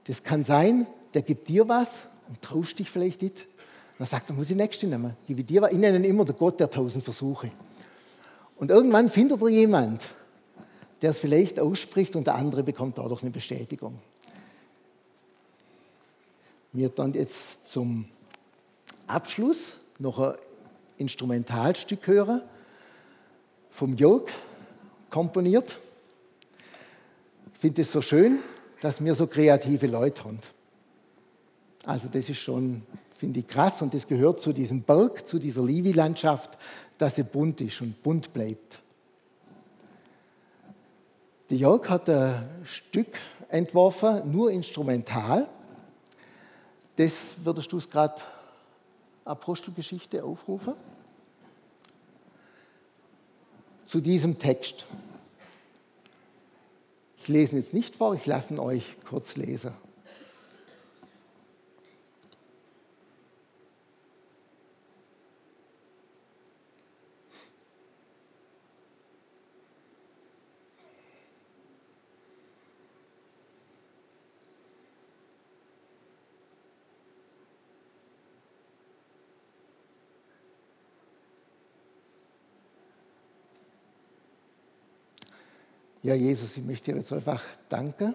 Das 0.03 0.21
kann 0.21 0.43
sein, 0.43 0.85
der 1.15 1.21
gibt 1.21 1.47
dir 1.47 1.67
was 1.67 2.07
und 2.27 2.41
traust 2.41 2.77
dich 2.77 2.91
vielleicht 2.91 3.21
nicht. 3.21 3.47
Dann 3.97 4.05
sagt 4.05 4.29
er, 4.29 4.35
muss 4.35 4.49
ich 4.49 4.57
nächste 4.57 4.85
nehmen. 4.85 5.15
Gebe 5.25 5.43
dir 5.43 5.61
was. 5.61 5.71
Ich 5.71 5.77
nenne 5.77 5.97
ihn 5.97 6.03
immer 6.03 6.25
der 6.25 6.35
Gott 6.35 6.59
der 6.59 6.69
tausend 6.69 7.03
Versuche. 7.03 7.51
Und 8.57 8.69
irgendwann 8.69 9.09
findet 9.09 9.41
er 9.41 9.49
jemand, 9.49 10.09
der 11.01 11.11
es 11.11 11.19
vielleicht 11.19 11.59
ausspricht 11.59 12.15
und 12.15 12.27
der 12.27 12.35
andere 12.35 12.63
bekommt 12.63 12.97
dadurch 12.97 13.21
eine 13.21 13.31
Bestätigung. 13.31 13.99
Wir 16.73 16.89
dann 16.89 17.13
jetzt 17.13 17.71
zum 17.71 18.05
Abschluss 19.07 19.71
noch 19.97 20.19
ein 20.19 20.35
Instrumentalstück 20.97 22.07
hören 22.07 22.41
vom 23.69 23.95
Jörg 23.95 24.23
komponiert. 25.09 25.77
Ich 27.53 27.59
finde 27.61 27.81
es 27.83 27.91
so 27.91 28.01
schön, 28.01 28.39
dass 28.81 29.03
wir 29.03 29.15
so 29.15 29.27
kreative 29.27 29.87
Leute 29.87 30.25
haben. 30.25 30.39
Also 31.85 32.07
das 32.11 32.29
ist 32.29 32.39
schon, 32.39 32.81
finde 33.15 33.39
ich, 33.39 33.47
krass 33.47 33.81
und 33.81 33.93
das 33.93 34.07
gehört 34.07 34.39
zu 34.39 34.53
diesem 34.53 34.81
Berg, 34.81 35.27
zu 35.27 35.39
dieser 35.39 35.63
Livi-Landschaft, 35.63 36.57
dass 36.97 37.15
sie 37.15 37.23
bunt 37.23 37.61
ist 37.61 37.81
und 37.81 38.01
bunt 38.01 38.33
bleibt. 38.33 38.79
Der 41.49 41.57
Jörg 41.57 41.87
hat 41.89 42.09
ein 42.09 42.49
Stück 42.63 43.19
entworfen, 43.49 44.31
nur 44.31 44.49
instrumental. 44.51 45.47
Das 46.95 47.35
würdest 47.43 47.71
du 47.71 47.77
es 47.77 47.89
gerade 47.89 48.21
Apostelgeschichte 49.25 50.23
aufrufen? 50.23 50.73
Zu 53.85 54.01
diesem 54.01 54.39
Text. 54.39 54.87
Ich 57.17 57.27
lese 57.27 57.53
ihn 57.53 57.59
jetzt 57.59 57.73
nicht 57.73 57.95
vor, 57.95 58.15
ich 58.15 58.25
lasse 58.25 58.53
ihn 58.53 58.59
euch 58.59 58.95
kurz 59.03 59.35
lesen. 59.35 59.71
Ja, 86.05 86.13
Jesus, 86.13 86.55
ich 86.55 86.63
möchte 86.63 86.91
dir 86.91 86.99
jetzt 86.99 87.11
einfach 87.11 87.43
danken, 87.67 88.13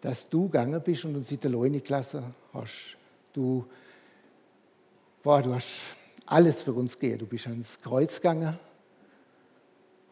dass 0.00 0.26
du 0.26 0.46
gegangen 0.46 0.80
bist 0.82 1.04
und 1.04 1.14
uns 1.14 1.30
in 1.30 1.38
der 1.38 1.50
Leune 1.50 1.78
gelassen 1.80 2.24
hast. 2.54 2.96
Du, 3.34 3.66
boah, 5.22 5.42
du 5.42 5.54
hast 5.54 5.68
alles 6.24 6.62
für 6.62 6.72
uns 6.72 6.98
gegeben. 6.98 7.18
Du 7.18 7.26
bist 7.26 7.46
ans 7.48 7.78
Kreuz 7.82 8.16
gegangen, 8.16 8.58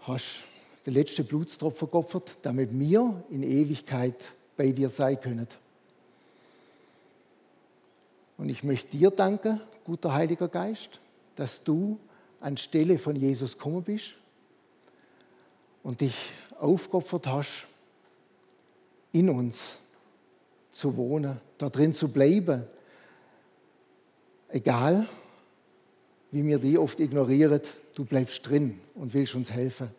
hast 0.00 0.44
den 0.84 0.92
letzten 0.92 1.24
Blutstropfen 1.24 1.90
geopfert, 1.90 2.36
damit 2.42 2.68
wir 2.78 3.24
in 3.30 3.44
Ewigkeit 3.44 4.22
bei 4.54 4.70
dir 4.70 4.90
sein 4.90 5.18
können. 5.18 5.48
Und 8.36 8.50
ich 8.50 8.62
möchte 8.62 8.94
dir 8.94 9.10
danken, 9.10 9.62
guter 9.86 10.12
Heiliger 10.12 10.48
Geist, 10.48 11.00
dass 11.34 11.64
du 11.64 11.98
anstelle 12.40 12.98
von 12.98 13.16
Jesus 13.16 13.56
gekommen 13.56 13.84
bist 13.84 14.12
und 15.82 16.02
dich 16.02 16.14
aufgeopfert 16.58 17.26
hast, 17.26 17.66
in 19.12 19.30
uns 19.30 19.76
zu 20.72 20.96
wohnen, 20.96 21.40
da 21.56 21.68
drin 21.68 21.92
zu 21.92 22.08
bleiben. 22.08 22.64
Egal, 24.48 25.08
wie 26.30 26.44
wir 26.44 26.58
die 26.58 26.78
oft 26.78 27.00
ignorieren, 27.00 27.60
du 27.94 28.04
bleibst 28.04 28.48
drin 28.48 28.80
und 28.94 29.14
willst 29.14 29.34
uns 29.34 29.50
helfen. 29.50 29.90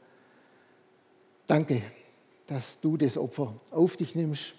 Danke, 1.47 1.81
dass 2.47 2.79
du 2.79 2.97
das 2.97 3.17
Opfer 3.17 3.53
auf 3.71 3.97
dich 3.97 4.15
nimmst 4.15 4.53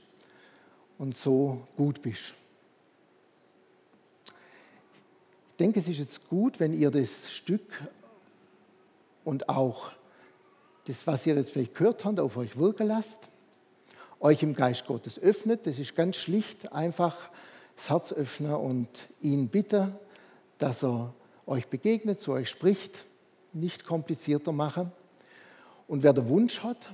und 0.98 1.16
so 1.16 1.66
gut 1.76 2.02
bist. 2.02 2.34
Ich 4.26 5.56
denke, 5.58 5.80
es 5.80 5.88
ist 5.88 5.98
jetzt 5.98 6.28
gut, 6.28 6.58
wenn 6.58 6.72
ihr 6.72 6.90
das 6.90 7.30
Stück 7.30 7.82
und 9.24 9.48
auch 9.48 9.92
das, 10.90 11.06
was 11.06 11.24
ihr 11.24 11.36
jetzt 11.36 11.52
vielleicht 11.52 11.74
gehört 11.74 12.04
habt, 12.04 12.18
auf 12.18 12.36
euch 12.36 12.58
wirken 12.58 12.88
lasst, 12.88 13.28
euch 14.18 14.42
im 14.42 14.54
Geist 14.54 14.86
Gottes 14.86 15.20
öffnet. 15.20 15.66
Das 15.66 15.78
ist 15.78 15.94
ganz 15.94 16.16
schlicht, 16.16 16.72
einfach 16.72 17.16
das 17.76 17.90
Herz 17.90 18.12
öffnen 18.12 18.54
und 18.54 18.88
ihn 19.22 19.48
bitten, 19.48 19.94
dass 20.58 20.82
er 20.82 21.14
euch 21.46 21.68
begegnet, 21.68 22.18
zu 22.18 22.32
euch 22.32 22.50
spricht, 22.50 23.06
nicht 23.52 23.84
komplizierter 23.84 24.50
machen. 24.50 24.90
Und 25.86 26.02
wer 26.02 26.12
den 26.12 26.28
Wunsch 26.28 26.62
hat, 26.64 26.92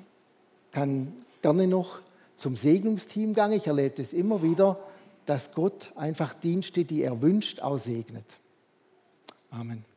kann 0.72 1.14
gerne 1.40 1.66
noch 1.66 2.00
zum 2.36 2.54
Segnungsteam 2.54 3.32
gehen. 3.32 3.52
Ich 3.52 3.66
erlebe 3.66 3.96
das 3.96 4.12
immer 4.12 4.42
wieder, 4.42 4.78
dass 5.24 5.52
Gott 5.54 5.90
einfach 5.96 6.34
Dienste, 6.34 6.84
die 6.84 7.02
er 7.02 7.22
wünscht, 7.22 7.62
auch 7.62 7.78
segnet. 7.78 8.26
Amen. 9.50 9.95